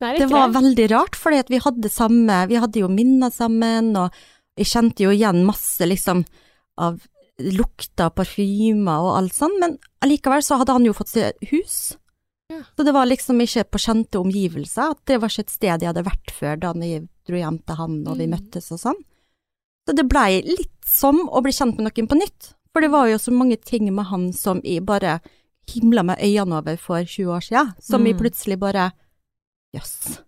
Nei, 0.00 0.12
det 0.16 0.18
det 0.20 0.30
var 0.30 0.48
det. 0.48 0.62
veldig 0.62 0.90
rart, 0.92 1.26
at 1.40 1.48
vi 1.50 1.58
hadde 1.58 1.90
samme, 1.90 2.48
vi 2.48 2.54
hadde 2.54 2.80
jo 2.80 2.88
minner 2.88 3.30
sammen, 3.30 3.94
og 3.98 4.10
jeg 4.56 4.66
kjente 4.66 5.00
jo 5.04 5.10
igjen 5.10 5.44
masse 5.44 5.80
liksom 5.86 6.24
av 6.78 7.02
lukter, 7.38 8.10
parfymer 8.14 9.00
og 9.08 9.16
alt 9.18 9.34
sånn, 9.34 9.56
men 9.60 9.78
allikevel 10.04 10.42
så 10.44 10.58
hadde 10.60 10.72
han 10.76 10.84
jo 10.86 10.92
fått 10.94 11.08
seg 11.08 11.32
hus. 11.50 11.96
Ja. 12.52 12.60
Så 12.76 12.84
det 12.84 12.92
var 12.94 13.06
liksom 13.08 13.40
ikke 13.40 13.64
på 13.72 13.80
kjente 13.80 14.20
omgivelser, 14.20 14.90
at 14.92 15.00
det 15.06 15.16
var 15.20 15.28
ikke 15.32 15.46
et 15.46 15.50
sted 15.50 15.80
jeg 15.82 15.88
hadde 15.90 16.04
vært 16.06 16.30
før 16.30 16.60
da 16.60 16.72
jeg 16.84 17.08
dro 17.26 17.36
hjem 17.40 17.58
til 17.66 17.76
han 17.80 17.96
og 18.06 18.18
vi 18.18 18.26
Mm. 18.26 18.34
møttes 18.36 18.70
og 18.70 18.78
sånn. 18.78 19.00
Så 19.88 19.94
det 19.96 20.08
blei 20.08 20.42
litt 20.44 20.84
som 20.84 21.28
å 21.28 21.42
bli 21.42 21.52
kjent 21.52 21.76
med 21.78 21.90
noen 21.90 22.08
på 22.08 22.16
nytt, 22.20 22.54
for 22.72 22.80
det 22.80 22.90
var 22.90 23.08
jo 23.08 23.16
så 23.18 23.32
mange 23.32 23.56
ting 23.60 23.92
med 23.94 24.06
han 24.06 24.32
som 24.32 24.60
jeg 24.62 24.84
bare 24.84 25.20
himla 25.66 26.04
med 26.04 26.18
øynene 26.20 26.58
over 26.58 26.76
for 26.76 27.02
20 27.04 27.26
år 27.32 27.40
siden, 27.40 27.74
som 27.80 28.04
jeg 28.04 28.14
Mm. 28.14 28.20
plutselig 28.20 28.58
bare 28.60 28.92
Jøss. 29.74 30.20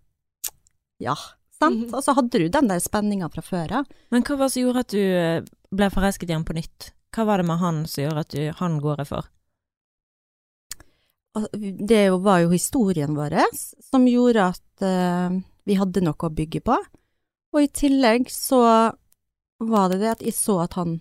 Ja, 0.99 1.15
sant? 1.61 1.87
Mhm. 1.89 1.95
Og 1.95 2.03
så 2.03 2.15
hadde 2.17 2.31
du 2.39 2.49
den 2.49 2.69
der 2.69 2.81
spenninga 2.81 3.29
fra 3.33 3.43
før 3.43 3.73
av. 3.81 3.87
Men 4.11 4.23
hva 4.23 4.37
var 4.39 4.47
det 4.49 4.53
som 4.53 4.63
gjorde 4.63 4.81
at 4.81 4.89
du 4.89 4.99
eh, 4.99 5.43
ble 5.71 5.89
forelsket 5.93 6.31
i 6.31 6.37
han 6.37 6.47
på 6.47 6.57
nytt? 6.57 6.93
Hva 7.15 7.25
var 7.29 7.41
det 7.41 7.49
med 7.49 7.61
han 7.63 7.83
som 7.89 8.05
gjorde 8.05 8.25
at 8.27 8.35
du, 8.35 8.43
han 8.59 8.79
går 8.83 9.03
jeg 9.03 9.11
for? 9.13 9.33
Det 11.63 12.05
var 12.25 12.45
jo 12.45 12.53
historien 12.55 13.17
vår 13.17 13.35
som 13.53 14.07
gjorde 14.09 14.47
at 14.55 14.85
uh, 14.85 15.37
vi 15.69 15.77
hadde 15.77 16.05
noe 16.05 16.17
å 16.17 16.33
bygge 16.33 16.63
på. 16.65 16.77
Og 17.53 17.61
i 17.61 17.69
tillegg 17.73 18.31
så 18.33 18.63
var 19.65 19.91
det 19.93 20.01
det 20.03 20.15
at 20.15 20.25
jeg 20.25 20.37
så 20.37 20.61
at 20.65 20.77
han 20.77 20.99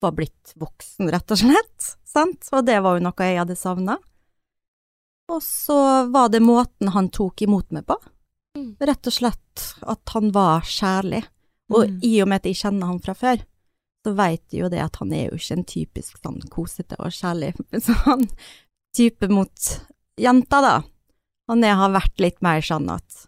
var 0.00 0.12
blitt 0.16 0.52
voksen, 0.60 1.08
rett 1.12 1.32
og 1.32 1.40
slett. 1.40 1.88
Sant? 2.06 2.48
Og 2.52 2.64
det 2.66 2.78
var 2.84 2.96
jo 2.96 3.06
noe 3.06 3.28
jeg 3.28 3.40
hadde 3.40 3.56
savna. 3.58 3.96
Og 5.32 5.42
så 5.42 5.78
var 6.12 6.30
det 6.30 6.44
måten 6.44 6.92
han 6.94 7.10
tok 7.10 7.42
imot 7.46 7.72
meg 7.74 7.86
på. 7.88 7.96
Mm. 8.56 8.76
Rett 8.88 9.08
og 9.10 9.14
slett 9.14 9.64
at 9.82 10.14
han 10.14 10.30
var 10.34 10.64
kjærlig. 10.68 11.24
Og 11.74 11.88
Mm. 11.88 12.00
i 12.06 12.12
og 12.22 12.28
med 12.28 12.36
at 12.36 12.44
jeg 12.46 12.54
kjenner 12.60 12.86
han 12.86 13.00
fra 13.02 13.14
før, 13.14 13.40
så 14.06 14.12
veit 14.14 14.42
jeg 14.54 14.60
jo 14.62 14.68
det 14.70 14.78
at 14.84 14.96
han 15.00 15.12
er 15.12 15.24
jo 15.30 15.36
ikke 15.38 15.56
en 15.56 15.64
typisk 15.66 16.20
sånn 16.22 16.40
kosete 16.52 16.94
og 17.00 17.10
kjærlig 17.10 17.54
sånn 17.88 18.28
type 18.94 19.28
mot 19.28 19.70
jenter, 20.16 20.62
da. 20.62 20.76
Han 21.50 21.64
er, 21.64 21.74
har 21.78 21.90
vært 21.94 22.18
litt 22.22 22.38
mer 22.42 22.60
sånn 22.62 22.86
at 22.90 23.26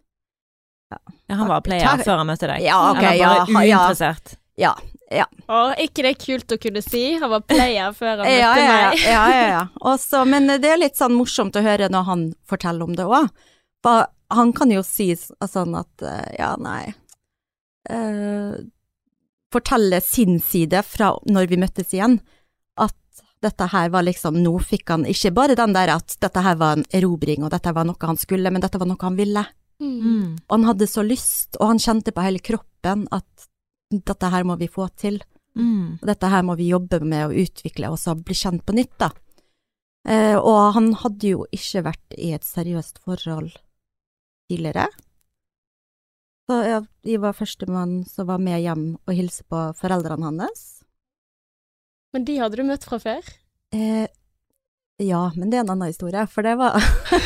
Ja, 0.90 1.34
han 1.36 1.48
var 1.50 1.60
player 1.66 1.84
Ta- 1.84 1.98
før 2.04 2.16
han 2.22 2.26
møtte 2.30 2.46
deg? 2.48 2.62
Ja, 2.64 2.78
ok, 2.92 2.96
Eller 3.02 3.10
bare 3.10 3.18
ja, 3.18 3.64
ja. 3.66 3.80
uinteressert? 3.82 4.36
Ja, 4.58 4.72
ja. 5.12 5.26
Å, 5.48 5.74
ikke 5.78 6.02
det 6.06 6.10
er 6.14 6.20
kult 6.22 6.54
å 6.54 6.58
kunne 6.62 6.82
si, 6.82 7.02
han 7.20 7.30
var 7.30 7.40
player 7.46 7.92
før 7.96 8.14
han 8.22 8.24
møtte 8.24 8.38
Ja, 8.38 8.54
ja, 8.56 8.78
meg. 8.90 9.02
ja, 9.02 9.26
ja, 9.34 9.44
ja. 9.52 9.60
Også, 9.92 10.22
men 10.26 10.46
det 10.48 10.64
er 10.72 10.80
litt 10.80 10.96
sånn 10.98 11.14
morsomt 11.18 11.58
å 11.58 11.62
høre 11.66 11.90
når 11.92 12.06
han 12.08 12.24
forteller 12.48 12.86
om 12.88 12.94
det 12.96 13.04
òg. 13.06 13.28
Han 14.30 14.52
kan 14.52 14.70
jo 14.70 14.82
si 14.84 15.10
sånn 15.16 15.74
at 15.78 16.02
eh, 16.04 16.34
ja, 16.38 16.54
nei 16.60 16.94
Fortelle 19.48 20.00
sin 20.04 20.40
side 20.44 20.82
fra 20.84 21.14
når 21.24 21.46
vi 21.48 21.56
møttes 21.60 21.94
igjen, 21.96 22.18
at 22.76 23.22
dette 23.40 23.68
her 23.72 23.88
var 23.94 24.04
liksom 24.04 24.36
Nå 24.42 24.52
fikk 24.60 24.92
han 24.92 25.06
ikke 25.08 25.32
bare 25.32 25.56
den 25.56 25.72
der 25.72 25.94
at 25.94 26.18
dette 26.20 26.42
her 26.44 26.58
var 26.60 26.76
en 26.76 26.84
erobring, 26.92 27.46
og 27.46 27.54
dette 27.54 27.72
var 27.72 27.86
noe 27.88 28.10
han 28.10 28.20
skulle, 28.20 28.52
men 28.52 28.64
dette 28.64 28.80
var 28.80 28.90
noe 28.90 29.00
han 29.00 29.16
ville. 29.16 29.44
Mm. 29.80 29.96
Mm. 30.02 30.28
Og 30.48 30.54
han 30.56 30.66
hadde 30.68 30.90
så 30.90 31.04
lyst, 31.06 31.56
og 31.60 31.72
han 31.72 31.80
kjente 31.82 32.12
på 32.12 32.24
hele 32.26 32.42
kroppen 32.44 33.06
at 33.14 33.48
dette 33.88 34.32
her 34.32 34.44
må 34.44 34.58
vi 34.60 34.68
få 34.68 34.88
til. 34.98 35.20
Mm. 35.58 35.98
Og 36.00 36.04
dette 36.10 36.30
her 36.30 36.44
må 36.46 36.58
vi 36.58 36.70
jobbe 36.72 37.00
med 37.00 37.28
å 37.28 37.44
utvikle, 37.44 37.92
og 37.92 37.98
så 38.00 38.16
bli 38.18 38.36
kjent 38.36 38.66
på 38.66 38.76
nytt, 38.76 38.94
da. 39.00 39.10
Eh, 40.08 40.36
og 40.36 40.74
han 40.76 40.92
hadde 41.02 41.34
jo 41.34 41.46
ikke 41.54 41.84
vært 41.88 42.16
i 42.16 42.32
et 42.36 42.46
seriøst 42.46 43.00
forhold 43.04 43.50
tidligere. 44.48 44.88
Så 46.48 46.62
jeg, 46.64 46.84
jeg 47.04 47.20
var 47.20 47.36
førstemann 47.36 47.98
som 48.08 48.28
var 48.30 48.40
med 48.40 48.62
hjem 48.64 48.84
og 49.04 49.12
hilste 49.12 49.44
på 49.52 49.66
foreldrene 49.76 50.30
hans. 50.30 50.62
Men 52.16 52.24
de 52.24 52.38
hadde 52.40 52.56
du 52.56 52.64
møtt 52.64 52.86
fra 52.88 52.96
før? 53.02 53.26
Eh, 53.76 54.06
ja, 55.04 55.26
men 55.36 55.52
det 55.52 55.58
er 55.58 55.66
en 55.66 55.74
annen 55.74 55.92
historie, 55.92 56.24
for 56.32 56.46
det 56.46 56.54
var 56.56 56.80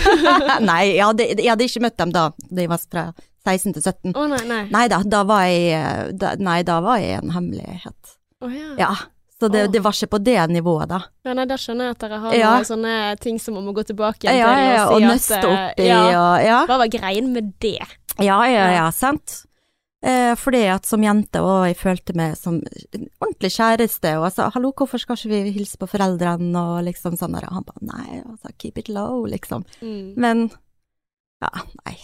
Nei, 0.71 0.97
jeg 0.97 1.07
hadde, 1.07 1.29
jeg 1.39 1.49
hadde 1.53 1.69
ikke 1.71 1.85
møtt 1.87 2.01
dem 2.03 2.11
da, 2.13 2.25
da 2.51 2.65
jeg 2.65 2.73
var 2.73 2.83
fra 2.83 3.05
16 3.47 3.77
til 3.79 3.87
17. 3.87 4.11
Å 4.19 4.27
nei, 4.35 4.43
nei. 4.51 4.65
Nei 4.75 4.83
da, 4.91 4.99
da 5.07 5.23
var 5.27 5.47
jeg 5.47 6.19
da, 6.19 6.35
Nei, 6.43 6.59
da 6.67 6.83
var 6.83 6.99
jeg 7.03 7.23
en 7.23 7.33
hemmelighet. 7.35 8.17
Oh, 8.43 8.51
ja. 8.51 8.75
Ja, 8.81 8.91
så 9.39 9.49
det, 9.51 9.65
oh. 9.69 9.71
det 9.73 9.81
var 9.87 9.97
ikke 9.97 10.13
på 10.13 10.21
det 10.27 10.37
nivået, 10.51 10.91
da. 10.91 11.01
Ja, 11.27 11.33
nei, 11.39 11.47
da 11.51 11.57
skjønner 11.59 11.89
jeg 11.89 11.97
at 11.97 12.05
dere 12.05 12.21
har 12.23 12.37
Ja. 12.37 12.53
noen 12.59 12.69
sånne 12.69 12.99
ting 13.23 13.41
som 13.43 13.57
om 13.59 13.71
å 13.71 13.75
gå 13.79 13.87
tilbake 13.89 14.27
igjen 14.27 14.39
ja, 14.43 14.51
til 14.53 14.69
ja, 14.69 14.85
og 14.85 14.93
og 14.93 15.01
si 15.01 15.09
nøste 15.09 15.39
at 15.39 15.49
opp 15.49 15.59
eh, 15.63 15.85
i 15.87 15.89
ja, 15.89 16.03
og 16.03 16.47
Ja, 16.47 16.61
Hva 16.71 16.79
var 16.85 16.93
greien 16.93 17.33
med 17.35 17.55
det? 17.63 17.79
Ja, 18.19 18.39
ja, 18.51 18.67
Ja. 18.73 18.91
sant. 18.91 19.45
Eh, 20.05 20.35
fordi 20.35 20.65
at 20.67 20.85
som 20.85 21.01
jente, 21.01 21.39
og 21.41 21.63
jeg 21.69 21.77
følte 21.79 22.15
meg 22.19 22.33
som 22.37 22.57
en 22.59 23.05
ordentlig 23.23 23.53
kjæreste, 23.55 24.17
og 24.19 24.25
altså, 24.27 24.49
hallo, 24.51 24.73
hvorfor 24.75 24.99
skal 24.99 25.15
ikke 25.15 25.31
vi 25.31 25.53
hilse 25.55 25.79
på 25.79 25.87
foreldrene, 25.87 26.51
og 26.59 26.83
liksom 26.89 27.15
sånn 27.17 27.37
der, 27.37 27.47
og 27.47 27.55
han 27.61 27.69
bare 27.69 27.87
nei, 27.87 28.23
altså, 28.27 28.51
keep 28.59 28.79
it 28.83 28.89
low, 28.91 29.23
liksom. 29.31 29.63
Mm. 29.81 30.15
Men 30.19 30.43
ja, 31.41 31.53
nei. 31.87 31.95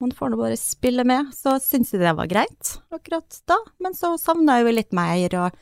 Man 0.00 0.12
får 0.14 0.30
nå 0.30 0.38
bare 0.38 0.56
spille 0.58 1.02
med, 1.06 1.32
så 1.34 1.56
syns 1.62 1.90
jeg 1.94 2.00
det 2.02 2.14
var 2.14 2.30
greit 2.30 2.76
akkurat 2.94 3.40
da, 3.50 3.56
men 3.82 3.94
så 3.94 4.14
savna 4.20 4.58
jeg 4.60 4.66
jo 4.68 4.72
litt 4.78 4.92
mer, 4.94 5.36
og 5.42 5.58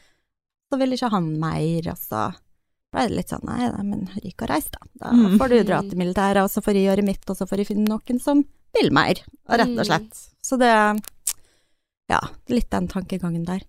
så 0.72 0.78
ville 0.80 0.96
ikke 1.00 1.10
han 1.16 1.32
mer, 1.40 1.88
og 1.96 2.40
så 2.92 2.98
ble 2.98 3.08
det 3.08 3.16
litt 3.16 3.30
sånn 3.32 3.44
nei, 3.48 3.70
da, 3.72 3.82
men 3.82 4.02
ryk 4.20 4.42
og 4.44 4.48
reis, 4.50 4.66
da. 4.70 4.78
Da 5.00 5.12
Mm. 5.16 5.38
får 5.40 5.48
du 5.48 5.62
dra 5.64 5.80
til 5.80 5.96
militæret, 5.98 6.42
og 6.44 6.50
så 6.52 6.60
får 6.62 6.74
jeg 6.76 6.84
gjøre 6.90 7.04
mitt, 7.06 7.24
og 7.30 7.36
så 7.36 7.46
får 7.48 7.58
jeg 7.62 7.66
finne 7.72 7.88
noen 7.88 8.20
som 8.20 8.44
vil 8.76 8.90
mer, 8.92 9.14
rett 9.48 9.68
og 9.72 9.80
Mm. 9.80 9.84
slett. 9.86 10.28
Så 10.44 10.58
det 10.58 11.00
ja, 12.10 12.20
litt 12.48 12.68
den 12.70 12.88
tankegangen 12.88 13.44
der. 13.46 13.62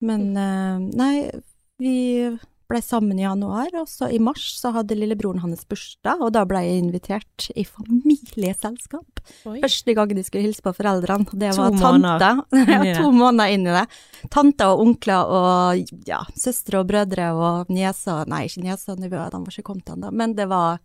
Men 0.00 0.34
eh, 0.36 0.78
nei, 0.96 1.30
vi 1.78 2.38
ble 2.68 2.80
sammen 2.84 3.18
i 3.18 3.22
januar, 3.24 3.70
og 3.80 3.86
så 3.88 4.10
i 4.12 4.18
mars 4.20 4.42
så 4.60 4.70
hadde 4.74 4.96
lillebroren 4.98 5.40
hans 5.40 5.62
bursdag, 5.68 6.20
og 6.20 6.32
da 6.36 6.42
ble 6.44 6.60
jeg 6.66 6.82
invitert 6.82 7.46
i 7.56 7.64
familieselskap. 7.64 9.22
Oi. 9.48 9.58
Første 9.62 9.94
gang 9.96 10.12
de 10.12 10.24
skulle 10.26 10.44
hilse 10.44 10.64
på 10.64 10.74
foreldrene, 10.76 11.24
det 11.32 11.54
var 11.56 11.72
to 11.72 11.80
tante. 11.80 12.30
Måneder. 12.52 12.98
To 13.00 13.08
måneder 13.14 13.54
inn 13.54 13.64
i 13.68 13.72
det. 13.78 13.86
Tante 14.34 14.68
og 14.68 14.82
onkler 14.84 15.32
og 15.38 15.94
ja, 16.08 16.20
søstre 16.36 16.82
og 16.82 16.90
brødre 16.90 17.30
og 17.36 17.72
nieser, 17.72 18.28
nei 18.28 18.44
ikke 18.50 18.64
nieser 18.66 18.94
og 18.96 19.02
nevøer, 19.04 19.32
de 19.32 19.40
var 19.46 19.56
ikke 19.56 19.66
kommet 19.70 19.94
ennå, 19.94 20.12
men 20.12 20.36
det 20.36 20.48
var 20.52 20.78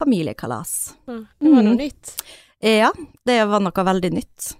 familiekalas. 0.00 0.94
Ja, 1.06 1.20
det 1.40 1.52
var 1.54 1.62
noe 1.68 1.74
Mm. 1.76 1.80
nytt. 1.84 2.14
Ja, 2.64 2.90
det 3.28 3.38
var 3.48 3.60
noe 3.60 3.84
veldig 3.92 4.12
nytt. 4.16 4.54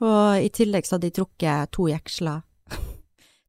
Og 0.00 0.42
i 0.42 0.48
tillegg 0.50 0.86
så 0.86 0.96
hadde 0.96 1.10
de 1.10 1.16
trukket 1.22 1.70
to 1.74 1.86
jeksler 1.90 2.42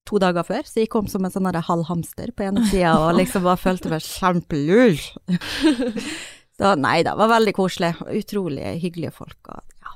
to 0.10 0.20
dager 0.22 0.46
før, 0.48 0.66
så 0.66 0.82
jeg 0.82 0.90
kom 0.92 1.08
som 1.12 1.26
en 1.26 1.34
sånn 1.34 1.48
halv 1.54 1.86
hamster 1.90 2.34
på 2.34 2.48
ene 2.48 2.66
sida 2.72 2.96
og 2.98 3.14
liksom 3.20 3.46
bare 3.46 3.62
følte 3.62 3.94
meg 3.94 4.06
kjempelur. 4.06 5.00
Så 6.60 6.74
nei 6.76 6.98
da, 7.08 7.14
det 7.14 7.22
var 7.22 7.30
veldig 7.32 7.54
koselig. 7.56 7.94
Utrolig 8.20 8.74
hyggelige 8.82 9.14
folk. 9.16 9.38
Og, 9.48 9.76
ja. 9.80 9.94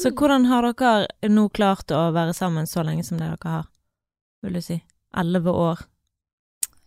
Så 0.00 0.08
hvordan 0.16 0.46
har 0.48 0.64
dere 0.70 1.28
nå 1.28 1.50
klart 1.52 1.92
å 1.92 2.06
være 2.16 2.32
sammen 2.36 2.68
så 2.70 2.80
lenge 2.86 3.04
som 3.04 3.20
det 3.20 3.28
dere 3.28 3.52
har, 3.58 3.66
vil 4.46 4.56
du 4.56 4.62
si? 4.64 4.78
Elleve 5.16 5.52
år. 5.52 5.84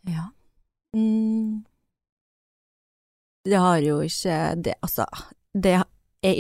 ja. 0.10 0.32
Mm. 0.98 1.66
Det 3.46 3.60
har 3.62 3.78
jo 3.78 4.00
ikke 4.02 4.56
det, 4.58 4.74
Altså, 4.82 5.06
det 5.54 5.76
er 5.78 5.86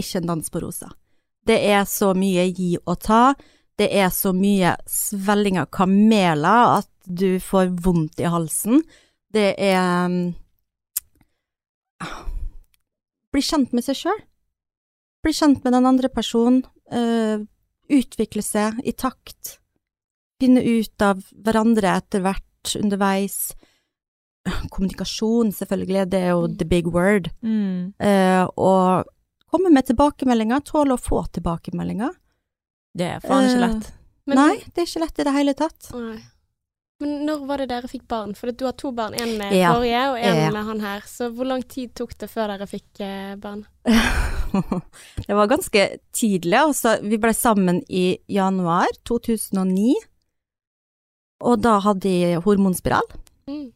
ikke 0.01 0.19
en 0.19 0.27
dans 0.27 0.49
på 0.49 0.61
rosa. 0.61 0.89
Det 1.45 1.57
er 1.69 1.85
så 1.85 2.11
mye 2.17 2.47
gi 2.49 2.75
og 2.81 2.97
ta. 3.05 3.35
Det 3.79 3.87
er 3.95 4.09
så 4.11 4.33
mye 4.35 4.73
svelling 4.89 5.59
av 5.61 5.69
kameler 5.71 6.79
at 6.81 6.89
du 7.05 7.39
får 7.41 7.71
vondt 7.83 8.19
i 8.19 8.27
halsen. 8.29 8.83
Det 9.33 9.53
er 9.55 10.09
mm, 10.09 10.33
Bli 13.29 13.41
kjent 13.45 13.73
med 13.75 13.85
seg 13.85 13.97
sjøl. 13.99 14.19
Bli 15.23 15.33
kjent 15.35 15.63
med 15.63 15.75
den 15.75 15.87
andre 15.89 16.09
personen. 16.09 16.63
eh, 16.89 17.39
utvikle 17.89 18.41
seg 18.45 18.79
i 18.85 18.93
takt. 18.93 19.59
Finne 20.41 20.61
ut 20.61 21.01
av 21.01 21.21
hverandre 21.45 21.91
etter 21.97 22.23
hvert, 22.25 22.75
underveis. 22.77 23.53
Kommunikasjon, 24.73 25.51
selvfølgelig, 25.53 26.07
det 26.09 26.21
er 26.23 26.33
jo 26.33 26.47
the 26.47 26.65
big 26.65 26.87
word. 26.87 27.29
Mm. 27.41 27.93
Eh, 27.99 28.45
og 28.57 29.09
komme 29.49 29.73
med 29.73 29.89
tilbakemeldinger, 29.89 30.63
tåle 30.65 30.95
å 30.95 31.01
få 31.01 31.25
tilbakemeldinger. 31.33 32.13
Det 32.97 33.05
er 33.05 33.19
faen 33.23 33.45
ikke 33.49 33.59
Eh, 33.63 33.67
lett. 33.67 33.91
Men, 34.29 34.37
Nei, 34.37 34.55
det 34.73 34.77
er 34.83 34.85
ikke 34.85 34.99
lett 35.05 35.19
i 35.19 35.23
det 35.23 35.33
hele 35.33 35.53
tatt. 35.57 35.89
Nei. 35.93 36.19
Men 36.99 37.25
når 37.25 37.45
var 37.47 37.57
det 37.61 37.69
dere 37.69 37.87
fikk 37.87 38.07
barn? 38.11 38.33
For 38.35 38.51
du 38.51 38.65
har 38.65 38.73
to 38.73 38.91
barn, 38.91 39.13
en 39.15 39.37
med 39.37 39.53
Ja. 39.55 39.73
forrige 39.73 40.01
og 40.11 40.17
en 40.19 40.35
Ja. 40.35 40.49
med 40.51 40.65
han 40.65 40.79
her. 40.81 40.99
Så 41.07 41.29
hvor 41.33 41.45
lang 41.47 41.63
tid 41.63 41.93
tok 41.95 42.17
det 42.17 42.29
før 42.29 42.47
dere 42.51 42.67
fikk 42.67 42.99
eh, 42.99 43.35
barn? 43.35 43.65
det 45.27 45.35
var 45.35 45.47
ganske 45.47 45.99
tidlig, 46.11 46.57
altså. 46.59 46.97
Vi 47.01 47.17
ble 47.17 47.33
sammen 47.33 47.81
i 47.89 48.17
januar 48.27 48.87
2009, 49.05 49.95
og 51.41 51.61
da 51.61 51.79
hadde 51.79 52.09
jeg 52.09 52.41
hormonspiral. 52.43 53.07
Mm. 53.47 53.71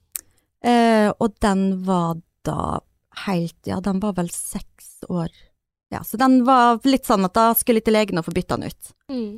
Eh, 0.63 1.12
og 1.19 1.39
den 1.39 1.84
var 1.86 2.17
da 2.43 2.80
helt 3.26 3.56
Ja, 3.67 3.80
den 3.80 3.99
var 4.02 4.13
vel 4.13 4.30
seks 4.30 5.04
år. 5.10 5.30
Ja, 5.93 6.01
så 6.06 6.17
den 6.17 6.39
var 6.47 6.79
litt 6.89 7.06
sånn 7.06 7.25
at 7.27 7.36
da 7.38 7.51
skulle 7.58 7.82
jeg 7.82 7.88
til 7.89 7.97
legen 7.97 8.19
og 8.21 8.25
få 8.27 8.34
bytta 8.36 8.58
den 8.58 8.71
ut. 8.73 8.93
Mm. 9.13 9.34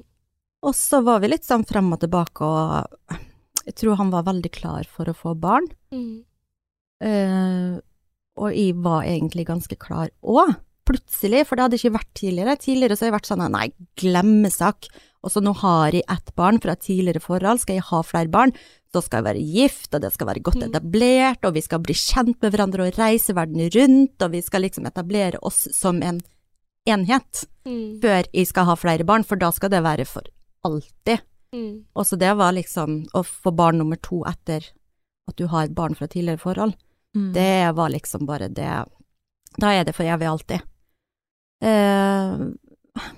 Og 0.65 0.75
så 0.77 1.01
var 1.05 1.19
vi 1.21 1.29
litt 1.33 1.45
sånn 1.45 1.65
frem 1.67 1.91
og 1.93 1.99
tilbake, 2.01 2.47
og 2.47 3.19
jeg 3.65 3.75
tror 3.81 3.99
han 3.99 4.13
var 4.13 4.25
veldig 4.29 4.51
klar 4.55 4.87
for 4.89 5.09
å 5.11 5.17
få 5.17 5.35
barn. 5.37 5.67
Mm. 5.93 6.23
Uh, 7.03 7.75
og 8.39 8.55
jeg 8.55 8.75
var 8.83 9.03
egentlig 9.07 9.45
ganske 9.47 9.75
klar 9.79 10.09
òg, 10.23 10.55
plutselig, 10.85 11.43
for 11.47 11.57
det 11.57 11.65
hadde 11.65 11.77
ikke 11.79 11.95
vært 11.95 12.11
tidligere. 12.17 12.55
Tidligere 12.61 12.95
så 12.95 13.05
har 13.05 13.09
jeg 13.11 13.17
vært 13.17 13.29
sånn 13.31 13.45
nei, 13.51 13.67
glemmesak. 13.97 14.89
Og 15.25 15.31
så 15.33 15.41
nå 15.41 15.55
har 15.57 15.95
jeg 15.97 16.05
ett 16.13 16.29
barn 16.37 16.59
fra 16.61 16.75
tidligere 16.77 17.23
forhold, 17.23 17.63
skal 17.63 17.79
jeg 17.79 17.87
ha 17.87 18.01
flere 18.05 18.29
barn, 18.29 18.53
så 18.93 19.01
skal 19.01 19.23
jeg 19.23 19.25
være 19.25 19.45
gift, 19.55 19.89
og 19.97 20.03
det 20.03 20.11
skal 20.13 20.29
være 20.29 20.43
godt 20.45 20.61
Mm. 20.61 20.67
etablert, 20.69 21.41
og 21.43 21.55
vi 21.55 21.63
skal 21.65 21.81
bli 21.81 21.95
kjent 21.97 22.37
med 22.41 22.53
hverandre 22.53 22.85
og 22.85 22.99
reise 22.99 23.33
verden 23.33 23.65
rundt, 23.73 24.21
og 24.21 24.31
vi 24.31 24.41
skal 24.45 24.61
liksom 24.61 24.85
etablere 24.85 25.41
oss 25.41 25.67
som 25.73 26.03
en 26.03 26.21
enhet 26.85 27.45
Mm. 27.65 27.99
før 28.01 28.27
jeg 28.31 28.45
skal 28.47 28.65
ha 28.65 28.75
flere 28.77 29.03
barn, 29.03 29.23
for 29.25 29.35
da 29.41 29.49
skal 29.51 29.71
det 29.73 29.81
være 29.81 30.05
for 30.05 30.21
alltid. 30.63 31.19
Mm. 31.53 31.85
Og 31.95 32.05
så 32.05 32.17
det 32.17 32.35
var 32.37 32.51
liksom 32.53 33.07
å 33.13 33.23
få 33.25 33.51
barn 33.55 33.79
nummer 33.79 33.97
to 33.97 34.19
etter 34.29 34.61
at 35.27 35.35
du 35.35 35.47
har 35.47 35.67
barn 35.73 35.95
fra 35.97 36.05
tidligere 36.07 36.37
forhold. 36.43 36.75
Mm. 37.15 37.33
Det 37.33 37.75
var 37.75 37.89
liksom 37.89 38.25
bare 38.27 38.49
det 38.53 38.85
Da 39.57 39.71
er 39.71 39.83
det 39.85 39.95
for 39.95 40.03
evig 40.03 40.27
alltid. 40.27 40.61
Eh, 41.63 42.37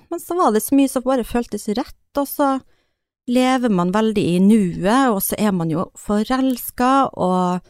men 0.08 0.20
så 0.20 0.36
var 0.36 0.52
det 0.52 0.62
så 0.62 0.74
mye 0.78 0.88
som 0.88 1.02
bare 1.02 1.24
føltes 1.26 1.68
rett, 1.76 2.16
og 2.16 2.26
så 2.30 2.60
lever 3.28 3.68
man 3.68 3.92
veldig 3.92 4.24
i 4.24 4.38
nuet, 4.40 5.10
og 5.12 5.20
så 5.20 5.34
er 5.38 5.52
man 5.52 5.68
jo 5.68 5.90
forelska, 5.98 7.10
og 7.12 7.60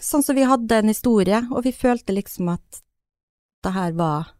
sånn 0.00 0.22
som 0.22 0.36
vi 0.36 0.44
hadde 0.46 0.78
en 0.78 0.92
historie, 0.92 1.42
og 1.50 1.64
vi 1.64 1.72
følte 1.72 2.14
liksom 2.14 2.52
at 2.54 2.82
det 3.64 3.72
her 3.74 3.92
var 3.98 4.30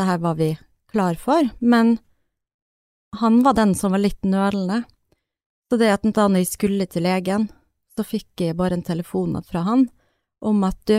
Det 0.00 0.06
her 0.08 0.18
var 0.18 0.34
vi 0.34 0.54
klar 0.88 1.14
for, 1.20 1.48
men 1.58 1.98
han 3.20 3.42
var 3.42 3.52
den 3.52 3.74
som 3.74 3.92
var 3.92 4.00
litt 4.00 4.24
nølende. 4.24 4.78
Så 5.68 5.76
det 5.76 5.90
at 5.92 6.06
da 6.16 6.24
jeg 6.38 6.48
skulle 6.48 6.86
til 6.88 7.04
legen, 7.04 7.50
så 7.92 8.06
fikk 8.08 8.46
jeg 8.46 8.56
bare 8.56 8.78
en 8.78 8.86
telefon 8.86 9.36
fra 9.44 9.60
han 9.66 9.84
om 10.40 10.64
at 10.64 10.80
du, 10.88 10.96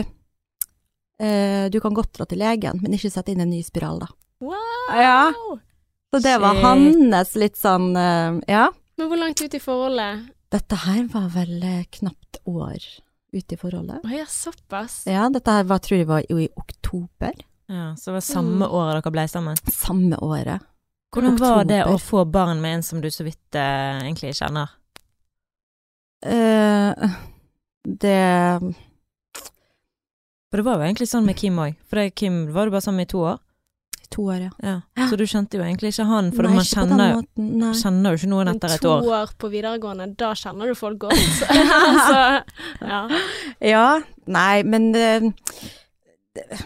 eh, 1.18 1.66
du 1.66 1.80
kan 1.82 1.98
godt 1.98 2.14
dra 2.14 2.28
til 2.30 2.44
legen, 2.44 2.78
men 2.78 2.94
ikke 2.94 3.10
sette 3.10 3.34
inn 3.34 3.42
en 3.42 3.50
ny 3.50 3.58
spiral, 3.66 4.04
da. 4.04 4.12
Wow! 4.38 4.94
Ja. 4.94 5.34
Så 6.14 6.22
det 6.22 6.38
var 6.38 6.54
Shit. 6.54 6.64
hans 6.68 7.36
litt 7.42 7.58
sånn, 7.58 7.90
eh, 7.98 8.38
ja. 8.54 8.68
Men 9.02 9.10
hvor 9.10 9.18
langt 9.18 9.42
ut 9.42 9.58
i 9.58 9.64
forholdet? 9.66 10.28
Dette 10.54 10.84
her 10.86 11.08
var 11.10 11.26
vel 11.34 11.58
eh, 11.58 11.86
knapt 11.90 12.38
år 12.46 12.78
ute 13.34 13.56
i 13.56 13.58
forholdet. 13.58 13.98
Å 14.06 14.14
ja, 14.14 14.30
såpass. 14.30 15.08
Ja, 15.10 15.26
dette 15.26 15.58
her 15.58 15.66
var, 15.66 15.82
tror 15.82 16.04
jeg 16.04 16.06
var 16.06 16.22
jo 16.30 16.38
i 16.38 16.52
oktober, 16.54 17.34
Ja, 17.72 17.86
så 17.96 18.10
det 18.10 18.18
var 18.18 18.24
samme 18.26 18.66
Mm. 18.66 18.72
året 18.76 18.98
dere 19.02 19.12
ble 19.14 19.24
sammen. 19.32 19.56
samme 19.72 20.16
året. 20.20 20.60
Hvordan 21.12 21.38
var 21.40 21.64
det 21.68 21.82
å 21.88 21.96
få 22.00 22.24
barn 22.30 22.60
med 22.60 22.74
en 22.78 22.82
som 22.84 23.00
du 23.00 23.08
så 23.12 23.24
vidt 23.24 23.54
eh, 23.56 24.00
egentlig 24.04 24.34
kjenner? 24.36 24.68
Eh, 26.24 26.94
det 27.84 28.60
For 30.50 30.60
det 30.60 30.64
var 30.66 30.76
jo 30.76 30.84
egentlig 30.84 31.08
sånn 31.08 31.24
med 31.24 31.36
Kim 31.40 31.56
òg. 31.62 31.76
For 31.88 31.96
det, 31.96 32.14
Kim 32.14 32.42
var 32.52 32.66
du 32.68 32.74
bare 32.74 32.84
sammen 32.84 33.00
i 33.06 33.08
to 33.08 33.22
år. 33.24 33.38
To 34.12 34.26
år, 34.28 34.42
ja. 34.44 34.50
Ja. 34.96 35.06
Så 35.08 35.16
du 35.16 35.24
kjente 35.24 35.56
jo 35.56 35.62
egentlig 35.64 35.94
ikke 35.94 36.04
han, 36.04 36.26
for 36.36 36.44
Nei, 36.44 36.50
man 36.52 36.66
ikke 36.66 36.82
kjenner, 36.82 37.14
måten, 37.16 37.62
kjenner 37.80 38.12
jo 38.12 38.18
ikke 38.20 38.28
noen 38.28 38.50
etter 38.52 38.74
et 38.74 38.84
år. 38.84 39.00
to 39.06 39.14
år. 39.16 39.30
på 39.40 39.48
videregående, 39.54 40.10
da 40.20 40.34
kjenner 40.36 40.68
du 40.68 40.74
folk 40.76 40.98
godt. 41.06 41.16
så, 42.10 42.20
ja. 42.84 43.00
Ja, 43.64 43.86
nei, 44.28 44.62
men 44.68 44.90
eh, 44.94 45.30
det, 46.36 46.60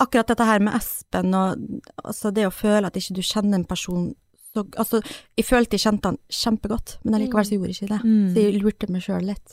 akkurat 0.00 0.32
dette 0.32 0.48
her 0.48 0.62
med 0.64 0.76
Espen 0.78 1.36
og 1.36 1.60
altså 2.02 2.32
det 2.34 2.46
å 2.48 2.54
føle 2.54 2.88
at 2.88 2.98
ikke 2.98 3.16
du 3.18 3.22
kjenner 3.24 3.60
en 3.60 3.68
person 3.68 4.10
så 4.50 4.64
Altså, 4.82 4.98
jeg 5.38 5.46
følte 5.46 5.78
jeg 5.78 5.84
kjente 5.84 6.10
han 6.10 6.16
kjempegodt, 6.26 6.96
men 7.04 7.14
allikevel 7.14 7.46
så 7.46 7.54
gjorde 7.54 7.70
jeg 7.70 7.76
ikke 7.76 7.92
det. 7.92 7.98
Mm. 8.02 8.24
Så 8.32 8.42
jeg 8.42 8.56
lurte 8.58 8.88
meg 8.90 9.04
sjøl 9.04 9.28
litt. 9.28 9.52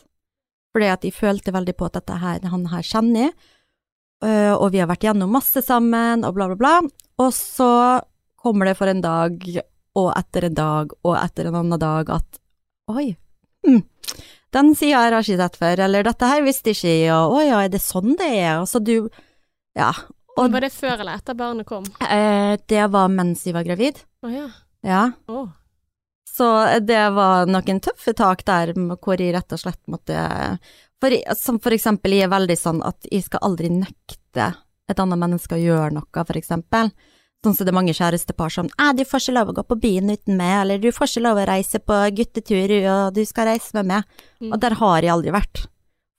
Fordi 0.73 0.88
at 0.89 1.05
jeg 1.05 1.13
følte 1.13 1.53
veldig 1.53 1.75
på 1.77 1.86
at 1.86 1.99
dette 1.99 2.17
her, 2.21 2.47
han 2.49 2.65
her 2.71 2.86
kjenner 2.86 3.27
jeg, 3.27 3.36
øh, 4.25 4.55
og 4.55 4.71
vi 4.73 4.81
har 4.81 4.89
vært 4.89 5.05
gjennom 5.05 5.38
masse 5.38 5.62
sammen, 5.65 6.25
og 6.25 6.33
bla, 6.38 6.49
bla, 6.49 6.57
bla. 6.57 6.73
Og 7.21 7.29
så 7.33 7.69
kommer 8.41 8.69
det 8.69 8.77
for 8.79 8.89
en 8.89 9.03
dag, 9.05 9.45
og 9.97 10.10
etter 10.17 10.49
en 10.49 10.57
dag, 10.57 10.97
og 11.05 11.15
etter 11.19 11.49
en 11.49 11.62
annen 11.62 11.81
dag 11.81 12.12
at 12.17 12.41
oi, 12.93 13.12
hm, 13.67 13.81
den 14.55 14.75
sida 14.77 15.01
her 15.03 15.13
har 15.13 15.25
jeg 15.25 15.36
ikke 15.36 15.43
sett 15.43 15.62
før, 15.62 15.86
eller 15.88 16.05
dette 16.07 16.29
her 16.29 16.45
visste 16.45 16.71
jeg 16.73 16.79
ikke, 16.81 17.17
og 17.17 17.39
å 17.39 17.41
ja, 17.45 17.63
er 17.63 17.73
det 17.73 17.83
sånn 17.83 18.15
det 18.19 18.29
er? 18.38 18.53
Altså 18.62 18.81
du, 18.81 19.10
ja. 19.77 19.91
Og 20.38 20.52
Var 20.54 20.62
det 20.67 20.73
før 20.73 21.00
eller 21.02 21.17
etter 21.17 21.38
barnet 21.38 21.65
kom? 21.67 21.86
eh, 22.06 22.58
det 22.69 22.84
var 22.93 23.10
mens 23.10 23.45
jeg 23.47 23.56
var 23.58 23.65
gravid, 23.65 24.04
Å 24.23 24.30
ja. 24.30 24.47
ja. 24.86 25.04
Oh. 25.28 25.47
Så 26.38 26.45
det 26.86 27.02
var 27.15 27.50
noen 27.50 27.80
tøffe 27.82 28.13
tak 28.13 28.43
der 28.45 28.73
hvor 28.78 29.17
jeg 29.17 29.34
rett 29.34 29.56
og 29.56 29.62
slett 29.63 29.82
måtte 29.89 30.17
for, 31.02 31.13
Som 31.38 31.60
for 31.62 31.73
eksempel, 31.73 32.13
jeg 32.13 32.28
er 32.28 32.34
veldig 32.34 32.58
sånn 32.58 32.82
at 32.86 33.06
jeg 33.10 33.26
skal 33.26 33.41
aldri 33.45 33.69
nekte 33.73 34.52
et 34.88 35.00
annet 35.02 35.19
menneske 35.19 35.58
å 35.58 35.62
gjøre 35.62 35.95
noe, 35.97 36.23
for 36.26 36.38
eksempel. 36.39 36.91
Sånn 37.45 37.54
som 37.54 37.67
det 37.67 37.73
er 37.73 37.78
mange 37.78 37.93
kjærestepar 37.93 38.54
som 38.54 38.69
«Æ, 38.82 38.93
du 38.97 39.04
får 39.06 39.21
ikke 39.21 39.36
lov 39.36 39.52
å 39.52 39.58
gå 39.60 39.63
på 39.69 39.78
byen 39.84 40.10
uten 40.10 40.38
meg, 40.39 40.54
eller 40.63 40.80
du 40.82 40.88
får 40.95 41.12
ikke 41.12 41.26
lov 41.26 41.41
å 41.41 41.47
reise 41.50 41.82
på 41.84 41.97
guttetur, 42.17 42.73
og 42.93 43.17
du 43.17 43.21
skal 43.30 43.52
reise 43.52 43.78
med 43.78 43.91
meg. 43.91 44.08
Mm. 44.41 44.54
Og 44.54 44.62
der 44.63 44.78
har 44.80 45.06
jeg 45.06 45.13
aldri 45.13 45.34
vært, 45.36 45.67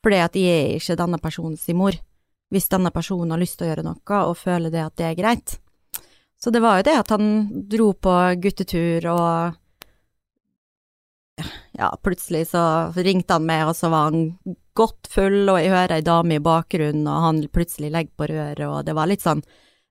fordi 0.05 0.21
at 0.23 0.39
jeg 0.39 0.61
er 0.61 0.77
ikke 0.79 0.99
denne 1.01 1.19
personens 1.23 1.67
mor. 1.75 1.99
Hvis 2.53 2.69
denne 2.73 2.91
personen 2.95 3.31
har 3.35 3.41
lyst 3.43 3.59
til 3.59 3.67
å 3.67 3.71
gjøre 3.73 3.85
noe, 3.85 4.21
og 4.25 4.37
føler 4.41 4.73
det 4.73 4.85
at 4.85 4.97
det 4.97 5.07
er 5.11 5.19
greit. 5.19 5.59
Så 6.41 6.53
det 6.55 6.63
var 6.63 6.79
jo 6.79 6.87
det 6.87 6.95
at 7.01 7.11
han 7.13 7.27
dro 7.69 7.91
på 7.93 8.15
guttetur, 8.41 9.09
og 9.13 9.59
ja, 11.79 11.91
plutselig 12.03 12.49
så 12.53 12.63
ringte 12.97 13.37
han 13.37 13.47
meg, 13.47 13.67
og 13.69 13.77
så 13.77 13.91
var 13.93 14.09
han 14.11 14.33
godt 14.79 15.11
full, 15.11 15.43
og 15.51 15.59
jeg 15.61 15.73
hører 15.75 15.99
ei 15.99 16.07
dame 16.07 16.39
i 16.39 16.43
bakgrunnen, 16.43 17.07
og 17.11 17.25
han 17.27 17.43
plutselig 17.55 17.91
legger 17.95 18.15
på 18.19 18.29
røret, 18.31 18.65
og 18.67 18.81
det 18.87 18.95
var 18.99 19.11
litt 19.11 19.25
sånn 19.25 19.43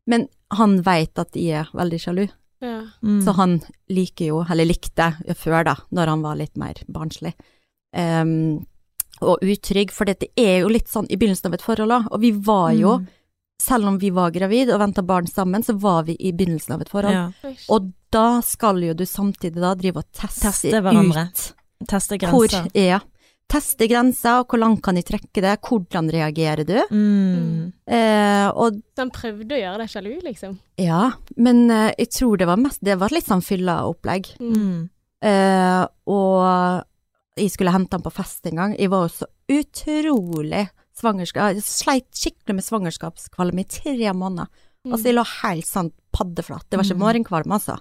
Men 0.08 0.30
han 0.56 0.78
veit 0.80 1.20
at 1.20 1.36
jeg 1.36 1.65
er 1.65 1.72
veldig 1.76 2.00
sjalu, 2.00 2.28
Ja. 2.63 2.88
Mm. 3.04 3.20
så 3.22 3.34
han 3.36 3.60
liker 3.91 4.26
jo, 4.32 4.46
eller 4.50 4.65
likte 4.65 5.12
før 5.36 5.65
da, 5.67 5.76
når 5.91 6.08
han 6.08 6.22
var 6.24 6.36
litt 6.39 6.56
mer 6.58 6.80
barnslig. 6.88 7.34
Ehm, 7.93 8.65
og 9.21 9.39
utrygg, 9.41 9.91
for 9.91 10.06
dette 10.06 10.27
er 10.38 10.62
jo 10.62 10.67
litt 10.69 10.88
sånn 10.88 11.08
i 11.10 11.15
begynnelsen 11.17 11.47
av 11.47 11.53
et 11.58 11.62
forhold 11.65 11.91
òg, 11.91 12.08
og 12.12 12.19
vi 12.21 12.32
var 12.32 12.71
jo, 12.73 12.97
Mm. 12.99 13.08
selv 13.60 13.88
om 13.88 13.97
vi 13.97 14.10
var 14.12 14.32
gravid 14.32 14.69
og 14.69 14.80
venta 14.80 15.01
barn 15.01 15.25
sammen, 15.27 15.63
så 15.63 15.73
var 15.80 16.03
vi 16.03 16.15
i 16.19 16.32
begynnelsen 16.32 16.73
av 16.75 16.82
et 16.82 16.89
forhold. 16.89 17.13
Ja. 17.13 17.51
Og 17.69 17.91
da 18.12 18.39
skal 18.41 18.77
jo 18.84 18.93
du 18.93 19.03
samtidig 19.06 19.60
da 19.60 19.73
drive 19.75 19.97
og 19.97 20.12
teste, 20.13 20.41
Teste 20.51 20.82
hverandre. 20.82 21.27
ut 21.32 21.88
Teste 21.88 22.17
hvor, 22.19 22.47
grenser. 22.47 22.71
ja, 22.75 22.99
teste 23.49 23.88
grenser, 23.88 24.39
og 24.41 24.47
hvor 24.49 24.60
langt 24.60 24.82
kan 24.84 24.95
de 24.95 25.01
trekke 25.03 25.41
det, 25.41 25.60
hvordan 25.62 26.10
reagerer 26.12 26.65
du? 26.65 26.77
Mm. 26.91 27.73
Eh, 27.88 28.47
og 28.53 28.82
Den 28.95 29.10
prøvde 29.10 29.56
å 29.56 29.62
gjøre 29.62 29.77
deg 29.80 29.89
sjalu, 29.89 30.21
liksom? 30.23 30.58
ja, 30.77 31.12
men 31.38 31.69
eh, 31.71 31.93
jeg 31.97 32.10
tror 32.12 32.38
det 32.38 32.47
var 32.47 32.58
mest, 32.58 32.80
det 32.84 32.97
var 32.99 33.10
litt 33.10 33.25
sånn 33.25 33.41
fylla 33.43 33.84
opplegg. 33.88 34.38
Mm. 34.39 34.89
Eh, 35.23 35.88
og 36.08 36.84
jeg 37.38 37.52
skulle 37.54 37.73
hente 37.76 37.93
han 37.97 38.04
på 38.06 38.12
fest 38.13 38.45
en 38.50 38.56
gang. 38.60 38.76
Jeg 38.80 38.89
var 38.93 39.06
jo 39.08 39.13
så 39.21 39.28
utrolig 39.54 40.65
svangerskap... 40.97 41.54
Jeg 41.58 41.63
sleit 41.65 42.08
skikkelig 42.17 42.56
med 42.58 42.65
svangerskapskvalme 42.65 43.62
i 43.62 43.69
tre 43.69 44.13
måneder. 44.17 44.50
Mm. 44.86 44.93
Altså, 44.93 45.06
jeg 45.12 45.17
lå 45.17 45.26
helt 45.43 45.67
sånn 45.69 45.91
paddeflat. 46.15 46.65
Det 46.69 46.80
var 46.80 46.88
ikke 46.88 46.97
Mm. 46.97 47.04
morgenkvalme, 47.06 47.54
altså. 47.60 47.78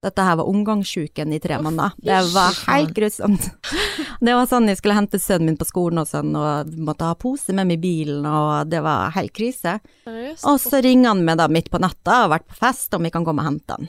Dette 0.00 0.24
her 0.24 0.36
var 0.40 0.48
omgangssjuken 0.48 1.32
i 1.36 1.38
tre 1.44 1.58
måneder. 1.60 1.92
Det 2.00 2.20
var 2.32 2.54
helt 2.72 2.94
grusomt. 2.96 3.50
Det 4.20 4.32
var 4.36 4.46
sånn 4.48 4.68
jeg 4.68 4.76
skulle 4.78 4.96
hente 4.96 5.18
sønnen 5.20 5.46
min 5.50 5.56
på 5.60 5.64
skolen 5.68 6.00
og 6.02 6.08
sånn, 6.08 6.30
og 6.36 6.72
måtte 6.76 7.04
ha 7.08 7.14
pose 7.20 7.52
med 7.56 7.66
meg 7.68 7.78
i 7.78 7.80
bilen, 7.84 8.24
og 8.28 8.68
det 8.68 8.80
var 8.84 9.12
helt 9.16 9.32
krise. 9.36 9.78
Seriøst? 10.04 10.44
Og 10.48 10.58
så 10.60 10.80
ringer 10.84 11.08
han 11.14 11.22
meg 11.24 11.38
da 11.40 11.46
midt 11.48 11.70
på 11.72 11.80
natta, 11.80 12.22
har 12.24 12.32
vært 12.32 12.46
på 12.48 12.56
fest, 12.60 12.92
om 12.96 13.02
vi 13.04 13.12
kan 13.12 13.24
komme 13.24 13.40
og 13.44 13.48
hente 13.48 13.76
han. 13.78 13.88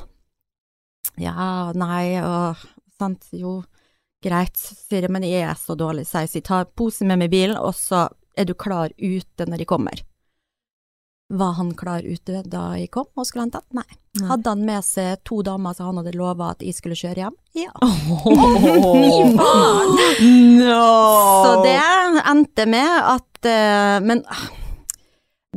Ja, 1.19 1.71
nei, 1.75 2.19
og 2.23 2.59
sant, 2.99 3.27
jo, 3.35 3.57
greit, 4.23 4.57
sier 4.57 5.07
jeg, 5.07 5.11
men 5.13 5.25
jeg 5.27 5.43
er 5.47 5.57
så 5.59 5.75
dårlig, 5.77 6.05
så 6.09 6.23
jeg 6.25 6.31
sier 6.35 6.47
ta 6.47 6.63
posen 6.65 7.09
med 7.11 7.21
meg 7.21 7.31
i 7.31 7.35
bilen, 7.35 7.57
og 7.57 7.75
så 7.77 8.07
er 8.37 8.47
du 8.47 8.55
klar 8.55 8.93
ute 8.97 9.47
når 9.47 9.63
jeg 9.63 9.69
kommer. 9.69 10.03
Var 11.31 11.51
han 11.55 11.71
klar 11.79 12.03
ute 12.03 12.41
da 12.51 12.61
jeg 12.75 12.89
kom 12.91 13.07
og 13.15 13.27
skulle 13.27 13.45
hente 13.45 13.61
han? 13.61 13.81
Nei. 13.81 13.99
Nei. 14.19 14.27
Hadde 14.27 14.51
han 14.51 14.65
med 14.67 14.83
seg 14.83 15.21
to 15.23 15.39
damer 15.47 15.75
som 15.77 15.87
han 15.87 16.01
hadde 16.01 16.11
lova 16.19 16.49
at 16.51 16.63
jeg 16.65 16.75
skulle 16.75 16.97
kjøre 16.99 17.23
hjem? 17.23 17.37
Ja. 17.55 17.71
No! 20.21 20.87
Så 21.45 21.51
det 21.63 21.77
endte 22.29 22.65
med 22.69 22.91
at 22.91 23.47
uh, 23.47 23.97
Men 24.05 24.21
ah, 24.29 24.43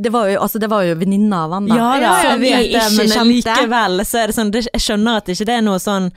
det 0.00 0.11
var 0.14 0.29
jo, 0.31 0.38
altså, 0.40 0.59
det 0.59 0.70
var 0.70 0.83
jo 0.87 0.94
venninna 0.98 1.44
av 1.44 1.53
han, 1.55 1.66
da. 1.68 1.77
Ja 1.77 1.90
da, 2.03 2.12
jeg 2.24 2.40
det, 2.40 2.53
ikke 2.68 2.87
kjente. 3.11 3.27
likevel 3.31 4.05
så 4.07 4.22
er 4.22 4.31
det 4.31 4.37
sånn 4.38 4.50
det, 4.55 4.64
Jeg 4.72 4.83
skjønner 4.87 5.20
at 5.20 5.31
ikke 5.35 5.46
det 5.50 5.59
er 5.59 5.66
noe 5.66 5.83
sånn 5.83 6.09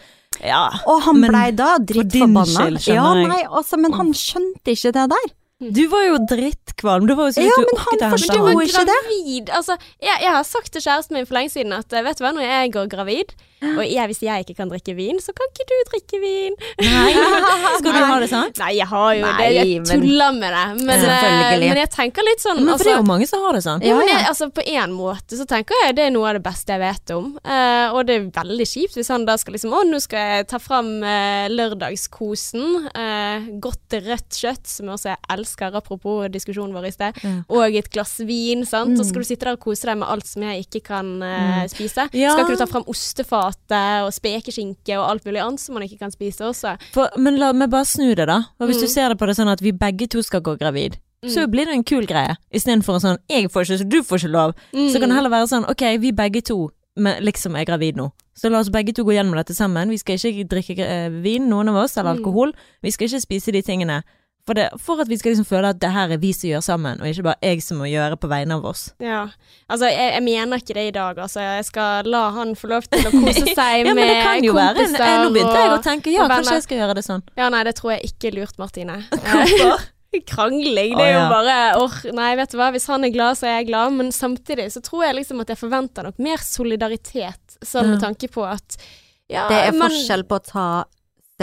Ja. 0.43 0.67
Og 0.85 1.01
han 1.07 1.21
blei 1.23 1.49
da 1.57 1.75
drittforbanna. 1.79 2.67
Ja, 2.85 3.07
nei, 3.17 3.41
altså, 3.47 3.79
men 3.81 3.93
han 3.97 4.13
skjønte 4.13 4.75
ikke 4.75 4.93
det 4.95 5.07
der. 5.15 5.27
Du 5.59 5.87
var 5.89 6.03
jo 6.05 6.17
drittkvalm. 6.29 7.07
Du 7.09 7.15
var 7.17 7.31
jo 7.31 7.33
så 7.33 7.41
Ja, 7.41 7.49
vidt 7.57 7.71
men 7.73 8.01
han 8.03 8.11
forsto 8.13 8.33
ikke 8.61 8.85
det. 8.85 8.93
gravid. 8.93 9.49
Altså, 9.57 9.73
jeg, 9.97 10.17
jeg 10.21 10.31
har 10.35 10.43
sagt 10.45 10.69
til 10.75 10.83
kjæresten 10.85 11.17
min 11.17 11.25
for 11.25 11.33
lenge 11.39 11.49
siden 11.49 11.73
at 11.73 11.93
eh, 11.97 12.03
vet 12.05 12.19
du 12.19 12.25
hva, 12.27 12.29
når 12.35 12.45
jeg 12.45 12.73
går 12.75 12.89
gravid, 12.91 13.33
og 13.65 13.79
jeg, 13.89 14.05
hvis 14.05 14.19
jeg 14.21 14.43
ikke 14.45 14.53
kan 14.59 14.69
drikke 14.69 14.93
vin, 14.93 15.17
så 15.17 15.33
kan 15.33 15.47
ikke 15.49 15.65
du 15.65 15.73
drikke 15.89 16.19
vin. 16.21 16.53
Nei, 16.77 17.13
skal 17.79 17.89
du 17.89 17.97
ha 18.05 18.19
det 18.21 18.27
sånn? 18.29 18.51
Nei, 18.61 18.67
jeg 18.77 18.85
har 18.91 19.07
jo 19.17 19.23
det. 19.25 19.31
Nei, 19.39 19.47
Jeg 19.55 19.79
men- 19.81 20.03
tuller 20.05 20.35
med 20.37 20.53
det. 20.53 20.65
Men, 20.85 21.05
eh, 21.07 21.55
men 21.63 21.81
jeg 21.81 21.89
tenker 21.95 22.27
litt 22.27 22.43
sånn 22.45 22.61
Men 22.61 22.77
for 22.77 22.85
det 22.85 22.91
er 22.93 22.99
altså, 22.99 23.01
jo 23.01 23.09
mange 23.09 23.29
som 23.31 23.47
har 23.47 23.57
det 23.57 23.63
sånn. 23.65 23.81
ja, 23.81 23.97
men 23.97 24.11
jeg, 24.13 24.27
altså, 24.29 24.49
på 24.53 24.61
en 24.77 24.93
måte 24.93 25.41
så 25.41 25.47
tenker 25.49 25.81
jeg 25.87 25.97
det 25.97 26.05
er 26.05 26.13
noe 26.13 26.29
av 26.29 26.37
det 26.37 26.43
beste 26.45 26.77
jeg 26.77 26.83
vet 26.85 27.15
om. 27.17 27.33
Uh, 27.41 27.97
og 27.97 28.05
det 28.05 28.19
er 28.19 28.29
veldig 28.37 28.69
kjipt 28.75 28.99
hvis 29.01 29.09
han 29.09 29.25
da 29.25 29.39
skal 29.41 29.57
liksom 29.57 29.73
Å, 29.73 29.81
nå 29.89 30.03
skal 30.05 30.35
jeg 30.37 30.47
ta 30.53 30.61
fram 30.61 30.93
uh, 31.01 31.49
lørdagskosen. 31.49 32.91
Uh, 32.93 33.49
godt 33.65 33.97
rødt 34.05 34.37
kjøtt, 34.37 34.69
som 34.69 34.85
jeg 34.91 34.99
også 34.99 35.15
jeg 35.15 35.17
elsker, 35.47 35.73
apropos 35.75 36.27
diskusjonen 36.29 36.73
vår 36.75 36.87
i 36.87 36.91
sted. 36.91 37.13
Ja. 37.23 37.33
Og 37.49 37.75
et 37.79 37.89
glass 37.89 38.17
vin, 38.19 38.65
sant. 38.65 38.91
Mm. 38.93 38.97
Så 38.99 39.05
skal 39.09 39.21
du 39.21 39.27
sitte 39.27 39.45
der 39.45 39.53
og 39.53 39.59
kose 39.63 39.85
deg 39.87 39.97
med 39.97 40.07
alt 40.09 40.27
som 40.27 40.43
jeg 40.43 40.65
ikke 40.67 40.83
kan 40.83 41.05
Mm. 41.19 41.67
spise. 41.69 42.09
Ja. 42.13 42.31
Skal 42.33 42.45
ikke 42.45 42.57
du 42.57 42.65
ta 42.65 42.65
fram 42.65 42.83
ostefatet 42.87 44.03
og 44.05 44.11
spekeskinke 44.13 44.97
og 44.97 45.09
alt 45.09 45.25
mulig 45.25 45.41
annet 45.43 45.59
som 45.59 45.73
man 45.77 45.83
ikke 45.83 45.99
kan 45.99 46.11
spise 46.11 46.45
også? 46.47 46.77
For, 46.93 47.09
men 47.17 47.37
la 47.39 47.51
meg 47.53 47.69
bare 47.69 47.85
snu 47.85 48.13
det, 48.15 48.27
da. 48.27 48.43
Og 48.59 48.67
hvis 48.67 48.77
Mm. 48.77 48.81
du 48.81 48.87
ser 48.87 49.09
det 49.09 49.17
på 49.19 49.27
det 49.27 49.35
sånn 49.37 49.51
at 49.51 49.61
vi 49.61 49.71
begge 49.71 50.07
to 50.09 50.21
skal 50.21 50.41
gå 50.41 50.57
gravid, 50.59 50.97
så 51.25 51.47
blir 51.49 51.65
det 51.65 51.73
en 51.73 51.83
kul 51.83 52.05
greie. 52.05 52.35
Istedenfor 52.53 52.95
en 52.95 53.01
sånn 53.01 53.17
'jeg 53.29 53.49
får 53.51 53.61
ikke, 53.65 53.79
så 53.79 53.89
du 53.89 54.03
får 54.03 54.17
ikke 54.19 54.31
lov'. 54.31 54.53
Mm. 54.73 54.89
Så 54.91 54.99
kan 54.99 55.09
det 55.09 55.15
heller 55.15 55.29
være 55.29 55.47
sånn 55.49 55.65
'ok, 55.69 55.97
vi 55.99 56.11
begge 56.11 56.41
to 56.43 56.69
men 56.95 57.23
liksom 57.23 57.55
er 57.59 57.63
gravid 57.65 57.95
nå'. 57.95 58.11
Så 58.35 58.49
la 58.51 58.59
oss 58.59 58.69
begge 58.69 58.93
to 58.93 59.03
gå 59.03 59.13
gjennom 59.13 59.35
dette 59.35 59.53
sammen. 59.55 59.89
Vi 59.89 59.97
skal 59.97 60.15
ikke 60.15 60.47
drikke 60.47 60.79
eh, 60.79 61.09
vin, 61.09 61.47
noen 61.49 61.69
av 61.69 61.75
oss, 61.75 61.97
eller 61.97 62.13
Mm. 62.15 62.23
alkohol. 62.23 62.53
Vi 62.83 62.91
skal 62.91 63.07
ikke 63.07 63.21
spise 63.25 63.51
de 63.51 63.61
tingene. 63.61 64.03
For, 64.47 64.55
det, 64.55 64.69
for 64.79 65.01
at 65.03 65.09
vi 65.11 65.17
skal 65.19 65.33
liksom 65.33 65.45
føle 65.49 65.73
at 65.73 65.79
det 65.83 65.89
her 65.91 66.13
er 66.15 66.19
vi 66.21 66.29
som 66.31 66.47
gjør 66.47 66.61
sammen, 66.63 67.01
og 67.03 67.09
ikke 67.09 67.25
bare 67.25 67.35
jeg 67.43 67.59
som 67.65 67.81
må 67.81 67.89
gjøre 67.91 68.15
på 68.15 68.29
vegne 68.31 68.55
av 68.55 68.63
oss. 68.69 68.85
Ja. 69.03 69.25
Altså, 69.67 69.89
jeg, 69.91 70.13
jeg 70.15 70.23
mener 70.23 70.61
ikke 70.63 70.77
det 70.77 70.85
i 70.87 70.93
dag, 70.95 71.19
altså. 71.19 71.41
Jeg 71.43 71.65
skal 71.67 72.07
la 72.07 72.21
han 72.37 72.53
få 72.55 72.69
lov 72.71 72.87
til 72.87 73.09
å 73.09 73.11
kose 73.17 73.43
seg 73.43 73.57
Ja, 73.57 73.83
med 73.89 73.91
men 73.99 74.07
det 74.07 74.15
kan 74.23 74.47
jo 74.47 74.55
være 74.55 74.79
kompiser 74.79 75.03
eh, 75.03 75.17
Nå 75.25 75.33
begynte 75.35 75.59
jeg 75.59 75.73
å 75.75 75.81
tenke 75.83 76.13
ja, 76.15 76.29
kanskje 76.31 76.55
jeg 76.61 76.65
skal 76.69 76.81
gjøre 76.81 76.95
det 77.01 77.03
sånn. 77.09 77.25
Ja, 77.35 77.51
nei, 77.51 77.61
det 77.67 77.75
tror 77.81 77.93
jeg 77.97 78.07
ikke 78.13 78.31
er 78.31 78.39
lurt, 78.39 78.57
Martine. 78.63 78.97
Hvorfor? 79.27 79.85
Krangling, 80.31 80.95
Å, 80.95 80.97
det 80.97 81.05
er 81.09 81.13
jo 81.17 81.25
bare 81.29 81.55
åh, 81.83 81.95
Nei, 82.15 82.29
vet 82.39 82.53
du 82.53 82.57
hva, 82.57 82.69
hvis 82.73 82.87
han 82.89 83.03
er 83.03 83.11
glad, 83.13 83.35
så 83.37 83.49
er 83.49 83.57
jeg 83.59 83.67
glad, 83.67 83.97
men 83.99 84.13
samtidig 84.15 84.69
så 84.73 84.79
tror 84.81 85.03
jeg 85.09 85.17
liksom 85.19 85.43
at 85.43 85.51
jeg 85.51 85.59
forventer 85.59 86.07
nok 86.07 86.23
mer 86.23 86.39
solidaritet, 86.41 87.59
sånn 87.67 87.91
med 87.91 88.01
tanke 88.01 88.29
på 88.31 88.45
at 88.47 88.79
ja, 89.27 89.43
Det 89.51 89.59
er 89.67 89.75
man- 89.75 89.91
forskjell 89.91 90.23
på 90.31 90.39
å 90.39 90.45
ta 90.47 90.67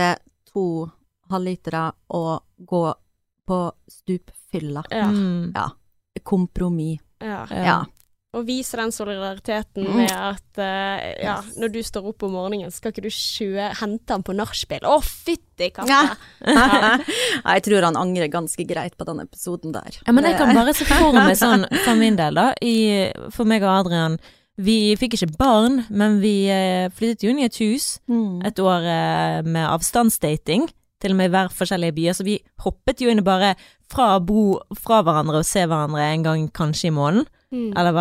det 0.00 0.14
to 0.48 0.64
halvlitere 1.34 1.86
og 2.16 2.44
gå 2.70 2.84
på 3.48 3.58
stupfylla. 3.92 4.84
Ja. 4.90 5.08
Mm. 5.10 5.52
Kompromiss. 6.22 7.00
ja. 7.20 7.46
Ja. 7.50 7.64
Ja. 7.64 7.82
Og 8.34 8.48
vise 8.48 8.74
den 8.76 8.90
solidariteten 8.90 9.84
Mm. 9.86 9.96
med 9.96 10.10
at 10.10 10.58
uh, 10.58 11.22
ja, 11.22 11.36
når 11.56 11.70
du 11.70 11.76
står 11.86 12.08
opp 12.10 12.24
om 12.26 12.32
morgenen, 12.34 12.72
skal 12.74 12.90
ikke 12.90 13.04
du 13.04 13.10
kjøre, 13.14 13.68
hente 13.78 14.10
han 14.10 14.24
på 14.26 14.34
nachspiel. 14.34 14.82
Å, 14.90 14.96
fytti 15.06 15.68
katta! 15.70 15.86
Ja. 15.86 16.16
Ja. 16.50 16.98
Jeg 17.54 17.62
tror 17.68 17.86
han 17.86 17.94
angrer 18.00 18.26
ganske 18.32 18.66
greit 18.66 18.96
på 18.98 19.06
den 19.06 19.20
episoden 19.22 19.70
der. 19.76 20.00
Ja, 20.02 20.12
men 20.12 20.26
jeg 20.26 20.34
kan 20.40 20.50
bare 20.56 20.74
se 20.74 20.82
for 20.88 21.14
meg 21.14 21.36
sånn, 21.38 21.62
for 21.86 21.94
min 21.94 22.18
del 22.18 22.34
da, 22.34 22.48
i, 22.60 22.74
for 23.30 23.46
meg 23.46 23.62
og 23.62 23.70
Adrian, 23.84 24.18
vi 24.58 24.96
fikk 24.98 25.14
ikke 25.14 25.30
barn, 25.38 25.84
men 25.90 26.18
vi 26.22 26.34
eh, 26.50 26.90
flyttet 26.90 27.22
jo 27.28 27.30
inn 27.30 27.38
i 27.44 27.46
et 27.46 27.60
hus 27.62 28.00
Mm. 28.10 28.42
et 28.50 28.58
år 28.58 28.82
eh, 28.82 29.38
med 29.46 29.62
avstandsdating, 29.70 30.66
til 31.04 31.12
og 31.14 31.18
med 31.20 31.28
i 31.28 31.34
hver 31.34 31.52
forskjellige 31.52 31.94
byer, 31.98 32.16
så 32.16 32.24
vi 32.26 32.38
hoppet 32.64 33.02
jo 33.04 33.12
inn 33.12 33.20
bare 33.26 33.52
fra 33.92 34.14
å 34.16 34.22
bo 34.24 34.56
fra 34.80 35.02
hverandre 35.04 35.42
og 35.42 35.46
se 35.48 35.66
hverandre 35.68 36.00
en 36.08 36.24
gang 36.26 36.48
kanskje 36.56 36.88
i 36.90 36.94
måneden, 36.96 37.26
Mm. 37.54 37.70
eller 37.78 37.94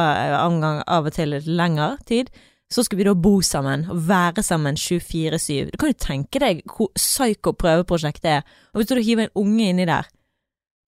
en 0.47 0.55
gang 0.63 0.79
av 0.87 1.05
og 1.05 1.13
til 1.13 1.29
litt 1.29 1.45
lengre 1.45 1.99
tid. 2.09 2.31
Så 2.73 2.81
skulle 2.83 3.03
vi 3.03 3.05
da 3.05 3.13
bo 3.13 3.35
sammen 3.45 3.83
og 3.91 3.99
være 4.07 4.41
sammen 4.41 4.73
24-7. 4.75 5.69
Du 5.69 5.77
kan 5.77 5.91
jo 5.91 5.99
tenke 5.99 6.39
deg 6.41 6.63
hvor 6.65 6.89
psyko 6.97 7.53
prøveprosjektet 7.53 8.25
er. 8.25 8.41
Og 8.73 8.79
hvis 8.81 8.87
du 8.89 8.95
da 8.95 9.01
hiver 9.05 9.27
en 9.27 9.35
unge 9.43 9.67
inni 9.69 9.85
der 9.85 10.07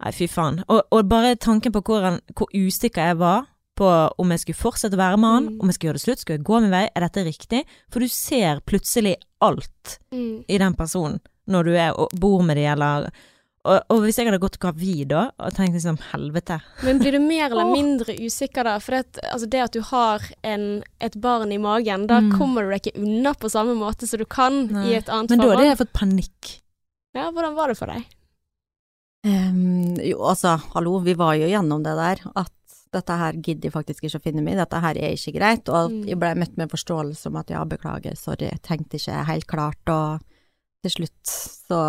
Nei, 0.04 0.12
fy 0.12 0.26
faen. 0.28 0.58
Og, 0.68 0.82
og 0.92 1.08
bare 1.08 1.36
tanken 1.40 1.72
på 1.72 1.82
hvordan, 1.82 2.18
hvor 2.36 2.50
usikker 2.52 3.06
jeg 3.06 3.18
var 3.20 3.46
på 3.78 3.86
om 4.20 4.30
jeg 4.34 4.40
skulle 4.42 4.60
fortsette 4.60 4.98
å 4.98 4.98
være 5.00 5.18
med 5.22 5.30
han, 5.36 5.46
Mm. 5.46 5.62
om 5.62 5.68
jeg 5.70 5.76
skulle 5.76 5.90
gjøre 5.92 6.00
det 6.00 6.04
slutt, 6.08 6.20
skulle 6.20 6.38
jeg 6.40 6.46
gå 6.50 6.62
min 6.62 6.72
vei, 6.72 6.90
er 6.96 7.00
dette 7.06 7.24
riktig? 7.24 7.62
For 7.92 8.00
du 8.00 8.08
ser 8.08 8.60
plutselig 8.66 9.16
alt 9.42 10.00
Mm. 10.12 10.44
i 10.50 10.58
den 10.58 10.74
personen 10.74 11.20
når 11.48 11.64
du 11.70 11.72
er 11.78 11.94
og 12.00 12.10
bor 12.20 12.42
med 12.44 12.58
de, 12.58 12.64
eller 12.74 13.10
og, 13.66 13.80
og 13.90 14.04
hvis 14.04 14.20
jeg 14.20 14.28
hadde 14.28 14.38
gått 14.44 14.60
gravid 14.62 15.08
da, 15.10 15.24
og 15.42 15.54
tenkt 15.58 15.74
liksom 15.74 15.96
helvete 16.12 16.60
Men 16.86 17.00
blir 17.02 17.16
du 17.18 17.20
mer 17.24 17.48
eller 17.50 17.72
mindre 17.80 18.14
usikker 18.22 18.64
da? 18.68 18.76
For 18.80 18.94
det, 19.00 19.24
altså 19.32 19.48
det 19.50 19.62
at 19.64 19.74
du 19.74 19.82
har 19.88 20.22
en, 20.46 20.84
et 21.02 21.16
barn 21.18 21.50
i 21.52 21.58
magen, 21.58 22.06
da 22.12 22.20
Mm. 22.22 22.30
kommer 22.38 22.62
du 22.62 22.70
deg 22.76 22.84
ikke 22.86 23.02
unna 23.02 23.34
på 23.34 23.50
samme 23.50 23.74
måte 23.80 24.06
som 24.06 24.22
du 24.22 24.26
kan 24.30 24.68
Nei. 24.70 24.84
i 24.92 24.94
et 25.00 25.10
annet 25.10 25.34
forhold. 25.34 25.42
Men 25.42 25.50
da 25.50 25.56
hadde 25.58 25.72
jeg 25.72 25.80
fått 25.82 25.96
panikk. 25.98 26.52
Ja, 27.18 27.32
hvordan 27.32 27.56
var 27.58 27.74
det 27.74 27.78
for 27.80 27.90
deg? 27.90 28.06
Um, 29.26 29.96
jo, 30.06 30.20
altså, 30.30 30.60
hallo, 30.76 31.00
vi 31.02 31.16
var 31.18 31.34
jo 31.40 31.48
gjennom 31.50 31.82
det 31.84 31.96
der, 31.98 32.22
at 32.38 32.52
dette 32.94 33.16
her 33.18 33.34
gidder 33.42 33.68
jeg 33.68 33.74
faktisk 33.74 34.06
ikke 34.06 34.20
å 34.20 34.24
finne 34.24 34.44
meg 34.46 34.54
i, 34.54 34.60
dette 34.62 34.80
her 34.84 35.00
er 35.02 35.16
ikke 35.18 35.34
greit, 35.40 35.70
og 35.74 35.90
Mm. 35.92 36.06
jeg 36.08 36.20
ble 36.22 36.36
møtt 36.38 36.56
med 36.58 36.70
forståelse 36.70 37.28
om 37.32 37.36
at 37.42 37.50
ja, 37.50 37.64
beklager, 37.66 38.14
sorry, 38.16 38.46
jeg 38.52 38.62
tenkte 38.62 38.98
ikke 39.02 39.26
helt 39.26 39.48
klart, 39.50 39.82
og 39.90 40.22
til 40.86 40.94
slutt 41.00 41.36
så, 41.66 41.82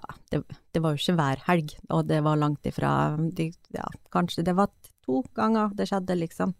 ja, 0.00 0.14
det, 0.32 0.42
det 0.74 0.82
var 0.84 0.94
jo 0.96 1.02
ikke 1.02 1.18
hver 1.20 1.42
helg, 1.50 1.74
og 1.92 2.06
det 2.08 2.22
var 2.24 2.40
langt 2.40 2.64
ifra, 2.70 2.94
de, 3.36 3.50
ja, 3.76 3.84
kanskje 4.14 4.44
det 4.46 4.56
var 4.58 4.70
to 5.10 5.22
ganger 5.34 5.72
det 5.74 5.86
skjedde, 5.88 6.14
liksom. 6.20 6.50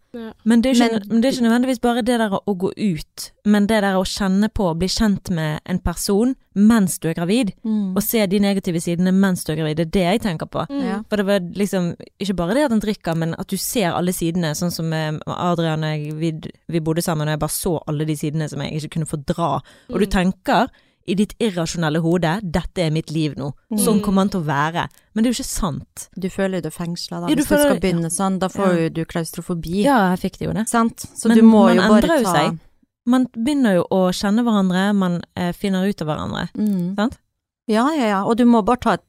Men 0.49 0.63
det, 0.65 0.71
er 0.73 0.75
ikke, 0.75 0.97
Men- 0.99 1.09
men, 1.13 1.21
det 1.23 1.29
er 1.29 1.35
ikke 1.37 1.45
nødvendigvis 1.45 1.81
bare 1.85 2.03
det 2.03 2.17
der 2.19 2.33
å 2.35 2.55
gå 2.59 2.71
ut, 2.75 3.27
men 3.47 3.67
det 3.71 3.79
der 3.85 3.99
å 4.01 4.03
kjenne 4.09 4.49
på, 4.51 4.67
bli 4.81 4.89
kjent 4.91 5.31
med 5.37 5.61
en 5.71 5.79
person 5.85 6.33
mens 6.57 6.97
du 6.99 7.07
er 7.13 7.15
gravid, 7.15 7.53
og 7.95 8.01
se 8.03 8.25
de 8.27 8.41
negative 8.43 8.81
sidene 8.83 9.13
mens 9.15 9.45
du 9.47 9.53
er 9.53 9.61
gravid, 9.61 9.77
det 9.79 9.87
er 9.87 9.93
det 9.95 10.05
jeg 10.09 10.23
tenker 10.27 10.51
på. 10.51 10.65
Mm. 10.73 11.05
For 11.09 11.21
det 11.21 11.27
var 11.29 11.47
liksom 11.63 11.93
ikke 12.19 12.37
bare 12.41 12.57
det 12.59 12.65
at 12.67 12.75
han 12.75 12.83
drikker, 12.83 13.15
men 13.23 13.37
at 13.39 13.47
du 13.53 13.57
ser 13.61 13.93
alle 13.95 14.13
sidene, 14.17 14.51
sånn 14.59 14.73
som 14.75 14.91
Adrian 14.93 15.85
og 15.87 15.95
jeg, 15.95 16.15
vi, 16.19 16.33
vi 16.75 16.81
bodde 16.83 17.05
sammen, 17.07 17.29
og 17.29 17.37
jeg 17.37 17.45
bare 17.47 17.55
så 17.61 17.77
alle 17.87 18.09
de 18.09 18.17
sidene 18.19 18.49
som 18.51 18.61
jeg 18.67 18.81
ikke 18.81 18.97
kunne 18.99 19.07
fordra. 19.15 19.53
Og 19.93 20.01
du 20.01 20.07
Mm. 20.09 20.11
tenker 20.17 20.67
i 21.11 21.17
ditt 21.19 21.33
irrasjonelle 21.43 22.01
hode, 22.05 22.31
dette 22.55 22.85
er 22.87 22.93
mitt 22.95 23.11
liv 23.11 23.35
nå, 23.37 23.51
sånn 23.75 23.99
Mm. 23.99 24.03
kommer 24.05 24.23
han 24.25 24.31
til 24.31 24.41
å 24.41 24.47
være. 24.47 24.85
Men 25.15 25.25
det 25.25 25.31
er 25.31 25.33
jo 25.35 25.43
ikke 25.43 25.51
sant. 25.51 26.09
Du 26.19 26.29
føler 26.31 26.63
deg 26.63 26.73
fengsla 26.73 27.21
da, 27.21 27.29
Ja, 27.29 27.35
du 27.35 27.43
hvis 27.43 27.49
du 27.51 27.57
skal 27.59 27.81
begynne 27.83 28.11
sånn, 28.15 28.39
da 28.39 28.49
får 28.49 28.77
Ja. 28.85 28.89
du 28.89 29.05
klaustrofobi, 29.05 29.83
Ja, 29.85 30.15
jeg 30.15 30.21
fikk 30.25 30.39
det 30.39 30.47
jo 30.49 30.53
det. 30.55 30.69
sant? 30.69 30.97
Så 31.17 31.29
Men 31.29 31.37
du 31.39 31.43
må 31.43 31.65
jo 31.75 31.81
bare 31.83 32.19
jo 32.21 32.25
ta... 32.25 32.33
seg. 32.35 32.59
Man 33.07 33.27
begynner 33.35 33.75
jo 33.81 33.85
å 33.91 34.11
kjenne 34.15 34.45
hverandre, 34.45 34.95
man 34.95 35.23
eh, 35.37 35.53
finner 35.53 35.89
ut 35.89 36.01
av 36.03 36.07
hverandre. 36.09 36.49
Mm. 36.55 36.95
Sant? 36.97 37.19
Ja, 37.67 37.89
ja, 37.95 38.07
ja, 38.07 38.25
og 38.25 38.37
du 38.37 38.45
må 38.45 38.65
bare 38.65 38.77
ta 38.79 38.93
et 38.95 39.03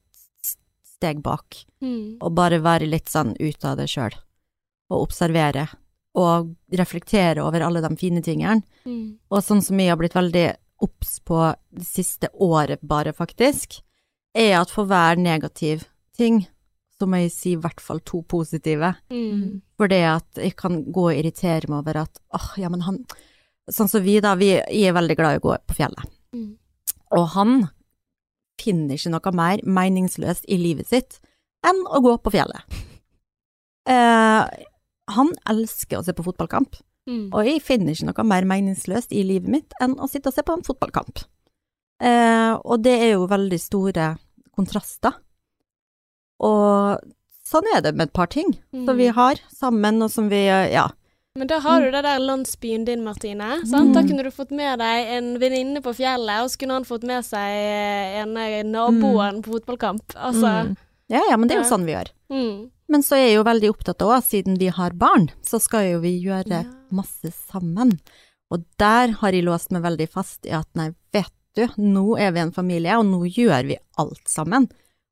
steg 0.85 1.21
bak. 1.23 1.65
Mm. 1.83 2.17
og 2.21 2.35
bare 2.35 2.59
være 2.61 2.85
litt 2.87 3.09
sånn 3.09 3.31
ute 3.39 3.65
av 3.65 3.77
det 3.77 3.87
sjøl, 3.89 4.13
og 4.91 5.07
observere, 5.07 5.67
og 6.13 6.51
reflektere 6.77 7.39
over 7.41 7.61
alle 7.65 7.81
de 7.81 7.95
fine 7.97 8.21
tingene. 8.21 8.61
Mm. 8.85 9.15
Og 9.31 9.41
sånn 9.41 9.63
som 9.63 9.79
jeg 9.79 9.89
har 9.89 9.97
blitt 9.97 10.13
veldig 10.13 10.55
obs 10.83 11.19
på 11.25 11.39
det 11.71 11.85
siste 11.87 12.29
året, 12.33 12.81
bare 12.81 13.13
faktisk, 13.13 13.79
er 14.37 14.57
at 14.61 14.71
for 14.71 14.89
hver 14.89 15.19
negativ 15.19 15.85
ting, 16.17 16.45
så 16.97 17.07
må 17.09 17.23
jeg 17.23 17.33
si 17.33 17.55
i 17.55 17.59
hvert 17.59 17.81
fall 17.81 18.01
to 18.05 18.21
positive. 18.29 18.93
Mm. 19.13 19.61
For 19.77 19.91
det 19.91 20.01
at 20.05 20.41
jeg 20.41 20.55
kan 20.59 20.83
gå 20.93 21.07
og 21.09 21.17
irritere 21.17 21.69
meg 21.69 21.81
over 21.81 22.03
at 22.03 22.21
åh, 22.37 22.53
ja, 22.61 22.71
men 22.71 22.87
han 22.87 23.03
Sånn 23.71 23.87
som 23.87 24.01
vi, 24.03 24.15
da, 24.19 24.33
vi 24.35 24.55
er 24.57 24.93
veldig 24.97 25.15
glad 25.15 25.37
i 25.37 25.39
å 25.39 25.43
gå 25.43 25.53
på 25.69 25.75
fjellet. 25.77 26.07
Mm. 26.33 26.47
Og 27.15 27.27
han 27.37 27.51
finner 28.59 28.97
ikke 28.97 29.11
noe 29.13 29.33
mer 29.37 29.61
meningsløst 29.63 30.47
i 30.51 30.57
livet 30.59 30.89
sitt 30.89 31.19
enn 31.65 31.79
å 31.85 32.01
gå 32.03 32.15
på 32.25 32.33
fjellet. 32.33 32.81
Eh, 33.89 34.65
han 35.15 35.31
elsker 35.53 35.99
å 35.99 36.03
se 36.05 36.13
på 36.17 36.25
fotballkamp, 36.25 36.75
Mm. 37.09 37.29
og 37.33 37.45
jeg 37.47 37.61
finner 37.65 37.91
ikke 37.95 38.05
noe 38.13 38.23
mer 38.29 38.45
meningsløst 38.45 39.11
i 39.11 39.23
livet 39.25 39.49
mitt 39.49 39.73
enn 39.81 39.95
å 39.97 40.07
sitte 40.07 40.27
og 40.29 40.33
se 40.35 40.43
på 40.45 40.53
en 40.53 40.61
fotballkamp. 40.63 41.23
Eh, 41.99 42.53
og 42.63 42.83
det 42.83 42.93
er 43.01 43.11
jo 43.15 43.27
veldig 43.27 43.59
store 43.59 44.17
kontraster. 44.55 45.13
Og 46.41 47.01
sånn 47.45 47.67
er 47.75 47.81
det 47.85 47.93
med 47.97 48.09
et 48.09 48.13
par 48.13 48.27
ting 48.31 48.53
som 48.71 48.97
vi 48.97 49.09
Mm. 49.09 49.13
har 49.15 49.35
sammen, 49.53 50.01
og 50.03 50.09
som 50.11 50.29
vi 50.29 50.45
Ja. 50.45 50.89
Men 51.35 51.47
da 51.47 51.59
har 51.59 51.79
du 51.79 51.91
det 51.91 52.03
der 52.03 52.19
landsbyen 52.19 52.85
din, 52.85 53.03
Martine. 53.03 53.65
Sant? 53.65 53.89
Mm. 53.89 53.93
Da 53.93 54.01
kunne 54.03 54.23
du 54.23 54.31
fått 54.31 54.51
med 54.51 54.79
deg 54.79 55.07
en 55.07 55.39
venninne 55.39 55.81
på 55.81 55.93
fjellet, 55.95 56.43
og 56.43 56.49
så 56.49 56.57
kunne 56.59 56.73
han 56.73 56.83
fått 56.83 57.03
med 57.03 57.23
seg 57.23 57.39
eh, 57.39 58.21
en 58.21 58.35
eh, 58.37 58.63
naboen 58.63 59.41
på 59.41 59.53
fotballkamp. 59.59 60.13
Altså 60.15 60.65
Mm. 60.67 60.77
Ja, 61.09 61.21
ja, 61.29 61.35
men 61.37 61.47
det 61.47 61.57
er 61.57 61.63
jo 61.63 61.69
sånn 61.69 61.85
vi 61.85 61.93
gjør. 61.93 62.07
mm. 62.29 62.69
Men 62.89 63.01
så 63.01 63.15
er 63.15 63.27
jeg 63.29 63.35
jo 63.35 63.43
veldig 63.43 63.69
opptatt 63.69 64.01
av, 64.01 64.21
siden 64.23 64.57
vi 64.59 64.67
har 64.67 64.91
barn, 64.91 65.29
så 65.41 65.59
skal 65.61 65.83
jo 65.93 65.99
vi 66.01 66.21
gjøre 66.21 66.49
Ja. 66.49 66.63
Masse 66.95 67.31
sammen. 67.35 67.95
Og 68.51 68.65
der 68.81 69.15
har 69.21 69.35
jeg 69.35 69.47
låst 69.47 69.71
meg 69.71 69.85
veldig 69.85 70.07
fast 70.11 70.47
i 70.47 70.53
at 70.55 70.67
nei, 70.79 70.91
vet 71.15 71.33
du, 71.55 71.65
nå 71.79 72.15
er 72.19 72.33
vi 72.35 72.43
en 72.43 72.53
familie, 72.55 72.97
og 72.99 73.07
nå 73.07 73.25
gjør 73.27 73.67
vi 73.69 73.79
alt 74.01 74.27
sammen. 74.29 74.67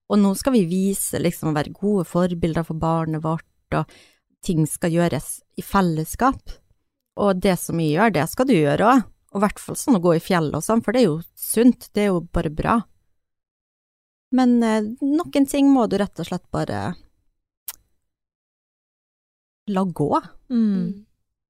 Og 0.10 0.20
nå 0.20 0.34
skal 0.38 0.56
vi 0.56 0.66
vise, 0.70 1.20
liksom, 1.22 1.54
være 1.56 1.76
gode 1.76 2.08
forbilder 2.10 2.66
for 2.68 2.80
barnet 2.82 3.24
vårt, 3.24 3.46
og 3.76 3.92
ting 4.46 4.66
skal 4.68 4.96
gjøres 4.96 5.40
i 5.60 5.64
fellesskap. 5.66 6.56
Og 7.20 7.42
det 7.44 7.58
som 7.62 7.80
jeg 7.82 7.98
gjør, 7.98 8.16
det 8.16 8.30
skal 8.32 8.48
du 8.50 8.56
gjøre 8.56 8.94
òg. 8.94 9.08
Og 9.30 9.38
i 9.38 9.44
hvert 9.44 9.60
fall 9.62 9.78
sånn 9.78 10.00
å 10.00 10.02
gå 10.02 10.16
i 10.18 10.24
fjellet 10.24 10.58
og 10.58 10.66
sånn, 10.66 10.82
for 10.82 10.96
det 10.96 11.04
er 11.04 11.12
jo 11.12 11.20
sunt, 11.38 11.92
det 11.94 12.08
er 12.08 12.10
jo 12.10 12.24
bare 12.34 12.50
bra. 12.50 12.80
Men 14.34 14.56
eh, 14.66 14.88
noen 15.06 15.46
ting 15.50 15.70
må 15.70 15.86
du 15.90 16.00
rett 16.02 16.22
og 16.22 16.26
slett 16.26 16.48
bare 16.54 16.80
la 19.70 19.84
gå. 19.86 20.10
Mm. 20.50 21.06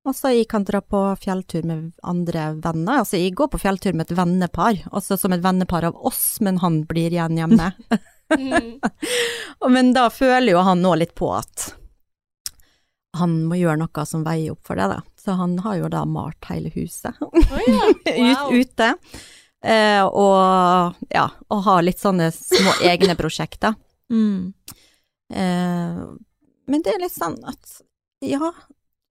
Altså, 0.08 0.32
jeg 0.32 0.48
kan 0.50 0.64
dra 0.66 0.80
på 0.82 1.02
fjelltur 1.22 1.66
med 1.68 1.92
andre 2.08 2.54
venner. 2.64 3.02
Altså, 3.02 3.20
jeg 3.20 3.36
går 3.38 3.50
på 3.52 3.60
fjelltur 3.62 3.94
med 3.94 4.08
et 4.08 4.16
vennepar, 4.18 4.80
altså 4.96 5.18
som 5.20 5.36
et 5.36 5.44
vennepar 5.44 5.90
av 5.90 5.98
oss, 6.08 6.40
men 6.42 6.62
han 6.64 6.84
blir 6.90 7.12
igjen 7.14 7.38
hjemme. 7.42 7.74
Mm. 8.38 8.80
Men 9.74 9.94
da 9.94 10.10
føler 10.14 10.54
jo 10.54 10.60
han 10.62 10.84
nå 10.86 10.92
litt 11.02 11.16
på 11.18 11.32
at 11.34 11.64
han 13.18 13.32
må 13.50 13.58
gjøre 13.58 13.80
noe 13.82 14.06
som 14.06 14.22
veier 14.22 14.54
opp 14.54 14.70
for 14.70 14.78
det, 14.78 14.86
da. 14.92 15.00
Så 15.18 15.34
han 15.40 15.58
har 15.66 15.80
jo 15.80 15.90
da 15.90 16.04
malt 16.06 16.46
hele 16.52 16.70
huset 16.76 17.18
oh, 17.26 17.34
ja. 17.66 17.90
Wow. 18.06 18.54
ut, 18.54 18.70
ute. 18.70 18.92
Eh, 19.66 20.06
og 20.06 21.02
ja, 21.10 21.26
og 21.50 21.64
har 21.66 21.84
litt 21.84 22.00
sånne 22.00 22.30
små 22.36 22.78
egne 22.86 23.18
prosjekter. 23.20 23.76
Mm. 24.14 24.54
Eh, 25.34 26.06
men 26.70 26.86
det 26.86 26.94
er 26.94 27.02
litt 27.02 27.18
sånn 27.18 27.42
at 27.50 27.80
ja, 28.22 28.54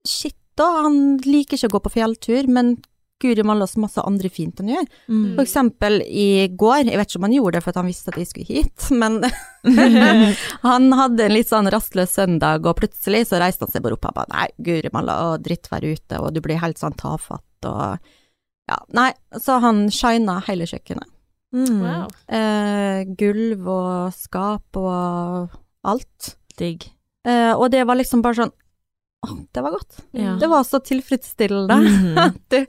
shit 0.07 0.38
da, 0.59 0.69
han 0.85 1.17
liker 1.25 1.57
ikke 1.57 1.71
å 1.71 1.75
gå 1.77 1.83
på 1.87 1.95
fjelltur, 1.97 2.49
men 2.51 2.77
guri 3.19 3.43
malla 3.43 3.67
så 3.67 3.81
masse 3.83 4.01
andre 4.07 4.29
fint 4.31 4.61
han 4.61 4.69
gjør. 4.71 4.85
Mm. 5.11 5.23
For 5.35 5.43
eksempel 5.43 5.99
i 6.07 6.47
går, 6.55 6.87
jeg 6.87 6.99
vet 6.99 7.09
ikke 7.09 7.19
om 7.19 7.27
han 7.27 7.35
gjorde 7.35 7.57
det 7.57 7.63
for 7.65 7.73
at 7.73 7.79
han 7.81 7.89
visste 7.89 8.13
at 8.13 8.19
jeg 8.21 8.29
skulle 8.29 8.59
hit, 8.59 8.85
men 8.95 9.19
han 10.67 10.87
hadde 11.01 11.25
en 11.25 11.35
litt 11.35 11.51
sånn 11.51 11.67
rastløs 11.73 12.15
søndag, 12.15 12.63
og 12.63 12.79
plutselig 12.79 13.25
så 13.29 13.41
reiste 13.43 13.67
han 13.67 13.73
seg 13.73 13.83
bare 13.83 13.99
opp 13.99 14.07
og 14.11 14.15
bare 14.21 14.33
nei, 14.35 14.47
guri 14.69 14.93
malla, 14.95 15.17
og 15.33 15.43
drittvær 15.47 15.87
ute, 15.89 16.21
og 16.21 16.31
du 16.35 16.41
blir 16.45 16.61
helt 16.63 16.79
sånn 16.79 16.95
tafatt, 16.99 17.67
og 17.67 17.99
ja, 18.69 18.77
nei, 18.95 19.11
så 19.41 19.57
han 19.63 19.87
shina 19.93 20.39
hele 20.47 20.67
kjøkkenet. 20.69 21.09
Mm. 21.55 21.79
Wow. 21.81 22.09
Eh, 22.29 22.99
gulv 23.17 23.69
og 23.73 24.13
skap 24.13 24.77
og 24.77 25.55
alt. 25.89 26.35
Digg. 26.59 26.85
Eh, 27.25 27.53
og 27.55 27.71
det 27.73 27.81
var 27.89 27.97
liksom 27.97 28.21
bare 28.21 28.43
sånn 28.43 28.53
Åh, 29.27 29.35
det 29.53 29.61
var 29.65 29.71
godt. 29.75 29.97
Ja. 30.15 30.37
Det 30.39 30.47
var 30.49 30.63
så 30.63 30.79
tilfredsstillende. 30.79 31.75
Mhm. 31.75 32.37
det, 32.51 32.65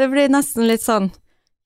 det 0.00 0.06
blir 0.12 0.28
nesten 0.32 0.66
litt 0.68 0.80
sånn 0.84 1.10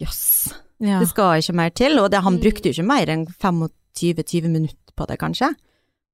jøss, 0.03 0.53
Ja. 0.83 0.99
det 1.01 1.09
skal 1.13 1.39
ikke 1.41 1.55
mer 1.55 1.71
til. 1.71 1.99
Og 2.03 2.11
det, 2.11 2.23
han 2.25 2.35
Mm. 2.39 2.41
brukte 2.43 2.67
jo 2.69 2.75
ikke 2.75 2.87
mer 2.89 3.07
enn 3.15 3.27
25-20 3.39 4.49
minutter 4.51 4.93
på 4.97 5.07
det, 5.07 5.19
kanskje. 5.23 5.53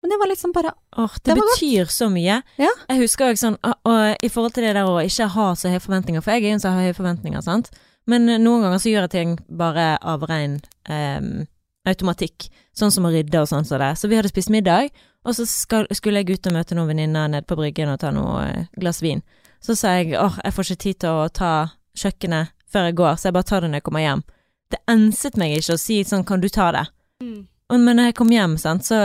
Men 0.03 0.11
det 0.13 0.19
var 0.21 0.29
liksom 0.31 0.53
bare 0.53 0.73
Åh, 0.97 1.13
det, 1.25 1.35
Det 1.35 1.35
betyr 1.37 1.85
betyr 1.85 1.91
så 1.93 2.09
mye. 2.13 2.43
Ja. 2.59 2.71
Jeg 2.89 3.01
husker 3.03 3.31
også 3.33 3.47
sånn, 3.51 3.57
og, 3.65 3.75
og 3.85 4.17
i 4.25 4.29
forhold 4.33 4.55
til 4.55 4.65
det 4.65 4.75
der 4.75 4.85
å 4.89 5.01
ikke 5.05 5.29
ha 5.29 5.49
så 5.55 5.69
høye 5.69 5.81
forventninger, 5.81 6.23
for 6.25 6.33
jeg 6.33 6.45
er 6.45 6.53
en 6.55 6.61
som 6.61 6.73
har 6.77 6.87
høye 6.89 6.97
forventninger, 6.97 7.43
sant. 7.45 7.69
Men 8.09 8.29
eh, 8.29 8.39
noen 8.41 8.63
ganger 8.65 8.79
så 8.81 8.89
gjør 8.93 9.05
jeg 9.09 9.11
ting 9.11 9.35
bare 9.49 9.99
av 10.01 10.23
ren 10.29 10.61
um, 10.89 11.47
automatikk, 11.89 12.49
sånn 12.77 12.91
som 12.93 13.05
å 13.09 13.13
rydde 13.13 13.43
og 13.43 13.49
sånn 13.49 13.65
som 13.69 13.81
det. 13.81 13.91
Så 14.01 14.09
vi 14.09 14.17
hadde 14.17 14.29
spist 14.33 14.51
middag, 14.53 14.89
og 15.25 15.37
så 15.37 15.45
skal, 15.47 15.87
skulle 15.97 16.23
jeg 16.23 16.39
ut 16.39 16.49
og 16.49 16.57
møte 16.57 16.77
noen 16.77 16.91
venninner 16.93 17.29
nede 17.29 17.47
på 17.49 17.59
bryggen 17.59 17.93
og 17.93 18.01
ta 18.01 18.13
noe 18.15 18.41
eh, 18.47 18.69
glass 18.81 19.03
vin. 19.05 19.21
Så 19.61 19.77
sa 19.77 19.99
jeg 19.99 20.17
åh, 20.17 20.39
jeg 20.45 20.57
får 20.57 20.71
ikke 20.71 20.85
tid 20.85 21.01
til 21.05 21.21
å 21.21 21.29
ta 21.29 21.53
kjøkkenet 22.01 22.55
før 22.71 22.89
jeg 22.89 22.97
går, 23.01 23.17
så 23.19 23.29
jeg 23.29 23.37
bare 23.37 23.49
tar 23.51 23.65
det 23.65 23.71
når 23.71 23.83
jeg 23.83 23.87
kommer 23.89 24.05
hjem. 24.05 24.23
Det 24.71 24.81
enset 24.89 25.37
meg 25.41 25.59
ikke 25.59 25.77
å 25.77 25.83
si 25.83 25.99
sånn, 26.07 26.25
kan 26.25 26.41
du 26.41 26.49
ta 26.49 26.71
det? 26.77 26.87
Mm. 27.21 27.41
Men 27.71 27.99
når 27.99 28.09
jeg 28.09 28.17
kom 28.19 28.31
hjem, 28.35 28.57
sant, 28.59 28.87
så, 28.87 28.97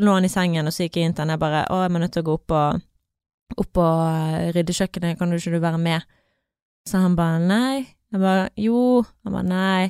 lå 0.00 0.14
han 0.16 0.24
i 0.24 0.32
sengen, 0.32 0.68
og 0.68 0.72
så 0.72 0.86
gikk 0.86 1.00
jeg 1.00 1.08
inn 1.08 1.16
til 1.16 1.24
han, 1.24 1.34
jeg 1.34 1.42
bare, 1.42 1.64
å, 1.72 1.82
jeg 1.84 1.92
må 1.92 2.00
nødt 2.00 2.14
til 2.14 2.24
å 2.24 2.28
gå 2.28 2.36
opp 2.38 2.54
og, 2.56 2.86
opp 3.56 3.80
og 3.82 4.00
eh, 4.06 4.46
rydde 4.56 4.76
kjøkkenet, 4.76 5.18
kan 5.18 5.32
du 5.32 5.36
ikke 5.40 5.56
du 5.56 5.60
være 5.64 5.80
med? 5.82 6.06
Så 6.86 7.02
han 7.02 7.16
bare, 7.18 7.40
nei. 7.42 7.86
Jeg 8.14 8.22
bare, 8.22 8.48
jo. 8.60 9.02
Han 9.26 9.34
bare, 9.34 9.48
nei. 9.50 9.88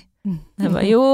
Jeg 0.58 0.72
bare, 0.72 0.86
jo, 0.88 1.04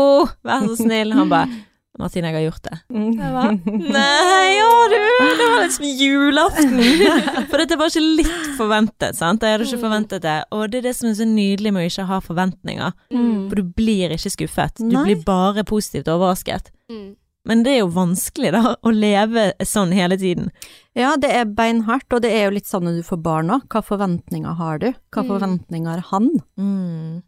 vær 0.47 0.65
så 0.69 0.79
snill. 0.79 1.13
Han 1.17 1.33
bare, 1.33 1.61
Martine, 2.01 2.31
jeg 2.31 2.39
har 2.39 2.45
gjort 2.47 2.63
det. 2.65 2.77
Jeg 2.89 3.33
bare, 3.35 3.51
nei, 3.93 4.47
ja 4.57 4.69
du, 4.89 4.95
det 5.37 5.49
var 5.53 5.65
liksom 5.67 5.89
julaften. 6.01 6.79
For 7.51 7.61
dette 7.61 7.77
var 7.77 7.91
ikke 7.93 8.05
litt 8.23 8.47
forventet, 8.57 9.19
sant? 9.19 9.43
Jeg 9.45 9.59
hadde 9.59 9.67
ikke 9.69 9.83
forventet 9.83 10.23
det. 10.25 10.37
Og 10.57 10.71
det 10.73 10.81
er 10.81 10.87
det 10.89 10.95
som 10.97 11.11
er 11.11 11.19
så 11.19 11.27
nydelig 11.29 11.73
med 11.77 11.85
å 11.85 11.91
ikke 11.91 12.07
ha 12.09 12.21
forventninger. 12.25 12.95
Mm. 13.13 13.35
For 13.51 13.61
du 13.61 13.69
blir 13.77 14.15
ikke 14.17 14.33
skuffet. 14.33 14.81
Du 14.81 14.89
Nei. 14.95 15.03
blir 15.11 15.21
bare 15.29 15.67
positivt 15.69 16.09
overrasket. 16.09 16.73
Mm. 16.89 17.11
Men 17.51 17.63
det 17.67 17.73
er 17.75 17.81
jo 17.83 17.91
vanskelig, 17.93 18.53
da, 18.55 18.73
å 18.87 18.91
leve 18.95 19.49
sånn 19.67 19.93
hele 19.93 20.17
tiden. 20.17 20.49
Ja, 20.97 21.17
det 21.21 21.29
er 21.35 21.45
beinhardt, 21.59 22.07
og 22.15 22.23
det 22.23 22.31
er 22.39 22.47
jo 22.47 22.55
litt 22.57 22.69
sånn 22.71 22.87
når 22.87 23.01
du 23.01 23.05
får 23.05 23.21
barn 23.25 23.51
òg. 23.53 23.65
Hva 23.69 23.83
forventninger 23.85 24.57
har 24.63 24.79
du? 24.81 24.89
Hva 25.13 25.25
Mm. 25.27 25.29
forventninger 25.35 25.91
har 25.99 26.05
han? 26.13 26.31
Mm. 26.57 27.21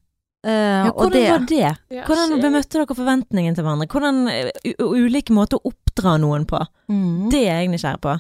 Eh, 0.45 0.85
Ja, 0.85 0.91
og 0.93 0.99
hvordan 1.07 1.15
det 1.17 1.31
var 1.31 1.45
det? 1.49 2.03
Hvordan 2.05 2.35
bemøtte 2.43 2.77
dere 2.77 2.97
forventningene 2.99 3.57
til 3.57 3.65
hverandre? 3.65 3.87
Hvordan 3.89 4.29
eh, 4.29 4.75
ulike 4.85 5.33
måter 5.33 5.57
å 5.57 5.71
oppdra 5.73 6.19
noen 6.21 6.45
på? 6.51 6.61
mm. 6.93 7.31
Det 7.33 7.41
er 7.49 7.63
jeg 7.63 7.71
nysgjerrig 7.73 8.03
på. 8.05 8.19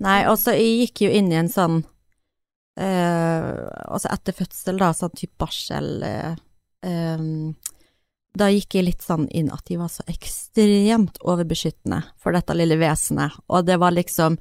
Nei, 0.00 0.22
altså, 0.24 0.54
jeg 0.56 0.86
gikk 0.86 1.02
jo 1.06 1.10
inn 1.18 1.28
i 1.32 1.36
en 1.36 1.50
sånn 1.52 1.82
eh, 2.80 3.50
Altså 3.92 4.08
etter 4.12 4.36
fødsel, 4.36 4.78
da, 4.80 4.90
sånn 4.96 5.12
type 5.16 5.36
barsel 5.40 6.02
eh, 6.06 6.34
em, 6.88 7.54
Da 8.36 8.48
gikk 8.52 8.76
jeg 8.78 8.86
litt 8.88 9.04
sånn 9.04 9.28
inn 9.36 9.50
at 9.52 9.64
de 9.68 9.76
var 9.80 9.92
så 9.92 10.04
ekstremt 10.08 11.20
overbeskyttende 11.24 12.02
for 12.20 12.36
dette 12.36 12.56
lille 12.56 12.76
vesenet, 12.80 13.36
og 13.48 13.68
det 13.68 13.76
var 13.80 13.92
liksom 13.96 14.36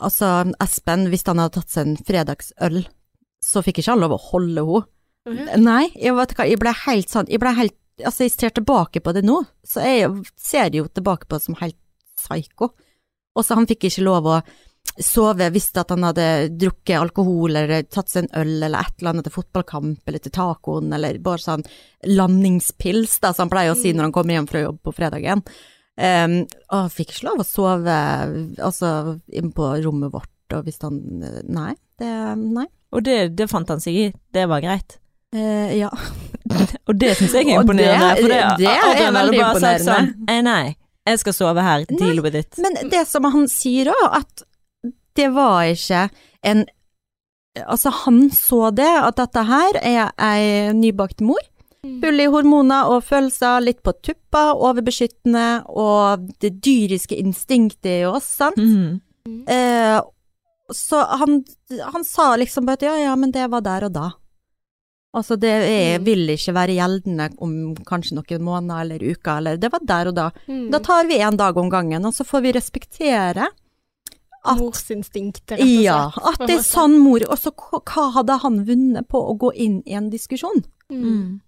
Altså, 0.00 0.30
Espen, 0.62 1.08
hvis 1.10 1.26
han 1.26 1.42
hadde 1.42 1.58
tatt 1.58 1.74
seg 1.74 1.88
en 1.90 1.98
fredagsøl, 2.06 2.78
så 3.42 3.60
fikk 3.66 3.82
ikke 3.82 3.92
han 3.92 4.00
lov 4.00 4.14
å 4.16 4.20
holde 4.30 4.62
henne. 4.64 4.86
Nei, 5.60 5.90
jeg 5.94 6.16
vet 6.16 6.34
hva, 6.36 6.46
jeg 6.48 6.60
ble 6.60 6.72
helt 6.86 7.12
sånn 7.12 7.28
Jeg 7.30 7.42
ble 7.42 7.52
helt 7.58 7.76
Altså, 8.00 8.24
jeg 8.24 8.32
ser 8.32 8.52
tilbake 8.56 9.02
på 9.04 9.12
det 9.12 9.20
nå, 9.28 9.42
så 9.66 9.82
jeg 9.84 10.08
ser 10.40 10.70
jo 10.72 10.86
tilbake 10.88 11.26
på 11.28 11.36
det 11.36 11.44
som 11.44 11.56
helt 11.60 11.76
psyko. 12.16 12.70
Og 13.36 13.44
så 13.44 13.58
han 13.58 13.68
fikk 13.68 13.90
ikke 13.90 14.04
lov 14.06 14.28
å 14.30 14.36
sove, 15.04 15.50
visste 15.52 15.82
at 15.82 15.92
han 15.92 16.06
hadde 16.08 16.26
drukket 16.56 16.96
alkohol 16.96 17.58
eller 17.60 17.84
tatt 17.92 18.08
seg 18.08 18.24
en 18.24 18.32
øl 18.40 18.54
eller 18.56 18.80
et 18.80 18.94
eller 19.02 19.12
annet 19.12 19.28
til 19.28 19.34
fotballkamp 19.34 20.08
eller 20.08 20.24
til 20.24 20.34
tacoen, 20.34 20.88
eller 20.96 21.20
bare 21.20 21.44
sånn 21.44 21.66
landingspils, 22.08 23.18
da, 23.20 23.34
som 23.34 23.46
han 23.46 23.52
pleier 23.52 23.74
å 23.74 23.78
si 23.78 23.92
når 23.92 24.08
han 24.08 24.16
kommer 24.16 24.38
hjem 24.38 24.48
fra 24.50 24.64
jobb 24.64 24.80
på 24.86 24.96
fredagen. 24.96 25.44
Um, 26.00 26.36
og 26.70 26.76
han 26.78 26.92
fikk 26.94 27.14
ikke 27.14 27.28
lov 27.28 27.42
å 27.42 27.48
sove 27.48 27.96
altså 28.64 29.18
inn 29.36 29.52
på 29.56 29.72
rommet 29.84 30.12
vårt, 30.14 30.36
og 30.56 30.64
hvis 30.66 30.80
han 30.86 31.00
Nei, 31.52 31.74
det 32.00 32.14
Nei. 32.40 32.68
Og 32.90 33.04
det, 33.06 33.36
det 33.38 33.46
fant 33.50 33.68
han 33.70 33.82
seg 33.82 33.94
i. 33.96 34.06
Det 34.34 34.48
var 34.50 34.64
greit. 34.64 34.96
Eh, 35.34 35.76
ja. 35.78 35.90
Og 36.88 36.96
det 36.98 37.12
syns 37.18 37.34
jeg 37.38 37.46
er 37.52 37.60
Og 37.60 37.66
det- 37.66 37.76
imponerende. 37.76 38.10
for 38.20 38.28
det, 38.28 38.40
det 38.58 38.66
er 38.70 38.84
Adrian 38.88 39.14
veldig 39.14 39.38
imponerende. 39.40 39.84
Sånn, 39.86 40.10
eh, 40.28 40.40
nei, 40.42 40.76
jeg 41.06 41.18
skal 41.22 41.32
sove 41.36 41.62
her. 41.62 41.84
Deal 41.90 42.20
with 42.24 42.34
it. 42.38 42.58
Men 42.58 42.74
det 42.90 43.06
som 43.08 43.24
han 43.30 43.46
sier 43.50 43.92
òg, 43.94 44.06
at 44.22 44.42
det 45.18 45.30
var 45.34 45.62
ikke 45.70 46.08
en 46.44 46.66
Altså, 47.66 47.90
han 48.06 48.28
så 48.30 48.68
det, 48.72 48.86
at 48.86 49.16
dette 49.18 49.42
her 49.44 49.74
er 49.82 50.12
ei 50.22 50.70
nybakt 50.72 51.20
mor. 51.20 51.40
Mm. 51.82 51.96
Full 52.00 52.20
i 52.22 52.28
hormoner 52.30 52.86
og 52.94 53.02
følelser, 53.02 53.58
litt 53.64 53.80
på 53.82 53.90
tuppa, 54.06 54.52
overbeskyttende, 54.54 55.64
og 55.66 56.28
det 56.40 56.52
dyriske 56.62 57.18
instinktet 57.18 57.90
i 57.90 58.04
oss, 58.06 58.28
sant. 58.38 58.56
Mm. 58.56 59.00
Eh, 59.50 59.98
så 60.72 61.02
han, 61.18 61.40
han 61.92 62.04
sa 62.06 62.36
liksom 62.38 62.70
bare 62.70 62.78
at 62.78 62.86
ja, 62.86 62.94
ja, 63.08 63.16
men 63.18 63.34
det 63.34 63.48
var 63.50 63.66
der 63.66 63.88
og 63.90 63.92
da. 63.98 64.06
Altså, 65.12 65.34
det 65.40 65.50
er, 65.50 65.98
Mm. 65.98 66.04
vil 66.06 66.28
ikke 66.28 66.52
være 66.54 66.74
gjeldende 66.78 67.24
om 67.42 67.74
kanskje 67.84 68.14
noen 68.14 68.42
måneder 68.46 68.80
eller 68.84 68.98
uker, 69.10 69.38
eller 69.38 69.56
det 69.58 69.72
var 69.72 69.80
der 69.82 70.06
og 70.08 70.14
da. 70.14 70.30
Mm. 70.46 70.70
Da 70.70 70.78
tar 70.78 71.06
vi 71.08 71.18
en 71.18 71.36
dag 71.36 71.56
om 71.56 71.68
gangen, 71.68 72.04
og 72.06 72.12
så 72.14 72.22
får 72.24 72.42
vi 72.42 72.52
respektere 72.52 73.48
at 74.44 74.56
Morsinstinktet, 74.58 75.58
rett 75.58 75.60
og 75.60 75.66
slett. 75.66 75.82
ja, 75.84 76.06
at 76.30 76.38
det 76.46 76.54
er 76.56 76.62
sånn 76.64 76.94
mor 76.98 77.20
Og 77.28 77.36
så 77.36 77.50
hva 77.52 77.82
hva 77.84 78.12
hadde 78.14 78.38
han 78.40 78.64
vunnet 78.64 79.06
på 79.08 79.18
å 79.20 79.36
gå 79.36 79.50
inn 79.54 79.82
i 79.84 79.92
en 79.98 80.08
diskusjon? 80.10 80.62
Mm. 80.90 81.02
Mm. 81.04 81.40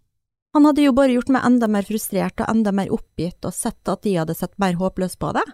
Han 0.54 0.64
hadde 0.64 0.82
jo 0.84 0.92
bare 0.92 1.14
gjort 1.14 1.30
meg 1.30 1.42
enda 1.46 1.68
mer 1.68 1.82
frustrert 1.82 2.38
og 2.40 2.48
enda 2.50 2.72
mer 2.72 2.88
oppgitt 2.92 3.42
og 3.46 3.54
sett 3.54 3.88
at 3.88 4.02
de 4.02 4.16
hadde 4.18 4.34
sett 4.36 4.52
mer 4.58 4.74
håpløst 4.74 5.18
på 5.18 5.32
det, 5.32 5.46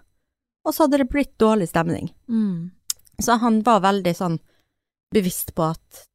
og 0.67 0.75
så 0.75 0.87
hadde 0.89 0.99
det 0.99 1.11
blitt 1.11 1.37
dårlig 1.39 1.69
stemning. 1.69 2.11
Mm. 2.29 2.71
Så 3.21 3.39
han 3.39 3.63
var 3.63 3.81
veldig 3.81 4.17
sånn 4.17 4.41
bevisst 5.15 5.55
på 5.55 5.71
at 5.71 6.07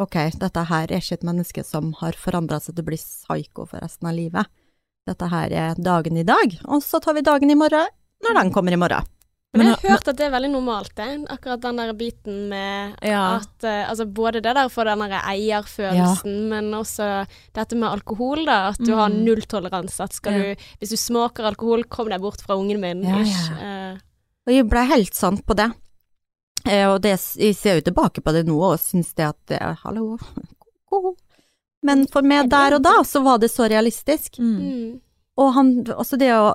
ok, 0.00 0.16
dette 0.40 0.64
her 0.68 0.90
er 0.92 1.00
ikke 1.00 1.18
et 1.20 1.24
menneske 1.26 1.64
som 1.64 1.92
har 2.00 2.12
forandra 2.12 2.60
seg 2.60 2.74
til 2.76 2.84
å 2.84 2.90
bli 2.90 2.96
psyko 3.00 3.66
for 3.68 3.80
resten 3.84 4.08
av 4.08 4.14
livet. 4.16 4.46
Dette 5.06 5.28
her 5.28 5.50
er 5.50 5.74
dagen 5.82 6.16
i 6.16 6.22
dag, 6.24 6.58
og 6.64 6.82
så 6.82 7.00
tar 7.02 7.14
vi 7.14 7.22
dagen 7.26 7.50
i 7.50 7.58
morgen 7.58 7.88
når 8.22 8.34
den 8.38 8.52
kommer 8.54 8.72
i 8.72 8.78
morgen. 8.78 9.04
Men 9.54 9.66
jeg 9.68 9.76
har 9.82 9.90
hørt 9.98 10.06
at 10.08 10.16
det 10.16 10.24
er 10.24 10.30
veldig 10.32 10.48
normalt, 10.54 10.94
det. 10.96 11.06
Akkurat 11.28 11.60
den 11.60 11.76
der 11.76 11.90
biten 11.92 12.48
med 12.48 12.94
Ja. 13.04 13.36
at 13.36 13.64
eh, 13.64 13.84
Altså 13.90 14.06
både 14.08 14.40
det 14.40 14.54
der 14.56 14.68
for 14.70 14.84
den 14.88 14.98
der 15.00 15.20
eierfølelsen, 15.28 16.48
men 16.48 16.70
også 16.72 17.26
dette 17.52 17.76
med 17.76 17.90
alkohol, 17.90 18.46
da. 18.46 18.68
At 18.70 18.78
du 18.78 18.94
har 18.94 19.10
Mm. 19.10 19.24
nulltoleranse. 19.26 20.00
At 20.00 20.12
skal 20.14 20.32
Ja. 20.32 20.38
du 20.54 20.60
Hvis 20.80 20.88
du 20.90 20.96
smaker 20.96 21.44
alkohol, 21.44 21.84
kom 21.84 22.08
deg 22.08 22.22
bort 22.22 22.40
fra 22.40 22.54
ungen 22.56 22.80
min. 22.80 23.02
Ja, 23.02 23.18
ja. 23.18 23.92
Uh. 23.92 23.98
Og 24.46 24.54
jeg 24.54 24.68
ble 24.70 24.86
helt 24.86 25.14
sant 25.14 25.44
på 25.44 25.54
det. 25.54 25.70
Eh, 26.66 26.86
og 26.88 27.00
det, 27.02 27.16
jeg 27.40 27.56
ser 27.58 27.78
jo 27.80 27.86
tilbake 27.90 28.22
på 28.22 28.32
det 28.36 28.44
nå 28.46 28.58
og 28.72 28.78
syns 28.80 29.12
det 29.18 29.26
at 29.30 29.54
eh, 29.56 29.74
hallo, 29.84 30.16
ko-ko. 30.90 31.16
Men 31.82 32.04
for 32.12 32.22
meg 32.22 32.50
der 32.52 32.76
og 32.76 32.84
da, 32.84 32.92
så 33.02 33.22
var 33.24 33.40
det 33.42 33.50
så 33.50 33.66
realistisk. 33.70 34.38
Mm. 34.38 34.56
mm. 34.60 35.00
Og 35.42 35.54
han, 35.56 35.68
altså 35.96 36.18
det 36.20 36.28
å 36.36 36.50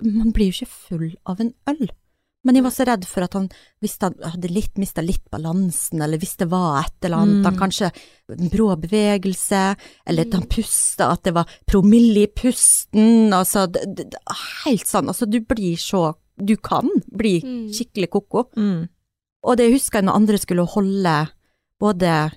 Man 0.00 0.32
blir 0.36 0.50
jo 0.50 0.64
ikke 0.64 0.74
full 0.88 1.10
av 1.28 1.40
en 1.40 1.52
øl. 1.70 1.90
Men 2.44 2.56
jeg 2.56 2.64
var 2.64 2.72
så 2.72 2.84
redd 2.88 3.02
for 3.08 3.24
at 3.24 3.34
han, 3.36 3.46
hvis 3.84 3.98
han 4.00 4.14
hadde 4.24 4.48
litt, 4.48 4.78
mista 4.80 5.02
litt 5.04 5.26
balansen, 5.32 6.00
eller 6.00 6.20
hvis 6.20 6.38
det 6.40 6.46
var 6.48 6.78
et 6.86 7.04
eller 7.04 7.20
annet, 7.20 7.40
Mm. 7.42 7.44
han 7.50 7.58
kanskje 7.60 7.90
en 8.32 8.48
brå 8.52 8.68
bevegelse, 8.80 9.60
eller 10.08 10.24
at 10.24 10.32
han 10.38 10.46
pusta, 10.48 11.10
at 11.12 11.22
det 11.28 11.34
var 11.36 11.48
promille 11.68 12.22
i 12.24 12.30
pusten, 12.32 13.28
altså 13.36 13.66
det, 13.68 13.84
det, 13.94 14.08
det- 14.12 14.36
helt 14.64 14.86
sånn, 14.88 15.08
altså 15.12 15.28
du 15.28 15.40
blir 15.40 15.76
så, 15.76 16.14
du 16.44 16.56
kan 16.56 16.88
bli 17.12 17.40
Mm. 17.42 17.68
skikkelig 17.72 18.10
koko. 18.10 18.44
Mm. 18.56 18.88
Og 19.44 19.56
det 19.56 19.70
husker 19.72 19.98
jeg 20.00 20.04
når 20.06 20.14
andre 20.20 20.38
skulle 20.38 20.66
holde 20.66 21.28
både 21.80 22.30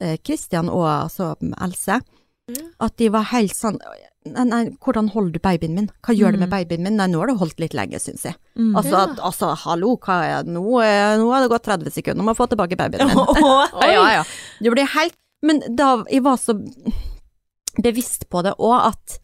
Kristian 0.00 0.22
Christian 0.24 0.68
og 0.68 0.84
altså 0.84 1.34
Else, 1.64 2.00
mm. 2.48 2.72
at 2.80 2.96
de 2.96 3.08
var 3.08 3.22
helt 3.32 3.52
sånn 3.56 3.78
Nei, 4.26 4.42
nei, 4.44 4.70
hvordan 4.82 5.08
holder 5.14 5.32
du 5.32 5.38
babyen 5.38 5.74
min? 5.76 5.86
Hva 6.02 6.12
gjør 6.12 6.32
du 6.34 6.38
med 6.40 6.48
Mm. 6.48 6.50
babyen 6.50 6.82
min? 6.82 6.96
Nei, 6.96 7.06
nå 7.06 7.18
har 7.20 7.28
du 7.28 7.36
holdt 7.38 7.60
litt 7.60 7.72
lenge, 7.78 7.94
syns 8.02 8.24
jeg. 8.24 8.34
Mm. 8.58 8.74
Altså, 8.74 8.90
Ja. 8.90 9.02
at, 9.04 9.18
altså 9.20 9.54
hallo, 9.56 9.96
hva 9.96 10.16
er 10.40 10.42
nå, 10.42 10.64
er- 10.82 11.16
nå 11.16 11.30
har 11.32 11.42
det 11.42 11.50
gått 11.50 11.62
30 11.62 11.92
sekunder, 11.94 12.18
nå 12.18 12.24
må 12.26 12.34
jeg 12.34 12.40
få 12.42 12.48
tilbake 12.50 12.76
babyen 12.76 13.06
min. 13.06 13.16
Åh, 13.46 13.68
Ja, 13.86 14.10
ja, 14.16 14.24
Det 14.60 14.72
blir 14.72 14.84
helt 14.86 15.14
Men 15.42 15.62
da 15.76 16.02
jeg 16.10 16.22
var 16.24 16.36
så 16.38 16.54
bevisst 17.82 18.28
på 18.32 18.42
det 18.42 18.54
òg, 18.58 18.88
at 18.92 19.18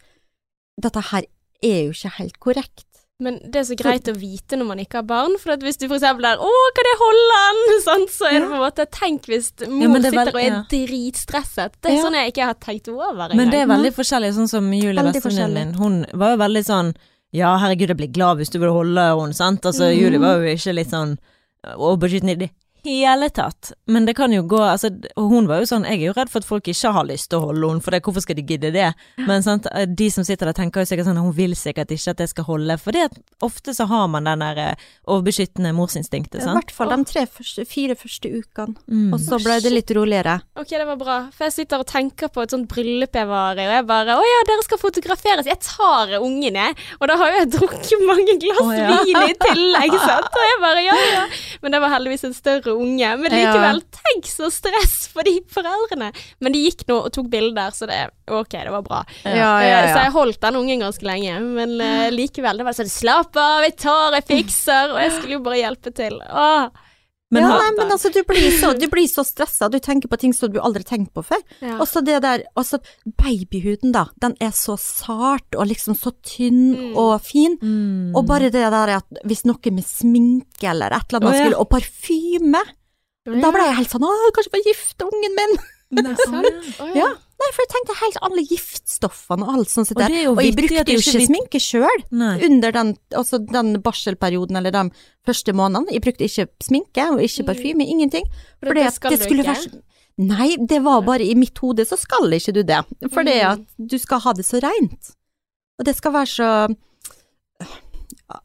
dette 0.80 1.01
her 1.11 1.24
er 1.62 1.78
jo 1.89 1.91
ikke 1.95 2.11
helt 2.18 2.39
korrekt. 2.39 2.87
Men 3.21 3.39
det 3.45 3.61
er 3.61 3.67
så 3.69 3.77
greit 3.79 4.09
å 4.11 4.15
vite 4.19 4.57
når 4.59 4.67
man 4.67 4.81
ikke 4.83 4.99
har 4.99 5.07
barn, 5.07 5.37
for 5.39 5.55
hvis 5.63 5.79
du 5.79 5.85
eksempel 5.87 6.27
er 6.27 6.41
'Å, 6.41 6.53
kan 6.75 6.89
jeg 6.91 6.99
holde 7.03 7.37
han?' 7.43 7.61
Sånn, 7.87 8.07
så 8.11 8.27
er 8.27 8.41
det 8.41 8.49
på 8.49 8.57
en 8.57 8.65
måte 8.65 8.87
Tenk 8.91 9.29
hvis 9.31 9.53
mor 9.69 9.83
ja, 9.83 9.91
er 9.95 10.03
sitter 10.03 10.19
vel- 10.19 10.35
og 10.35 10.41
er 10.41 10.49
ja. 10.49 10.63
dritstresset. 10.73 11.77
Det 11.81 11.91
er 11.93 11.97
Ja. 11.97 12.03
sånn 12.03 12.19
jeg 12.19 12.33
ikke 12.33 12.47
har 12.47 12.55
tenkt 12.55 12.89
over 12.89 13.13
engang. 13.29 13.37
Men 13.37 13.51
det 13.51 13.61
er 13.63 13.67
veldig 13.67 13.93
forskjellig, 13.95 14.33
sånn 14.35 14.49
som 14.49 14.73
Julie, 14.73 15.03
bestevenninnen 15.03 15.55
min, 15.55 15.75
hun 15.75 16.07
var 16.15 16.37
jo 16.37 16.43
veldig 16.43 16.65
sånn 16.67 16.95
ja, 17.33 17.57
herregud, 17.57 17.89
jeg 17.89 17.97
blir 17.97 18.13
glad 18.13 18.37
hvis 18.37 18.51
du 18.51 18.59
vil 18.59 18.69
holde 18.69 19.01
henne, 19.01 19.33
sant. 19.33 19.63
Altså, 19.65 19.89
mm. 19.89 19.97
Julie 19.97 20.21
var 20.21 20.37
jo 20.37 20.53
ikke 20.53 20.75
litt 20.75 20.91
sånn 20.91 21.17
overbeskyttende 21.65 22.33
i 22.33 22.41
det 22.43 22.51
hele 22.85 23.28
tatt. 23.30 23.72
Men 23.87 24.07
det 24.07 24.14
kan 24.18 24.33
jo 24.35 24.43
gå, 24.49 24.59
altså, 24.59 24.91
og 25.16 25.30
hun 25.30 25.49
var 25.51 25.62
jo 25.62 25.68
sånn, 25.70 25.87
jeg 25.89 26.01
er 26.01 26.07
jo 26.11 26.14
redd 26.16 26.30
for 26.33 26.43
at 26.43 26.49
folk 26.49 26.68
ikke 26.70 26.93
har 26.97 27.07
lyst 27.09 27.30
til 27.33 27.39
å 27.39 27.49
holde 27.49 27.70
henne, 27.70 27.85
for 27.85 27.95
det, 27.95 28.03
hvorfor 28.05 28.24
skal 28.24 28.39
de 28.39 28.45
gidde 28.47 28.72
det? 28.74 28.89
Men 29.28 29.45
sant, 29.45 29.68
de 29.89 30.09
som 30.12 30.26
sitter 30.26 30.51
der 30.51 30.57
tenker 30.59 30.83
jo 30.83 30.91
sikkert 30.91 31.09
sånn, 31.09 31.20
hun 31.22 31.35
vil 31.37 31.55
sikkert 31.59 31.93
ikke 31.95 32.14
at 32.14 32.22
jeg 32.24 32.33
skal 32.33 32.49
holde, 32.49 32.78
for 32.83 32.97
det 32.97 33.07
at 33.11 33.18
ofte 33.45 33.74
så 33.76 33.87
har 33.91 34.09
man 34.12 34.28
den 34.28 34.43
der 34.45 34.61
eh, 34.62 34.87
overbeskyttende 35.07 35.74
morsinstinktet, 35.76 36.43
I 36.43 36.57
hvert 36.59 36.74
fall 36.74 36.93
de 36.93 37.09
tre 37.09 37.24
første, 37.26 37.64
fire 37.68 37.97
første 37.99 38.30
ukene. 38.33 38.76
Mm. 38.87 39.12
Og 39.14 39.20
så 39.22 39.39
ble 39.43 39.59
det 39.64 39.72
litt 39.72 39.93
roligere. 39.97 40.39
Ok, 40.59 40.74
det 40.74 40.87
var 40.89 40.99
bra. 41.01 41.18
For 41.35 41.49
jeg 41.49 41.57
sitter 41.61 41.83
og 41.83 41.89
tenker 41.91 42.33
på 42.33 42.45
et 42.45 42.55
sånt 42.55 42.68
bryllup 42.70 43.16
jeg 43.16 43.28
var 43.30 43.59
i, 43.59 43.66
og 43.68 43.76
jeg 43.76 43.87
bare 43.89 44.16
'Å 44.16 44.26
ja, 44.26 44.41
dere 44.49 44.66
skal 44.66 44.80
fotograferes'. 44.80 45.49
Jeg 45.49 45.61
tar 45.64 46.16
ungen, 46.20 46.59
jeg. 46.59 46.76
Og 47.01 47.09
da 47.09 47.16
har 47.20 47.33
jo 47.33 47.39
jeg 47.43 47.51
drukket 47.57 48.07
mange 48.09 48.37
glass 48.43 48.62
oh, 48.64 48.72
ja. 48.76 48.99
vin 49.03 49.30
i 49.30 49.37
tillegg, 49.47 49.97
sant. 50.03 50.30
Og 50.33 50.47
jeg 50.49 50.61
bare 50.64 50.85
'ja 50.87 50.99
ja'. 50.99 51.26
Men 51.62 51.72
det 51.72 51.80
var 51.80 51.95
heldigvis 51.97 52.24
en 52.28 52.37
større 52.37 52.72
unge. 52.77 53.11
Men 53.20 53.35
likevel, 53.35 53.83
tenk 53.99 54.29
så 54.31 54.51
stress 54.53 55.09
for 55.12 55.27
de 55.29 55.39
foreldrene. 55.53 56.12
Men 56.41 56.55
de 56.55 56.62
gikk 56.66 56.87
nå 56.89 57.01
og 57.07 57.12
tok 57.14 57.31
bilder, 57.33 57.75
så 57.77 57.89
det 57.91 58.03
Ok, 58.33 58.55
det 58.55 58.70
var 58.73 58.83
bra. 58.87 59.03
Ja, 59.25 59.51
ja, 59.61 59.81
Så 59.93 59.99
jeg 60.07 60.12
holdt 60.14 60.41
den 60.41 60.57
ungen 60.57 60.81
ganske 60.81 61.05
lenge. 61.05 61.41
Men 61.43 61.75
eh, 61.81 62.09
likevel, 62.14 62.57
det 62.59 62.64
var 62.64 62.77
sånn 62.79 62.89
'slapp 62.89 63.37
av, 63.37 63.66
jeg 63.66 63.77
tar, 63.77 64.16
jeg 64.16 64.29
fikser'. 64.31 64.95
Og 64.95 65.01
jeg 65.03 65.12
skulle 65.18 65.37
jo 65.39 65.45
bare 65.45 65.61
hjelpe 65.61 65.93
til. 65.95 66.20
Åh. 66.31 66.70
Men 67.33 67.47
ja, 67.47 67.53
nei, 67.62 67.70
men 67.78 67.93
altså, 67.95 68.11
du 68.12 68.20
blir 68.28 68.51
så, 68.61 68.74
du 68.76 68.85
blir 68.93 69.07
så 69.09 69.24
stressa, 69.24 69.70
du 69.72 69.78
tenker 69.80 70.11
på 70.12 70.18
ting 70.20 70.35
som 70.37 70.53
du 70.53 70.59
aldri 70.61 70.85
tenkt 70.85 71.14
på 71.16 71.22
før. 71.24 71.41
Ja. 71.64 71.78
Og 71.80 71.87
så 71.89 72.03
det 72.05 72.18
der, 72.24 72.45
altså 72.61 72.78
babyhuden 73.18 73.95
da, 73.95 74.05
den 74.20 74.35
er 74.45 74.53
så 74.57 74.76
sart 74.80 75.57
og 75.57 75.66
liksom 75.70 75.97
så 75.99 76.12
tynn 76.28 76.61
Mm. 76.72 76.93
og 77.01 77.20
fin. 77.24 77.57
Mm. 77.62 78.12
Og 78.16 78.26
bare 78.28 78.51
det 78.53 78.62
der 78.74 78.93
at 78.99 79.22
hvis 79.24 79.45
noe 79.49 79.72
med 79.72 79.85
sminke 79.89 80.68
eller 80.70 80.93
et 80.93 81.09
eller 81.09 81.20
annet 81.22 81.33
Å, 81.33 81.37
ja. 81.37 81.45
skulle, 81.47 81.61
og 81.64 81.68
parfyme, 81.72 82.62
da 83.24 83.51
ble 83.55 83.66
jeg 83.68 83.76
helt 83.80 83.93
sånn, 83.97 84.05
åh, 84.07 84.28
kanskje 84.37 84.53
få 84.57 84.62
gifte 84.66 85.09
ungen 85.09 85.37
min. 85.39 85.57
Nei, 86.03 86.14
Sant? 86.24 86.68
Å, 86.83 86.89
Ja. 86.97 87.11
Nei, 87.43 87.49
for 87.57 87.64
jeg 87.64 87.70
tenkte 87.72 87.95
helt 87.99 88.18
alle 88.22 88.43
giftstoffene 88.47 89.47
og 89.47 89.57
alt 89.59 89.70
sånt 89.72 89.90
Og 89.90 89.99
der. 89.99 90.12
er 90.14 90.28
Og 90.30 90.38
jeg 90.45 90.55
brukte 90.55 90.95
jo 90.95 91.01
ikke 91.01 91.22
sminke 91.26 91.61
sjøl 91.62 92.05
under 92.47 92.74
den, 92.76 92.93
altså 93.18 93.40
den 93.43 93.72
barselperioden 93.82 94.57
eller 94.61 94.70
de 94.74 94.84
første 95.26 95.55
månedene. 95.59 95.90
Jeg 95.97 96.05
brukte 96.05 96.28
ikke 96.28 96.47
sminke 96.62 97.09
og 97.11 97.22
ikke 97.24 97.47
parfyme, 97.51 97.82
ingenting. 97.82 98.28
For 98.62 98.74
det 98.78 98.93
det 99.11 99.18
skulle 99.24 99.45
være 99.49 99.82
Nei, 100.22 100.55
det 100.68 100.82
var 100.84 101.01
bare 101.03 101.24
i 101.24 101.34
mitt 101.34 101.57
hode 101.59 101.86
så 101.88 101.97
skal 101.99 102.28
ikke 102.36 102.53
du 102.53 102.62
det. 102.68 102.82
For 103.11 103.24
det 103.24 103.38
Mm. 103.43 103.53
at 103.53 103.88
du 103.90 103.99
skal 103.99 104.20
ha 104.20 104.32
det 104.36 104.45
så 104.45 104.61
reint. 104.62 105.14
Og 105.80 105.86
det 105.86 105.97
skal 105.97 106.12
være 106.12 106.26
så 106.30 106.49
ja, 108.28 108.38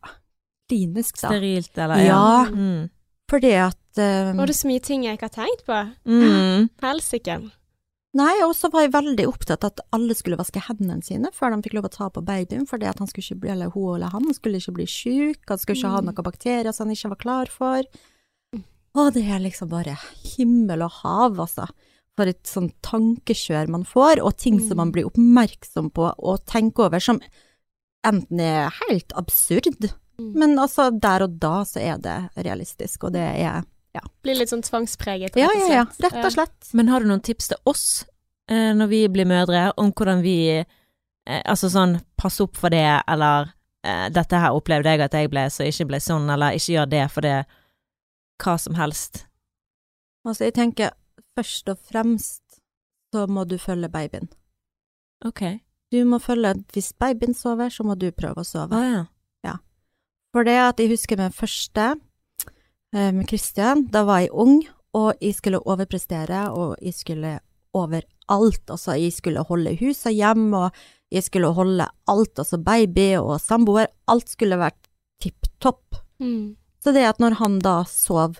klinisk, 0.70 1.20
da. 1.22 1.28
Sterilt, 1.30 1.78
eller 1.78 2.04
Ja. 2.06 2.46
Mm. 2.50 2.90
Fordi 3.30 3.52
at 3.60 3.98
eh, 4.00 4.34
Var 4.38 4.46
det 4.48 4.56
så 4.56 4.68
mye 4.68 4.80
ting 4.80 5.04
jeg 5.04 5.18
ikke 5.18 5.28
har 5.28 5.36
tenkt 5.44 5.66
på? 5.68 5.78
Mm. 6.08 6.70
Helsike. 6.82 7.52
Nei, 8.18 8.34
og 8.46 8.54
så 8.58 8.70
var 8.74 8.86
jeg 8.86 8.94
veldig 8.96 9.26
opptatt 9.30 9.66
av 9.68 9.74
at 9.76 9.82
alle 9.94 10.16
skulle 10.18 10.40
vaske 10.40 10.62
hendene 10.64 11.04
sine 11.06 11.30
før 11.36 11.54
de 11.54 11.62
fikk 11.68 11.76
lov 11.78 11.86
å 11.90 11.94
ta 11.94 12.08
på 12.10 12.24
babyen, 12.26 12.66
fordi 12.70 12.88
at 12.90 12.98
han 13.02 13.10
skulle 13.12 13.26
ikke 13.28 13.42
bli, 13.44 13.52
eller 13.54 13.74
hun 13.76 13.96
eller 13.98 14.14
han 14.14 14.26
skulle 14.34 14.58
ikke 14.62 14.74
bli 14.80 14.88
syk, 14.90 15.44
han 15.52 15.60
skulle 15.62 15.78
ikke 15.78 15.92
ha 15.94 16.00
Mm. 16.02 16.08
noen 16.10 16.26
bakterier 16.26 16.74
som 16.74 16.88
han 16.88 16.96
ikke 16.96 17.12
var 17.14 17.22
klar 17.26 17.52
for. 17.54 17.84
Og 18.98 19.14
det 19.14 19.24
er 19.30 19.40
liksom 19.44 19.70
bare 19.70 19.94
himmel 20.26 20.82
og 20.82 20.92
hav, 21.04 21.38
altså. 21.38 21.68
For 22.18 22.26
et 22.26 22.42
sånn 22.50 22.72
tankekjør 22.82 23.68
man 23.70 23.84
får, 23.86 24.24
og 24.26 24.38
ting 24.38 24.60
som 24.60 24.78
man 24.78 24.88
Mm. 24.90 24.94
blir 24.94 25.06
oppmerksom 25.12 25.92
på 25.94 26.16
og 26.18 26.46
tenker 26.48 26.86
over, 26.88 27.00
som 27.00 27.20
enten 28.04 28.40
er 28.40 28.72
helt 28.90 29.12
absurd, 29.16 29.94
Mm. 30.18 30.34
men 30.34 30.56
altså 30.58 30.90
der 31.00 31.22
og 31.22 31.40
da 31.40 31.62
så 31.64 31.78
er 31.80 31.98
det 32.00 32.32
realistisk, 32.44 33.04
og 33.04 33.14
det 33.14 33.22
er 33.38 33.64
Blir 34.26 34.38
litt 34.40 34.52
sånn 34.52 34.64
tvangspreget, 34.66 35.36
Ja, 35.40 35.48
rett 35.48 35.56
og 35.56 35.62
ja, 35.62 35.68
ja, 35.74 35.84
ja. 35.84 36.08
rett 36.08 36.26
og 36.26 36.34
slett. 36.36 36.72
Men 36.74 36.90
har 36.92 37.04
du 37.04 37.10
noen 37.10 37.24
tips 37.26 37.52
til 37.52 37.58
oss 37.70 37.86
eh, 38.52 38.74
når 38.76 38.88
vi 38.92 39.04
blir 39.12 39.30
mødre, 39.30 39.72
om 39.78 39.92
hvordan 39.92 40.24
vi 40.26 40.38
eh, 40.58 40.66
Altså 41.44 41.70
sånn, 41.70 42.00
pass 42.16 42.40
opp 42.44 42.56
for 42.58 42.72
det, 42.72 42.86
eller 43.08 43.52
eh, 43.84 44.08
dette 44.14 44.40
her 44.40 44.56
opplevde 44.56 44.94
jeg 44.94 45.04
at 45.06 45.18
jeg 45.18 45.32
ble, 45.34 45.48
så 45.52 45.68
ikke 45.68 45.90
ble 45.92 46.00
sånn, 46.04 46.30
eller 46.30 46.56
ikke 46.56 46.74
gjør 46.78 46.92
det 46.94 47.06
for 47.12 47.28
det 47.28 47.38
Hva 48.44 48.58
som 48.62 48.78
helst. 48.78 49.26
Altså, 50.28 50.48
jeg 50.48 50.54
tenker 50.58 50.92
først 51.38 51.70
og 51.72 51.80
fremst 51.90 52.60
så 53.14 53.24
må 53.32 53.46
du 53.48 53.56
følge 53.58 53.90
babyen. 53.90 54.28
Ok. 55.26 55.42
Du 55.92 56.04
må 56.06 56.20
følge 56.20 56.54
Hvis 56.74 56.92
babyen 57.00 57.34
sover, 57.34 57.70
så 57.70 57.84
må 57.88 57.96
du 57.96 58.12
prøve 58.12 58.44
å 58.44 58.48
sove. 58.48 58.76
Ah, 58.76 59.06
ja. 59.46 59.56
For 60.36 60.44
det 60.44 60.58
at 60.60 60.80
jeg 60.80 60.92
husker 60.92 61.18
med 61.18 61.34
første 61.34 61.96
med 62.94 63.28
Christian, 63.28 63.86
da 63.92 64.04
var 64.08 64.24
jeg 64.24 64.32
ung, 64.32 64.62
og 64.96 65.20
jeg 65.22 65.36
skulle 65.36 65.60
overprestere, 65.60 66.48
og 66.56 66.78
jeg 66.82 66.96
skulle 66.96 67.34
overalt. 67.78 68.64
Altså, 68.70 68.96
jeg 68.98 69.14
skulle 69.16 69.44
holde 69.48 69.76
huset 69.82 70.16
hjem, 70.16 70.54
og 70.58 70.72
jeg 71.14 71.24
skulle 71.28 71.52
holde 71.56 71.88
alt, 72.12 72.40
altså 72.40 72.60
baby 72.60 73.10
og 73.20 73.38
samboer, 73.44 73.92
alt 74.12 74.32
skulle 74.32 74.60
vært 74.60 74.80
tipp 75.24 75.50
topp. 75.64 76.00
Mm. 76.20 76.56
Så 76.84 76.94
det 76.96 77.06
at 77.08 77.20
når 77.20 77.38
han 77.42 77.60
da 77.64 77.82
sov 77.90 78.38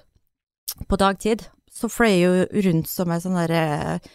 på 0.88 1.00
dagtid, 1.00 1.48
så 1.72 1.90
fløy 1.92 2.10
jeg 2.10 2.24
jo 2.24 2.64
rundt 2.68 2.90
som 2.90 3.12
en 3.14 3.22
sånn 3.22 3.38
der 3.38 3.54
eh, 3.58 4.12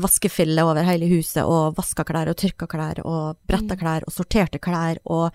vaskefille 0.00 0.64
over 0.64 0.86
hele 0.86 1.08
huset, 1.12 1.44
og 1.44 1.76
vaska 1.78 2.06
klær 2.08 2.30
og 2.32 2.38
tørka 2.40 2.68
klær 2.70 3.02
og 3.04 3.40
bretta 3.46 3.74
Mm. 3.76 3.80
klær 3.80 4.06
og 4.06 4.14
sorterte 4.14 4.58
klær, 4.58 5.00
og 5.04 5.34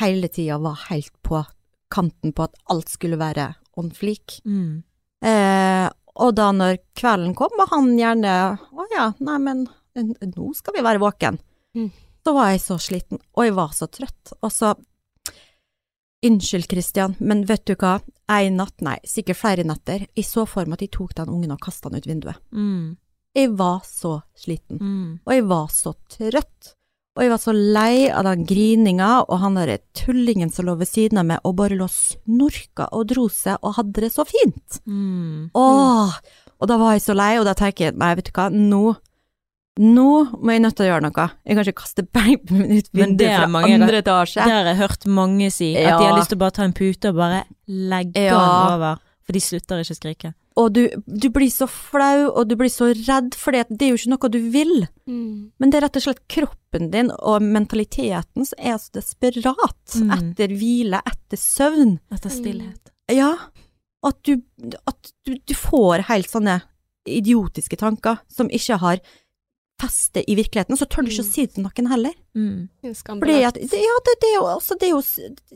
hele 0.00 0.28
tida 0.28 0.58
var 0.58 0.76
helt 0.90 1.14
på 1.22 1.44
kanten 1.92 2.34
på 2.34 2.42
at 2.44 2.56
alt 2.68 2.90
skulle 2.90 3.18
være 3.18 3.54
on 3.76 3.90
fleak. 3.94 4.40
Mm. 4.44 4.82
Eh, 5.24 5.86
og 6.16 6.34
da 6.36 6.50
når 6.52 6.78
kvelden 6.96 7.34
kom, 7.36 7.52
og 7.60 7.68
han 7.72 7.90
gjerne 7.98 8.34
Å 8.56 8.86
ja, 8.92 9.10
nei, 9.20 9.36
men 9.42 9.66
nå 9.96 10.50
skal 10.56 10.76
vi 10.76 10.84
være 10.84 11.00
våken. 11.02 11.38
Mm. 11.76 11.90
Så 12.24 12.32
var 12.34 12.50
jeg 12.52 12.60
så 12.64 12.76
sliten, 12.82 13.20
og 13.36 13.44
jeg 13.46 13.54
var 13.56 13.72
så 13.76 13.86
trøtt. 13.88 14.32
Og 14.42 14.50
så 14.52 14.74
Unnskyld, 16.26 16.64
Christian, 16.70 17.14
men 17.20 17.44
vet 17.46 17.66
du 17.68 17.74
hva? 17.78 17.98
En 18.32 18.56
natt, 18.58 18.80
nei, 18.82 18.96
sikkert 19.06 19.38
flere 19.38 19.64
netter, 19.68 20.06
jeg 20.16 20.24
så 20.26 20.46
for 20.48 20.66
meg 20.66 20.78
at 20.80 20.86
jeg 20.86 20.94
tok 20.96 21.12
den 21.18 21.28
ungen 21.30 21.52
og 21.54 21.60
kasta 21.62 21.90
den 21.92 22.00
ut 22.00 22.08
vinduet. 22.08 22.40
Mm. 22.56 22.96
Jeg 23.36 23.50
var 23.58 23.82
så 23.84 24.14
sliten, 24.34 24.80
Mm. 24.80 25.20
og 25.26 25.32
jeg 25.34 25.44
var 25.46 25.68
så 25.68 25.92
trøtt. 26.08 26.72
Og 27.16 27.22
jeg 27.24 27.30
var 27.32 27.40
så 27.40 27.52
lei 27.56 28.10
av 28.12 28.26
den 28.28 28.42
grininga 28.44 29.22
og 29.24 29.38
han 29.40 29.54
derre 29.56 29.78
tullingen 29.96 30.50
som 30.52 30.66
lå 30.68 30.74
ved 30.76 30.88
siden 30.90 31.16
av 31.22 31.24
meg 31.30 31.40
og 31.48 31.54
bare 31.56 31.78
lå 31.78 31.86
snorka 31.88 32.90
og 32.92 33.06
dro 33.08 33.24
seg 33.32 33.56
og 33.64 33.72
hadde 33.78 34.04
det 34.04 34.10
så 34.12 34.26
fint. 34.28 34.80
Mm. 34.84 35.48
Åh, 35.56 36.12
og 36.60 36.68
da 36.68 36.76
var 36.80 36.92
jeg 36.96 37.06
så 37.06 37.16
lei, 37.16 37.38
og 37.40 37.46
da 37.48 37.54
tenker 37.56 37.88
jeg, 37.88 37.96
nei, 37.96 38.14
vet 38.16 38.28
du 38.28 38.32
hva, 38.36 38.50
nå, 38.52 38.82
nå 39.80 40.06
må 40.40 40.52
jeg 40.54 40.62
nødt 40.64 40.76
til 40.76 40.86
å 40.86 40.90
gjøre 40.90 41.04
noe. 41.08 41.26
Jeg 41.44 41.56
kan 41.58 41.64
ikke 41.66 41.80
kaste 41.82 42.04
babyen 42.16 42.60
min 42.60 42.76
ut 42.78 42.92
vinduet 42.96 43.34
fra 43.40 43.48
mange- 43.48 43.74
andre 43.80 44.00
Det 44.04 44.12
har 44.12 44.70
jeg 44.70 44.76
hørt 44.80 45.06
mange 45.06 45.50
si, 45.52 45.74
at 45.76 45.82
Ja. 45.84 45.98
de 45.98 46.04
har 46.06 46.18
lyst 46.20 46.28
til 46.32 46.36
å 46.38 46.44
bare 46.44 46.50
ta 46.52 46.62
en 46.64 46.72
pute 46.72 47.08
og 47.08 47.16
bare 47.16 47.44
legge 47.68 48.16
Ja. 48.28 48.36
den 48.40 48.74
over, 48.76 48.98
for 49.24 49.32
de 49.32 49.40
slutter 49.40 49.80
ikke 49.80 49.96
å 49.96 50.00
skrike. 50.00 50.34
Og 50.56 50.70
du, 50.72 50.86
du 51.06 51.28
blir 51.28 51.50
så 51.52 51.66
flau, 51.68 52.30
og 52.30 52.48
du 52.48 52.54
blir 52.56 52.70
så 52.72 52.88
redd, 52.94 53.34
for 53.36 53.52
det 53.52 53.66
er 53.84 53.90
jo 53.92 53.98
ikke 53.98 54.12
noe 54.14 54.30
du 54.32 54.38
vil. 54.54 54.86
Mm. 55.04 55.52
Men 55.60 55.72
det 55.72 55.76
er 55.78 55.84
rett 55.84 55.98
og 56.00 56.06
slett 56.06 56.22
kroppen 56.32 56.88
din 56.94 57.10
og 57.18 57.44
mentaliteten 57.44 58.46
som 58.48 58.56
er 58.58 58.78
så 58.80 58.94
desperat 58.96 59.96
Mm. 59.96 60.10
etter 60.16 60.48
hvile, 60.56 61.02
etter 61.06 61.36
søvn. 61.40 61.98
Etter 62.12 62.32
stillhet. 62.32 62.90
Ja, 63.12 63.34
at 64.04 64.18
du, 64.24 64.40
at 64.88 65.12
du, 65.28 65.36
du 65.36 65.54
får 65.54 66.06
helt 66.08 66.32
sånne 66.32 66.62
idiotiske 67.06 67.76
tanker 67.78 68.18
som 68.32 68.48
ikke 68.50 68.80
har 68.82 69.00
feste 69.80 70.22
i 70.24 70.34
virkeligheten, 70.38 70.76
så 70.80 70.86
tør 70.88 71.04
du 71.04 71.10
ikke 71.12 71.20
å 71.20 71.26
Mm. 71.26 71.32
si 71.32 71.44
det 71.46 71.54
til 71.54 71.64
noen 71.66 71.88
heller. 71.90 72.14
Mm. 72.34 72.68
At, 72.84 73.20
det, 73.20 73.40
ja, 73.42 73.50
det, 73.52 73.68
det, 73.68 74.30
er 74.30 74.38
jo, 74.38 74.46
altså, 74.48 74.78
det, 74.80 74.88
er 74.88 74.94
jo, 74.94 75.02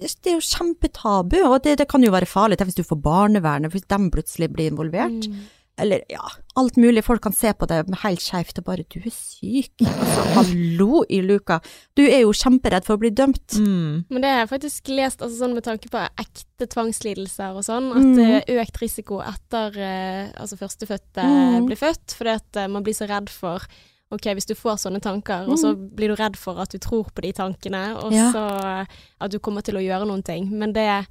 det 0.01 0.27
er 0.29 0.37
jo 0.37 0.45
kjempetabu, 0.45 1.39
og 1.47 1.63
det, 1.65 1.79
det 1.79 1.89
kan 1.89 2.03
jo 2.05 2.11
være 2.13 2.29
farlig 2.29 2.59
hvis 2.61 2.77
du 2.77 2.83
får 2.85 3.01
barnevernet, 3.01 3.73
hvis 3.73 3.89
de 3.89 4.11
plutselig 4.13 4.51
blir 4.53 4.71
involvert. 4.71 5.27
Mm. 5.29 5.41
Eller 5.81 6.03
ja, 6.13 6.21
alt 6.61 6.77
mulig. 6.77 7.01
Folk 7.07 7.23
kan 7.25 7.33
se 7.33 7.55
på 7.57 7.65
deg 7.67 7.89
helt 8.03 8.21
skeivt 8.21 8.59
og 8.61 8.65
bare 8.67 8.85
'du 8.85 8.99
er 9.01 9.09
syk'. 9.15 9.81
Altså, 9.81 10.25
hallo 10.37 11.05
i 11.09 11.23
luka. 11.25 11.57
Du 11.97 12.03
er 12.05 12.21
jo 12.21 12.33
kjemperedd 12.37 12.85
for 12.85 12.99
å 12.99 13.01
bli 13.01 13.09
dømt. 13.09 13.57
Mm. 13.57 14.05
Men 14.11 14.21
det 14.21 14.29
har 14.29 14.45
jeg 14.45 14.51
faktisk 14.61 14.89
lest 14.93 15.23
altså 15.23 15.39
sånn 15.47 15.55
med 15.55 15.65
tanke 15.65 15.89
på 15.89 15.97
ekte 16.21 16.67
tvangslidelser 16.69 17.57
og 17.57 17.65
sånn, 17.65 17.89
at 17.97 18.17
det 18.19 18.29
er 18.45 18.61
økt 18.61 18.77
risiko 18.83 19.23
etter 19.25 19.73
eh, 19.79 20.33
altså 20.37 20.59
førstefødte 20.61 21.25
Mm. 21.25 21.67
blir 21.67 21.77
født, 21.81 22.13
fordi 22.13 22.35
at 22.37 22.57
eh, 22.57 22.67
man 22.69 22.83
blir 22.85 22.93
så 22.95 23.09
redd 23.09 23.31
for 23.31 23.65
Ok, 24.11 24.27
hvis 24.35 24.47
du 24.47 24.55
får 24.59 24.77
sånne 24.83 24.99
tanker, 25.01 25.47
og 25.49 25.59
så 25.61 25.71
blir 25.77 26.09
du 26.11 26.17
redd 26.19 26.35
for 26.37 26.59
at 26.59 26.73
du 26.75 26.79
tror 26.83 27.07
på 27.15 27.23
de 27.23 27.31
tankene, 27.33 27.83
og 27.97 28.11
Mm. 28.11 28.17
Ja. 28.17 28.31
så 28.35 28.45
eh, 28.83 28.87
at 29.21 29.31
du 29.31 29.39
kommer 29.39 29.63
til 29.63 29.77
å 29.79 29.83
gjøre 29.85 30.07
noen 30.09 30.25
ting. 30.27 30.49
Men 30.51 30.73
det, 30.73 31.07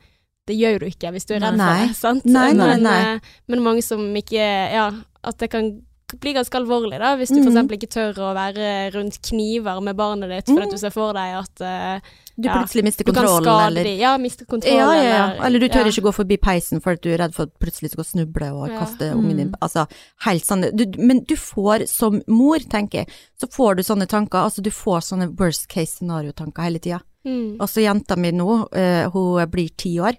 det 0.47 0.57
gjør 0.59 0.79
du 0.79 0.85
ikke 0.89 1.11
hvis 1.15 1.25
du 1.25 1.35
er 1.35 1.39
redd 1.45 1.55
Nei. 1.57 1.67
for 1.69 1.87
det, 1.87 1.95
sant? 2.05 2.25
Nei, 2.25 2.51
nei, 2.53 2.67
men, 2.75 2.83
nei. 2.83 2.97
eh, 3.15 3.19
men 3.47 3.63
mange 3.63 3.81
som 3.85 4.03
ikke 4.19 4.43
Ja, 4.73 4.89
at 5.23 5.37
det 5.39 5.49
kan 5.51 5.81
bli 6.19 6.33
ganske 6.33 6.57
alvorlig, 6.57 6.97
da, 6.99 7.15
hvis 7.15 7.29
du 7.29 7.39
Mm. 7.39 7.47
eksempel 7.47 7.77
ikke 7.77 7.91
tør 7.93 8.17
å 8.17 8.33
være 8.33 8.91
rundt 8.95 9.21
kniver 9.21 9.79
med 9.81 9.95
barnet 9.95 10.29
ditt 10.29 10.47
fordi 10.49 10.65
at 10.65 10.71
du 10.71 10.77
ser 10.81 10.89
for 10.91 11.13
deg 11.13 11.35
at 11.37 11.61
eh, 11.61 11.99
Du 12.39 12.47
Ja. 12.47 12.55
plutselig 12.61 12.83
mister 12.87 13.03
du 13.03 13.11
kan 13.11 13.25
skade 13.27 13.67
eller. 13.67 13.85
Ja, 13.99 14.17
mister 14.17 14.45
kontrollen. 14.45 14.77
ja, 14.79 14.93
ja, 14.95 15.03
ja. 15.35 15.45
Eller 15.45 15.59
du 15.59 15.67
tør 15.67 15.83
ja. 15.83 15.91
ikke 15.91 16.05
gå 16.07 16.13
forbi 16.15 16.37
peisen 16.39 16.79
for 16.81 16.95
at 16.95 17.01
du 17.03 17.09
er 17.11 17.17
redd 17.19 17.33
for 17.35 17.43
at 17.49 17.59
plutselig 17.59 17.91
skal 17.91 18.05
snuble 18.07 18.47
og 18.53 18.69
kaste 18.79 19.09
Mm. 19.11 19.19
ungen 19.19 19.37
din 19.37 19.55
Altså, 19.61 19.87
helt 20.25 20.45
sånn 20.45 20.63
du, 20.75 20.85
Men 20.97 21.23
du 21.25 21.35
får, 21.35 21.87
som 21.89 22.21
mor, 22.27 22.59
tenker 22.59 22.99
jeg, 23.03 23.07
så 23.41 23.47
får 23.51 23.75
du 23.75 23.83
sånne 23.83 24.07
tanker. 24.07 24.39
Altså, 24.39 24.61
du 24.63 24.69
får 24.71 25.01
sånne 25.03 25.35
worst 25.37 25.67
case 25.67 25.97
scenario-tanker 25.99 26.63
hele 26.63 26.79
tida. 26.79 27.01
Mm. 27.25 27.57
Altså, 27.59 27.81
jenta 27.83 28.15
mi 28.15 28.31
nå, 28.31 28.69
uh, 28.71 29.09
hun 29.11 29.49
blir 29.51 29.69
ti 29.75 29.97
år, 29.99 30.15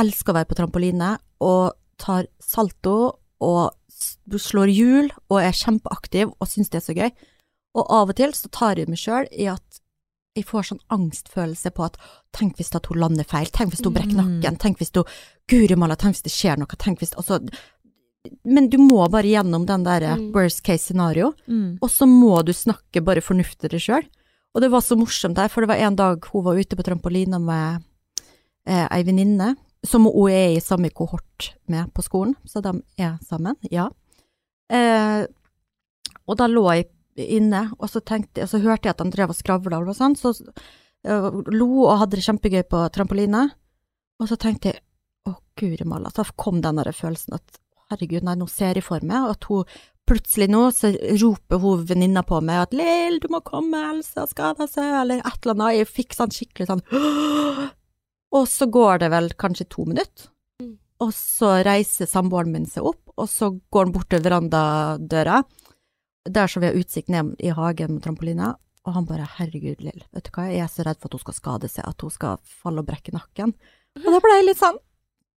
elsker 0.00 0.32
å 0.32 0.36
være 0.40 0.48
på 0.48 0.56
trampoline 0.56 1.18
og 1.42 1.74
tar 1.98 2.26
salto 2.40 3.18
og 3.40 3.74
slår 4.32 4.72
hjul 4.72 5.10
og 5.30 5.38
er 5.42 5.52
kjempeaktiv 5.52 6.32
og 6.40 6.48
syns 6.48 6.70
det 6.70 6.80
er 6.80 6.86
så 6.86 6.96
gøy. 6.96 7.10
Og 7.74 7.86
av 7.90 8.08
og 8.08 8.16
til 8.16 8.32
så 8.32 8.48
tar 8.50 8.76
jeg 8.76 8.88
meg 8.88 8.98
sjøl 8.98 9.28
i 9.32 9.46
at 9.52 9.81
jeg 10.34 10.44
får 10.48 10.62
sånn 10.70 10.80
angstfølelse 10.90 11.70
på 11.76 11.84
at 11.84 11.96
tenk 12.32 12.56
hvis 12.56 12.74
at 12.74 12.86
hun 12.88 12.98
lander 13.02 13.24
feil, 13.28 13.46
tenk 13.52 13.74
hvis 13.74 13.84
hun 13.84 13.92
brekker 13.94 14.16
Mm. 14.16 14.40
nakken, 14.40 14.58
tenk 14.58 14.78
hvis 14.78 14.92
hun 14.94 15.04
Guri 15.48 15.76
malla, 15.76 15.94
tenk 15.96 16.14
hvis 16.16 16.22
det 16.24 16.32
skjer 16.32 16.56
noe, 16.58 16.66
tenk 16.78 16.98
hvis 17.00 17.14
Altså 17.18 17.40
Men 18.44 18.68
du 18.70 18.78
må 18.78 19.08
bare 19.10 19.26
gjennom 19.26 19.66
den 19.66 19.82
der 19.84 20.02
eh, 20.02 20.16
Mm. 20.16 20.32
worst 20.32 20.62
case 20.62 20.84
scenario, 20.84 21.32
Mm. 21.48 21.78
og 21.82 21.88
så 21.90 22.06
må 22.06 22.44
du 22.44 22.52
snakke 22.52 23.02
bare 23.04 23.20
fornuft 23.20 23.58
til 23.58 23.68
deg 23.70 23.80
sjøl. 23.80 24.04
Og 24.54 24.60
det 24.62 24.70
var 24.70 24.80
så 24.80 24.96
morsomt 24.96 25.34
der, 25.34 25.48
for 25.48 25.60
det 25.62 25.68
var 25.68 25.76
en 25.76 25.96
dag 25.96 26.24
hun 26.32 26.44
var 26.44 26.54
ute 26.56 26.76
på 26.76 26.84
trampolina 26.84 27.40
med 27.40 27.82
eh, 28.66 28.86
ei 28.92 29.02
venninne, 29.02 29.56
som 29.84 30.04
hun 30.04 30.30
er 30.30 30.54
i 30.56 30.60
samme 30.60 30.88
kohort 30.94 31.52
med 31.66 31.92
på 31.92 32.00
skolen, 32.02 32.36
så 32.46 32.62
de 32.62 32.80
er 32.96 33.18
sammen, 33.26 33.56
ja. 33.72 33.88
Eh, 34.70 35.26
og 36.28 36.36
da 36.38 36.46
lå 36.46 36.62
jeg 36.76 36.86
inne, 37.16 37.66
og 37.78 37.90
så, 37.90 38.00
tenkte, 38.00 38.46
så 38.48 38.60
hørte 38.62 38.88
jeg 38.88 38.96
at 38.96 39.02
han 39.04 39.12
drev 39.12 39.34
og 39.34 39.36
skravla 39.38 39.82
og 39.82 39.96
sånn, 39.96 40.16
så 40.16 40.32
uh, 40.32 41.28
lo 41.52 41.70
og 41.86 41.98
hadde 42.00 42.16
det 42.16 42.26
kjempegøy 42.26 42.62
på 42.70 42.84
trampoline, 42.94 43.50
og 44.20 44.30
så 44.30 44.38
tenkte 44.40 44.72
jeg, 44.72 44.82
å 45.28 45.36
guri 45.58 45.84
malla, 45.86 46.10
så 46.10 46.24
kom 46.36 46.62
den 46.64 46.80
der 46.80 46.90
følelsen 46.96 47.36
at 47.36 47.58
herregud, 47.92 48.24
nei, 48.26 48.34
nå 48.40 48.48
ser 48.50 48.78
jeg 48.78 48.86
for 48.86 49.04
meg 49.06 49.28
at 49.34 49.44
hun 49.50 49.68
plutselig 50.08 50.48
nå 50.50 50.64
så 50.74 50.90
roper 51.20 51.60
hun 51.62 51.84
venninna 51.86 52.24
på 52.26 52.40
meg 52.42 52.64
at 52.64 52.72
'Lill, 52.74 53.20
du 53.22 53.28
må 53.30 53.42
komme, 53.46 53.78
Else 53.92 54.18
har 54.18 54.26
skada 54.26 54.66
seg', 54.66 54.96
eller 55.02 55.22
et 55.22 55.38
eller 55.44 55.54
annet. 55.54 55.76
Jeg 55.78 55.92
fikk 55.92 56.16
sånn 56.16 56.34
skikkelig 56.34 56.66
sånn 56.72 56.82
Og 58.32 58.46
så 58.48 58.64
går 58.66 59.02
det 59.02 59.10
vel 59.12 59.28
kanskje 59.36 59.68
to 59.68 59.84
minutter, 59.84 60.30
Mm. 60.62 60.78
og 61.00 61.10
så 61.12 61.62
reiser 61.64 62.06
samboeren 62.06 62.52
min 62.52 62.66
seg 62.66 62.84
opp, 62.84 63.10
og 63.16 63.28
så 63.28 63.50
går 63.70 63.84
han 63.84 63.92
bort 63.92 64.08
til 64.08 64.20
verandadøra, 64.20 65.44
der 66.28 66.46
så 66.50 66.60
vi 66.62 66.70
har 66.70 66.78
utsikt 66.78 67.10
ned 67.12 67.34
i 67.42 67.50
hagen 67.54 67.96
med 67.96 68.04
trampolina, 68.04 68.54
og 68.86 68.94
han 68.94 69.06
bare 69.06 69.26
'herregud, 69.38 69.80
Lill, 69.82 70.02
vet 70.12 70.24
du 70.24 70.30
hva, 70.34 70.48
jeg 70.50 70.62
er 70.64 70.70
så 70.70 70.84
redd 70.86 70.98
for 70.98 71.08
at 71.08 71.18
hun 71.18 71.24
skal 71.26 71.34
skade 71.34 71.68
seg, 71.70 71.84
at 71.86 72.00
hun 72.02 72.10
skal 72.10 72.38
falle 72.42 72.82
og 72.82 72.86
brekke 72.86 73.14
nakken'. 73.14 73.54
Og 74.02 74.08
da 74.10 74.20
ble 74.20 74.38
jeg 74.38 74.48
litt 74.48 74.58
sånn 74.62 74.78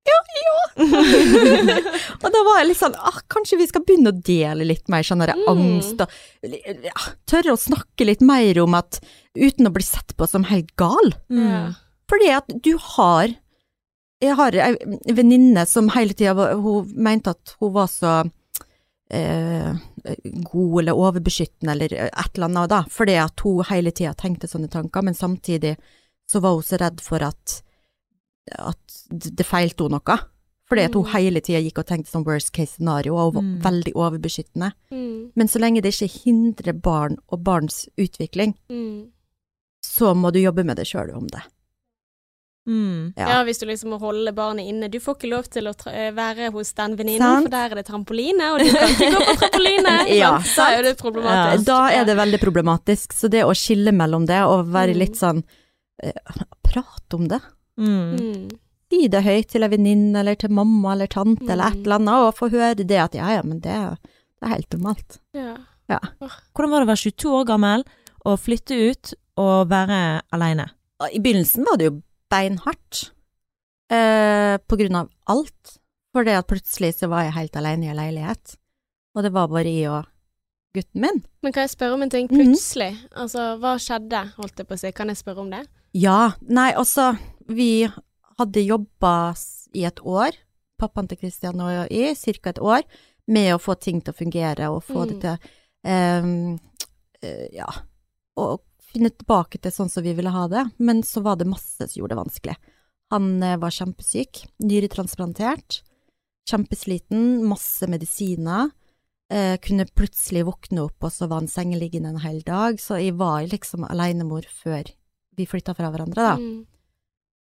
ja, 0.05 0.17
ja. 0.37 0.57
og 2.21 2.27
da 2.29 2.41
var 2.45 2.59
jeg 2.59 2.67
litt 2.69 2.77
sånn 2.77 2.97
ah, 2.99 3.15
kanskje 3.31 3.57
vi 3.57 3.65
skal 3.65 3.81
begynne 3.87 4.11
å 4.13 4.19
dele 4.27 4.67
litt 4.67 4.85
mer 4.91 5.01
sånn 5.01 5.23
Mm. 5.25 5.47
angst 5.49 6.03
og 6.03 6.11
ja, 6.45 6.93
tørre 7.25 7.55
å 7.55 7.57
snakke 7.57 8.05
litt 8.05 8.21
mer 8.21 8.59
om 8.61 8.77
at 8.77 8.99
uten 9.33 9.65
å 9.65 9.73
bli 9.73 9.81
sett 9.83 10.13
på 10.15 10.27
som 10.29 10.45
helt 10.45 10.75
gal. 10.77 11.15
Mm. 11.33 11.73
Fordi 12.11 12.29
at 12.29 12.53
du 12.61 12.77
har 12.77 13.33
Jeg 14.23 14.35
har 14.37 14.55
ei 14.55 14.77
venninne 15.11 15.65
som 15.67 15.89
hele 15.91 16.13
tida 16.15 16.55
mente 16.95 17.33
at 17.33 17.55
hun 17.59 17.73
var 17.73 17.89
så 17.91 18.13
eh, 19.11 19.75
god 20.51 20.79
eller 20.81 20.93
overbeskyttende 20.93 21.71
eller 21.71 21.93
et 22.05 22.35
eller 22.35 22.47
annet, 22.49 22.69
da. 22.69 22.83
Fordi 22.89 23.15
at 23.23 23.39
hun 23.45 23.63
hele 23.69 23.91
tida 23.91 24.13
tenkte 24.13 24.47
sånne 24.47 24.69
tanker, 24.69 25.01
men 25.03 25.13
samtidig 25.17 25.75
så 26.29 26.41
var 26.41 26.53
hun 26.53 26.63
så 26.63 26.77
redd 26.81 27.01
for 27.01 27.23
at 27.23 27.61
at 28.59 28.77
det 29.09 29.45
feilte 29.45 29.83
henne 29.87 29.97
noe. 29.97 30.17
Fordi 30.69 30.83
at 30.85 30.93
hun 30.93 31.03
Mm. 31.05 31.11
hele 31.13 31.41
tida 31.41 31.59
gikk 31.61 31.79
og 31.79 31.85
tenkte 31.85 32.09
sånn 32.11 32.25
worst 32.25 32.51
case 32.53 32.73
scenario, 32.75 33.15
og 33.15 33.33
hun 33.35 33.43
Mm. 33.43 33.61
var 33.61 33.71
veldig 33.71 33.93
overbeskyttende. 33.93 34.71
Mm. 34.91 35.31
Men 35.35 35.47
så 35.47 35.59
lenge 35.59 35.81
det 35.81 35.93
ikke 35.93 36.23
hindrer 36.25 36.73
barn 36.81 37.17
og 37.29 37.43
barns 37.43 37.87
utvikling, 37.97 38.55
Mm. 38.69 39.09
så 39.83 40.15
må 40.15 40.31
du 40.31 40.39
jobbe 40.39 40.63
med 40.65 40.77
det 40.77 40.85
sjøl 40.87 41.13
om 41.15 41.27
det. 41.27 41.41
Mm. 42.67 43.13
Ja. 43.17 43.27
Ja. 43.29 43.43
hvis 43.45 43.59
du 43.61 43.65
liksom 43.69 43.91
må 43.93 43.99
holde 44.01 44.31
barnet 44.33 44.65
inne. 44.65 44.87
Du 44.89 44.97
får 44.99 45.15
ikke 45.19 45.29
lov 45.29 45.43
til 45.53 45.67
å 45.69 45.73
tra 45.77 45.91
være 46.17 46.51
hos 46.51 46.73
den 46.73 46.95
venninnen, 46.97 47.43
for 47.45 47.49
der 47.53 47.69
er 47.71 47.75
det 47.75 47.85
trampoline, 47.85 48.47
og 48.53 48.59
du 48.63 48.71
kan 48.73 48.89
ikke 48.89 49.09
gå 49.13 49.21
på 49.27 49.35
trampoline. 49.43 49.93
Ja. 50.15 50.31
Da 50.55 50.65
er 50.73 50.81
det 50.87 50.95
problematisk. 50.97 51.65
Da 51.67 51.79
er 51.93 52.05
det 52.09 52.15
veldig 52.17 52.39
problematisk. 52.41 53.13
Så 53.13 53.29
det 53.29 53.43
å 53.45 53.53
skille 53.53 53.93
mellom 53.93 54.25
det 54.25 54.41
og 54.45 54.65
være 54.73 54.95
Mm. 54.95 54.99
litt 55.03 55.15
sånn 55.19 55.43
eh, 56.03 56.11
Prate 56.65 57.15
om 57.19 57.27
det. 57.29 57.39
Mm. 57.77 58.15
Mm. 58.19 58.49
Si 58.91 59.07
det 59.09 59.21
høyt 59.25 59.47
til 59.51 59.63
en 59.63 59.71
venninne 59.71 60.19
eller 60.19 60.35
til 60.35 60.49
mamma 60.49 60.93
eller 60.93 61.07
tante 61.07 61.45
eller 61.51 61.67
et 61.67 61.77
Mm. 61.77 61.83
eller 61.85 61.95
annet, 61.95 62.25
og 62.27 62.35
få 62.37 62.49
høre 62.51 62.75
det 62.85 62.97
at 63.01 63.13
ja 63.15 63.29
ja, 63.35 63.41
men 63.43 63.59
det, 63.59 63.73
det 63.73 64.45
er 64.49 64.55
helt 64.55 64.69
normalt. 64.73 65.19
Ja. 65.35 65.99
Hvordan 66.55 66.71
var 66.71 66.81
det 66.81 66.87
å 66.87 66.91
være 66.93 67.03
22 67.13 67.31
år 67.41 67.45
gammel 67.45 67.83
og 68.25 68.39
flytte 68.39 68.73
ut 68.89 69.13
og 69.37 69.69
være 69.69 70.21
aleine? 70.33 70.71
I 71.13 71.19
begynnelsen 71.19 71.65
var 71.67 71.77
det 71.77 71.89
jo 71.91 72.01
beinhardt, 72.31 73.11
eh, 73.91 74.57
på 74.57 74.77
grunn 74.79 74.95
av 74.95 75.09
alt. 75.27 75.77
For 76.13 76.23
det 76.23 76.37
at 76.39 76.47
plutselig 76.47 76.93
så 76.95 77.09
var 77.11 77.23
jeg 77.27 77.33
helt 77.35 77.55
alene 77.59 77.85
i 77.85 77.91
en 77.91 77.97
leilighet, 77.99 78.55
og 79.15 79.23
det 79.23 79.33
var 79.35 79.47
bare 79.51 79.65
jeg 79.67 79.89
og 79.91 80.05
gutten 80.75 81.01
min. 81.03 81.23
Men 81.43 81.51
kan 81.53 81.63
jeg 81.67 81.73
spørre 81.75 81.93
om 81.93 82.01
en 82.03 82.09
ting 82.09 82.27
Mhm. 82.29 82.37
plutselig? 82.53 82.97
Altså, 83.15 83.57
hva 83.59 83.75
skjedde, 83.79 84.33
holdt 84.35 84.57
jeg 84.57 84.67
på 84.67 84.73
å 84.75 84.79
si? 84.79 84.91
Kan 84.91 85.07
jeg 85.07 85.17
spørre 85.17 85.39
om 85.39 85.49
det? 85.51 85.67
Ja, 85.93 86.33
nei, 86.41 86.71
altså, 86.73 87.17
vi 87.47 87.87
hadde 88.39 88.65
jobba 88.67 89.35
i 89.73 89.85
et 89.85 89.99
år, 90.03 90.31
pappaen 90.79 91.07
til 91.07 91.17
Kristian 91.17 91.59
og 91.61 91.89
jeg, 91.89 92.15
cirka 92.17 92.49
et 92.49 92.59
år, 92.59 92.83
med 93.27 93.53
å 93.55 93.59
få 93.59 93.79
ting 93.79 94.01
til 94.01 94.13
å 94.13 94.17
fungere 94.17 94.69
og 94.71 94.83
få 94.83 95.05
Mm. 95.05 95.07
det 95.09 95.21
til. 95.21 95.37
Eh, 95.85 96.57
ja, 97.53 97.67
å 98.37 98.59
finne 98.95 99.11
tilbake 99.13 99.59
til 99.61 99.73
sånn 99.75 99.91
som 99.91 100.03
vi 100.05 100.13
ville 100.17 100.31
ha 100.33 100.47
det, 100.51 100.63
men 100.79 101.03
så 101.05 101.21
var 101.25 101.37
det 101.39 101.47
masse 101.51 101.83
som 101.85 101.99
gjorde 101.99 102.15
det 102.15 102.21
vanskelig. 102.23 102.55
Han 103.13 103.27
eh, 103.45 103.57
var 103.61 103.75
kjempesyk, 103.75 104.45
nyretransplantert, 104.65 105.81
kjempesliten, 106.49 107.43
masse 107.47 107.87
medisiner. 107.89 108.71
Eh, 109.33 109.55
kunne 109.61 109.87
plutselig 109.97 110.43
våkne 110.45 110.83
opp, 110.85 111.01
og 111.07 111.11
så 111.13 111.27
var 111.29 111.41
han 111.41 111.49
sengeliggende 111.49 112.11
en 112.13 112.21
hel 112.21 112.41
dag, 112.45 112.77
så 112.81 112.99
jeg 113.01 113.15
var 113.17 113.45
liksom 113.49 113.85
alenemor 113.87 114.45
før 114.61 114.91
vi 115.35 115.47
flytta 115.49 115.73
fra 115.75 115.89
hverandre, 115.91 116.21
da. 116.21 116.35
Mm. 116.37 116.65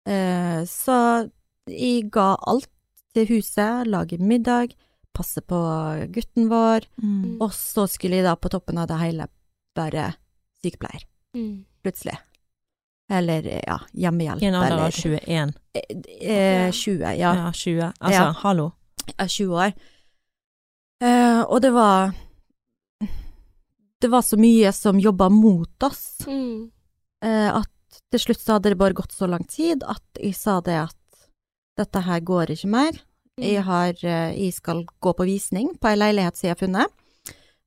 Eh, 0.10 0.62
så 0.68 0.98
jeg 1.70 2.08
ga 2.12 2.32
alt 2.50 2.70
til 3.14 3.30
huset, 3.30 3.88
lage 3.90 4.18
middag, 4.22 4.74
passe 5.18 5.42
på 5.42 5.58
gutten 6.14 6.50
vår, 6.52 6.86
Mm. 7.02 7.38
og 7.42 7.52
så 7.54 7.88
skulle 7.90 8.18
jeg 8.20 8.26
da 8.26 8.36
på 8.36 8.50
toppen 8.54 8.78
av 8.78 8.88
det 8.88 8.98
hele 9.02 9.28
være 9.78 10.16
sykepleier, 10.62 11.06
Mm. 11.36 11.66
plutselig. 11.84 12.18
Eller, 13.12 13.44
ja, 13.68 13.80
hjemmehjelp. 13.94 14.42
I 14.44 14.46
en 14.46 14.56
alder 14.56 14.86
av 14.86 14.92
21. 14.92 15.54
Eh, 15.74 16.32
eh, 16.32 16.72
20, 16.72 17.14
ja. 17.16 17.36
Ja, 17.36 17.52
20. 17.54 17.94
Altså, 18.00 18.12
Ja. 18.14 18.32
hallo. 18.44 18.72
Er 19.18 19.28
20 19.28 19.56
år. 19.56 19.74
Eh, 21.02 21.42
og 21.48 21.62
det 21.62 21.72
var 21.74 22.14
Det 24.02 24.08
var 24.12 24.22
så 24.22 24.38
mye 24.38 24.72
som 24.74 25.00
jobba 25.00 25.30
mot 25.30 25.84
oss, 25.84 26.18
Mm. 26.28 26.70
eh, 27.24 27.50
at 27.56 27.68
til 28.12 28.20
slutt 28.20 28.40
så 28.40 28.54
hadde 28.54 28.70
det 28.70 28.78
bare 28.78 28.94
gått 28.94 29.12
så 29.12 29.28
lang 29.28 29.44
tid 29.48 29.82
at 29.84 30.04
jeg 30.22 30.36
sa 30.36 30.60
det 30.62 30.76
at 30.84 30.96
dette 31.78 32.02
her 32.04 32.20
går 32.20 32.46
ikke 32.54 32.70
mer. 32.70 32.92
Jeg, 33.40 33.64
har, 33.64 33.90
eh, 34.04 34.34
jeg 34.38 34.54
skal 34.54 34.86
gå 35.02 35.14
på 35.16 35.26
visning 35.26 35.78
på 35.80 35.88
ei 35.90 35.96
leilighet 35.96 36.36
som 36.38 36.48
jeg 36.48 36.56
har 36.58 36.68
funnet, 36.68 36.92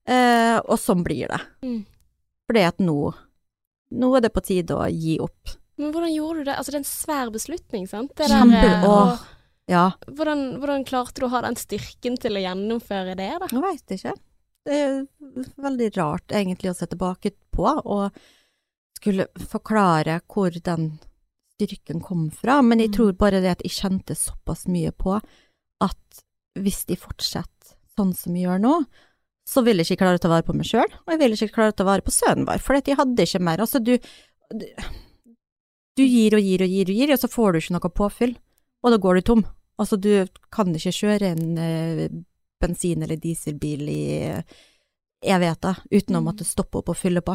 eh, 0.06 0.58
og 0.68 0.78
sånn 0.78 1.02
blir 1.02 1.26
det. 1.28 1.40
Mm. 1.62 1.84
Fordi 2.48 2.60
at 2.68 2.78
nå, 2.78 3.14
nå 3.92 4.12
er 4.16 4.20
det 4.26 4.32
på 4.34 4.42
tide 4.46 4.76
å 4.76 4.86
gi 4.90 5.18
opp. 5.20 5.56
Men 5.80 5.92
hvordan 5.94 6.12
gjorde 6.14 6.38
du 6.42 6.44
det? 6.50 6.56
Altså, 6.56 6.70
det 6.72 6.78
er 6.78 6.84
en 6.84 6.90
svær 6.90 7.30
beslutning, 7.34 7.86
sant? 7.88 8.12
Det 8.16 8.28
der, 8.28 8.54
eh, 8.54 8.84
og 8.88 9.18
Ja, 9.70 9.92
hvordan, 10.06 10.58
hvordan 10.60 10.84
klarte 10.84 11.20
du 11.20 11.26
å 11.26 11.30
ha 11.30 11.40
den 11.42 11.54
styrken 11.56 12.16
til 12.20 12.36
å 12.36 12.42
gjennomføre 12.42 13.14
det, 13.16 13.30
da? 13.40 13.46
jeg 13.50 13.62
veit 13.62 13.94
ikke. 13.96 14.14
Det 14.66 14.74
er 14.76 15.06
veldig 15.62 15.96
rart 15.96 16.28
egentlig 16.36 16.70
å 16.70 16.76
se 16.76 16.86
tilbake 16.90 17.30
på 17.54 17.64
og 17.84 18.10
skulle 18.98 19.26
forklare 19.38 20.20
hvor 20.28 20.50
den 20.50 20.98
styrken 21.56 22.02
kom 22.04 22.30
fra, 22.30 22.60
men 22.62 22.78
jeg 22.80 22.90
Mm. 22.90 22.96
tror 22.96 23.12
bare 23.16 23.40
det 23.40 23.50
at 23.52 23.62
jeg 23.62 23.72
kjente 23.72 24.14
såpass 24.16 24.66
mye 24.66 24.90
på 24.92 25.20
at 25.80 26.22
hvis 26.58 26.84
de 26.86 26.96
fortsetter 26.96 27.76
sånn 27.96 28.14
som 28.14 28.34
vi 28.34 28.42
gjør 28.44 28.60
nå, 28.60 28.84
så 29.50 29.64
ville 29.66 29.82
jeg 29.82 29.90
ikke 29.96 30.04
klare 30.04 30.20
å 30.20 30.22
ta 30.22 30.30
vare 30.30 30.46
på 30.46 30.54
meg 30.54 30.68
sjøl, 30.68 30.86
og 30.86 31.10
jeg 31.10 31.20
ville 31.20 31.38
ikke 31.38 31.54
klare 31.56 31.74
å 31.74 31.78
ta 31.80 31.86
vare 31.88 32.04
på 32.06 32.14
sønnen 32.14 32.46
vår, 32.46 32.60
for 32.62 32.78
jeg 32.78 32.98
hadde 32.98 33.26
ikke 33.26 33.42
mer. 33.42 33.62
Altså, 33.64 33.82
du, 33.82 33.96
du 34.54 34.66
Du 35.98 36.04
gir 36.06 36.36
og 36.38 36.40
gir 36.40 36.62
og 36.62 36.70
gir 36.70 36.88
og 36.88 36.96
gir, 36.96 37.10
og 37.12 37.18
så 37.18 37.28
får 37.28 37.52
du 37.52 37.58
ikke 37.58 37.74
noe 37.74 37.90
påfyll, 37.98 38.34
og 38.80 38.92
da 38.94 38.98
går 39.02 39.18
du 39.18 39.22
tom. 39.26 39.42
Altså, 39.80 39.98
du 39.98 40.12
kan 40.54 40.70
ikke 40.76 40.92
kjøre 40.94 41.32
en 41.34 41.58
uh, 41.58 42.04
bensin- 42.62 43.02
eller 43.02 43.18
dieselbil 43.20 43.88
i 43.90 44.02
evigheter 45.20 45.82
uten 45.90 46.16
å 46.16 46.22
måtte 46.24 46.46
stoppe 46.48 46.80
opp 46.80 46.92
og 46.94 46.96
fylle 46.96 47.20
på. 47.26 47.34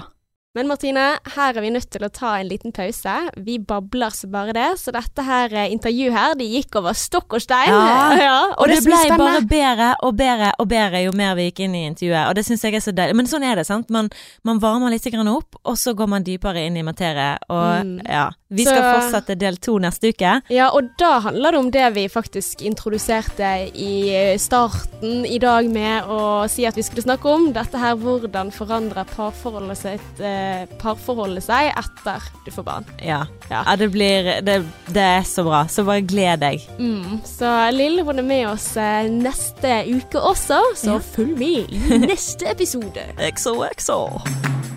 Men 0.56 0.70
Martine, 0.72 1.04
her 1.36 1.58
er 1.58 1.64
vi 1.66 1.72
nødt 1.76 1.90
til 1.92 2.06
å 2.06 2.10
ta 2.14 2.38
en 2.40 2.48
liten 2.48 2.72
pause. 2.76 3.16
Vi 3.44 3.58
babler 3.60 4.14
så 4.16 4.30
bare 4.32 4.54
det, 4.56 4.68
så 4.80 4.94
dette 4.96 5.26
her 5.28 5.52
eh, 5.52 5.72
intervjuet 5.76 6.16
her, 6.16 6.36
de 6.40 6.48
gikk 6.48 6.78
over 6.80 6.96
stokk 6.96 7.36
og 7.36 7.44
stein. 7.44 7.74
Ja. 7.74 8.38
og, 8.54 8.56
Og 8.64 8.72
det 8.72 8.80
det 8.80 8.86
ble 8.88 9.02
ble 9.04 9.18
bare 9.20 9.42
bedre 9.50 9.90
og 10.08 10.16
bedre 10.20 10.54
og 10.62 10.70
bedre 10.72 11.04
jo 11.04 11.12
mer 11.18 11.36
vi 11.36 11.50
gikk 11.50 11.66
inn 11.68 11.76
i 11.76 11.84
intervjuet, 11.90 12.30
og 12.30 12.38
det 12.40 12.46
syns 12.48 12.64
jeg 12.64 12.80
er 12.80 12.86
så 12.86 12.96
deilig. 12.96 13.18
Men 13.20 13.30
sånn 13.32 13.44
er 13.48 13.60
det, 13.60 13.68
sant. 13.68 13.92
Man, 13.92 14.08
man 14.48 14.62
varmer 14.64 14.94
litt 14.96 15.04
opp, 15.26 15.60
og 15.64 15.78
så 15.80 15.94
går 15.98 16.10
man 16.16 16.24
dypere 16.26 16.66
inn 16.70 16.78
i 16.80 16.86
materie, 16.88 17.36
og 17.50 17.64
Mm. 17.76 18.00
ja. 18.08 18.30
Vi 18.50 18.64
Så- 18.64 18.70
skal 18.70 18.84
fortsette 19.02 19.36
del 19.42 19.56
to 19.58 19.80
neste 19.82 20.12
uke. 20.14 20.42
Ja, 20.54 20.68
og 20.70 20.92
da 21.00 21.20
handler 21.20 21.52
det 21.52 21.60
om 21.60 21.72
det 21.72 21.94
vi 21.96 22.08
faktisk 22.08 22.62
introduserte 22.62 23.72
i 23.74 24.38
starten 24.38 25.26
i 25.26 25.40
dag 25.42 25.66
med 25.72 26.04
å 26.06 26.48
si 26.50 26.66
at 26.66 26.76
vi 26.78 26.84
skulle 26.84 27.02
snakke 27.02 27.26
om. 27.26 27.48
Dette 27.54 27.80
her 27.82 27.96
hvordan 27.96 28.52
forandrer 28.54 29.04
parforholdet 29.16 29.78
seg, 29.78 30.00
eh, 30.22 30.68
parforholdet 30.78 31.42
seg 31.44 31.72
etter 31.74 32.22
du 32.46 32.52
får 32.52 32.64
barn. 32.64 32.86
Ja. 33.02 33.26
Ja. 33.50 33.64
ja 33.66 33.76
det 33.76 33.92
blir 33.92 34.42
det, 34.46 34.64
det 34.94 35.02
er 35.02 35.22
så 35.24 35.44
bra. 35.44 35.66
Så 35.66 35.84
bare 35.84 36.06
gled 36.06 36.40
deg. 36.46 36.62
Mm. 36.78 37.22
Så 37.26 37.72
Lill 37.74 38.00
er 38.00 38.22
med 38.22 38.48
oss 38.48 38.78
eh, 38.78 39.10
neste 39.10 39.86
uke 39.90 40.22
også, 40.22 40.62
så 40.76 40.94
Ja. 40.94 41.00
følg 41.00 41.38
med 41.38 41.74
i 41.74 41.98
neste 42.06 42.46
episode. 42.48 43.02
XOXO. 43.18 44.75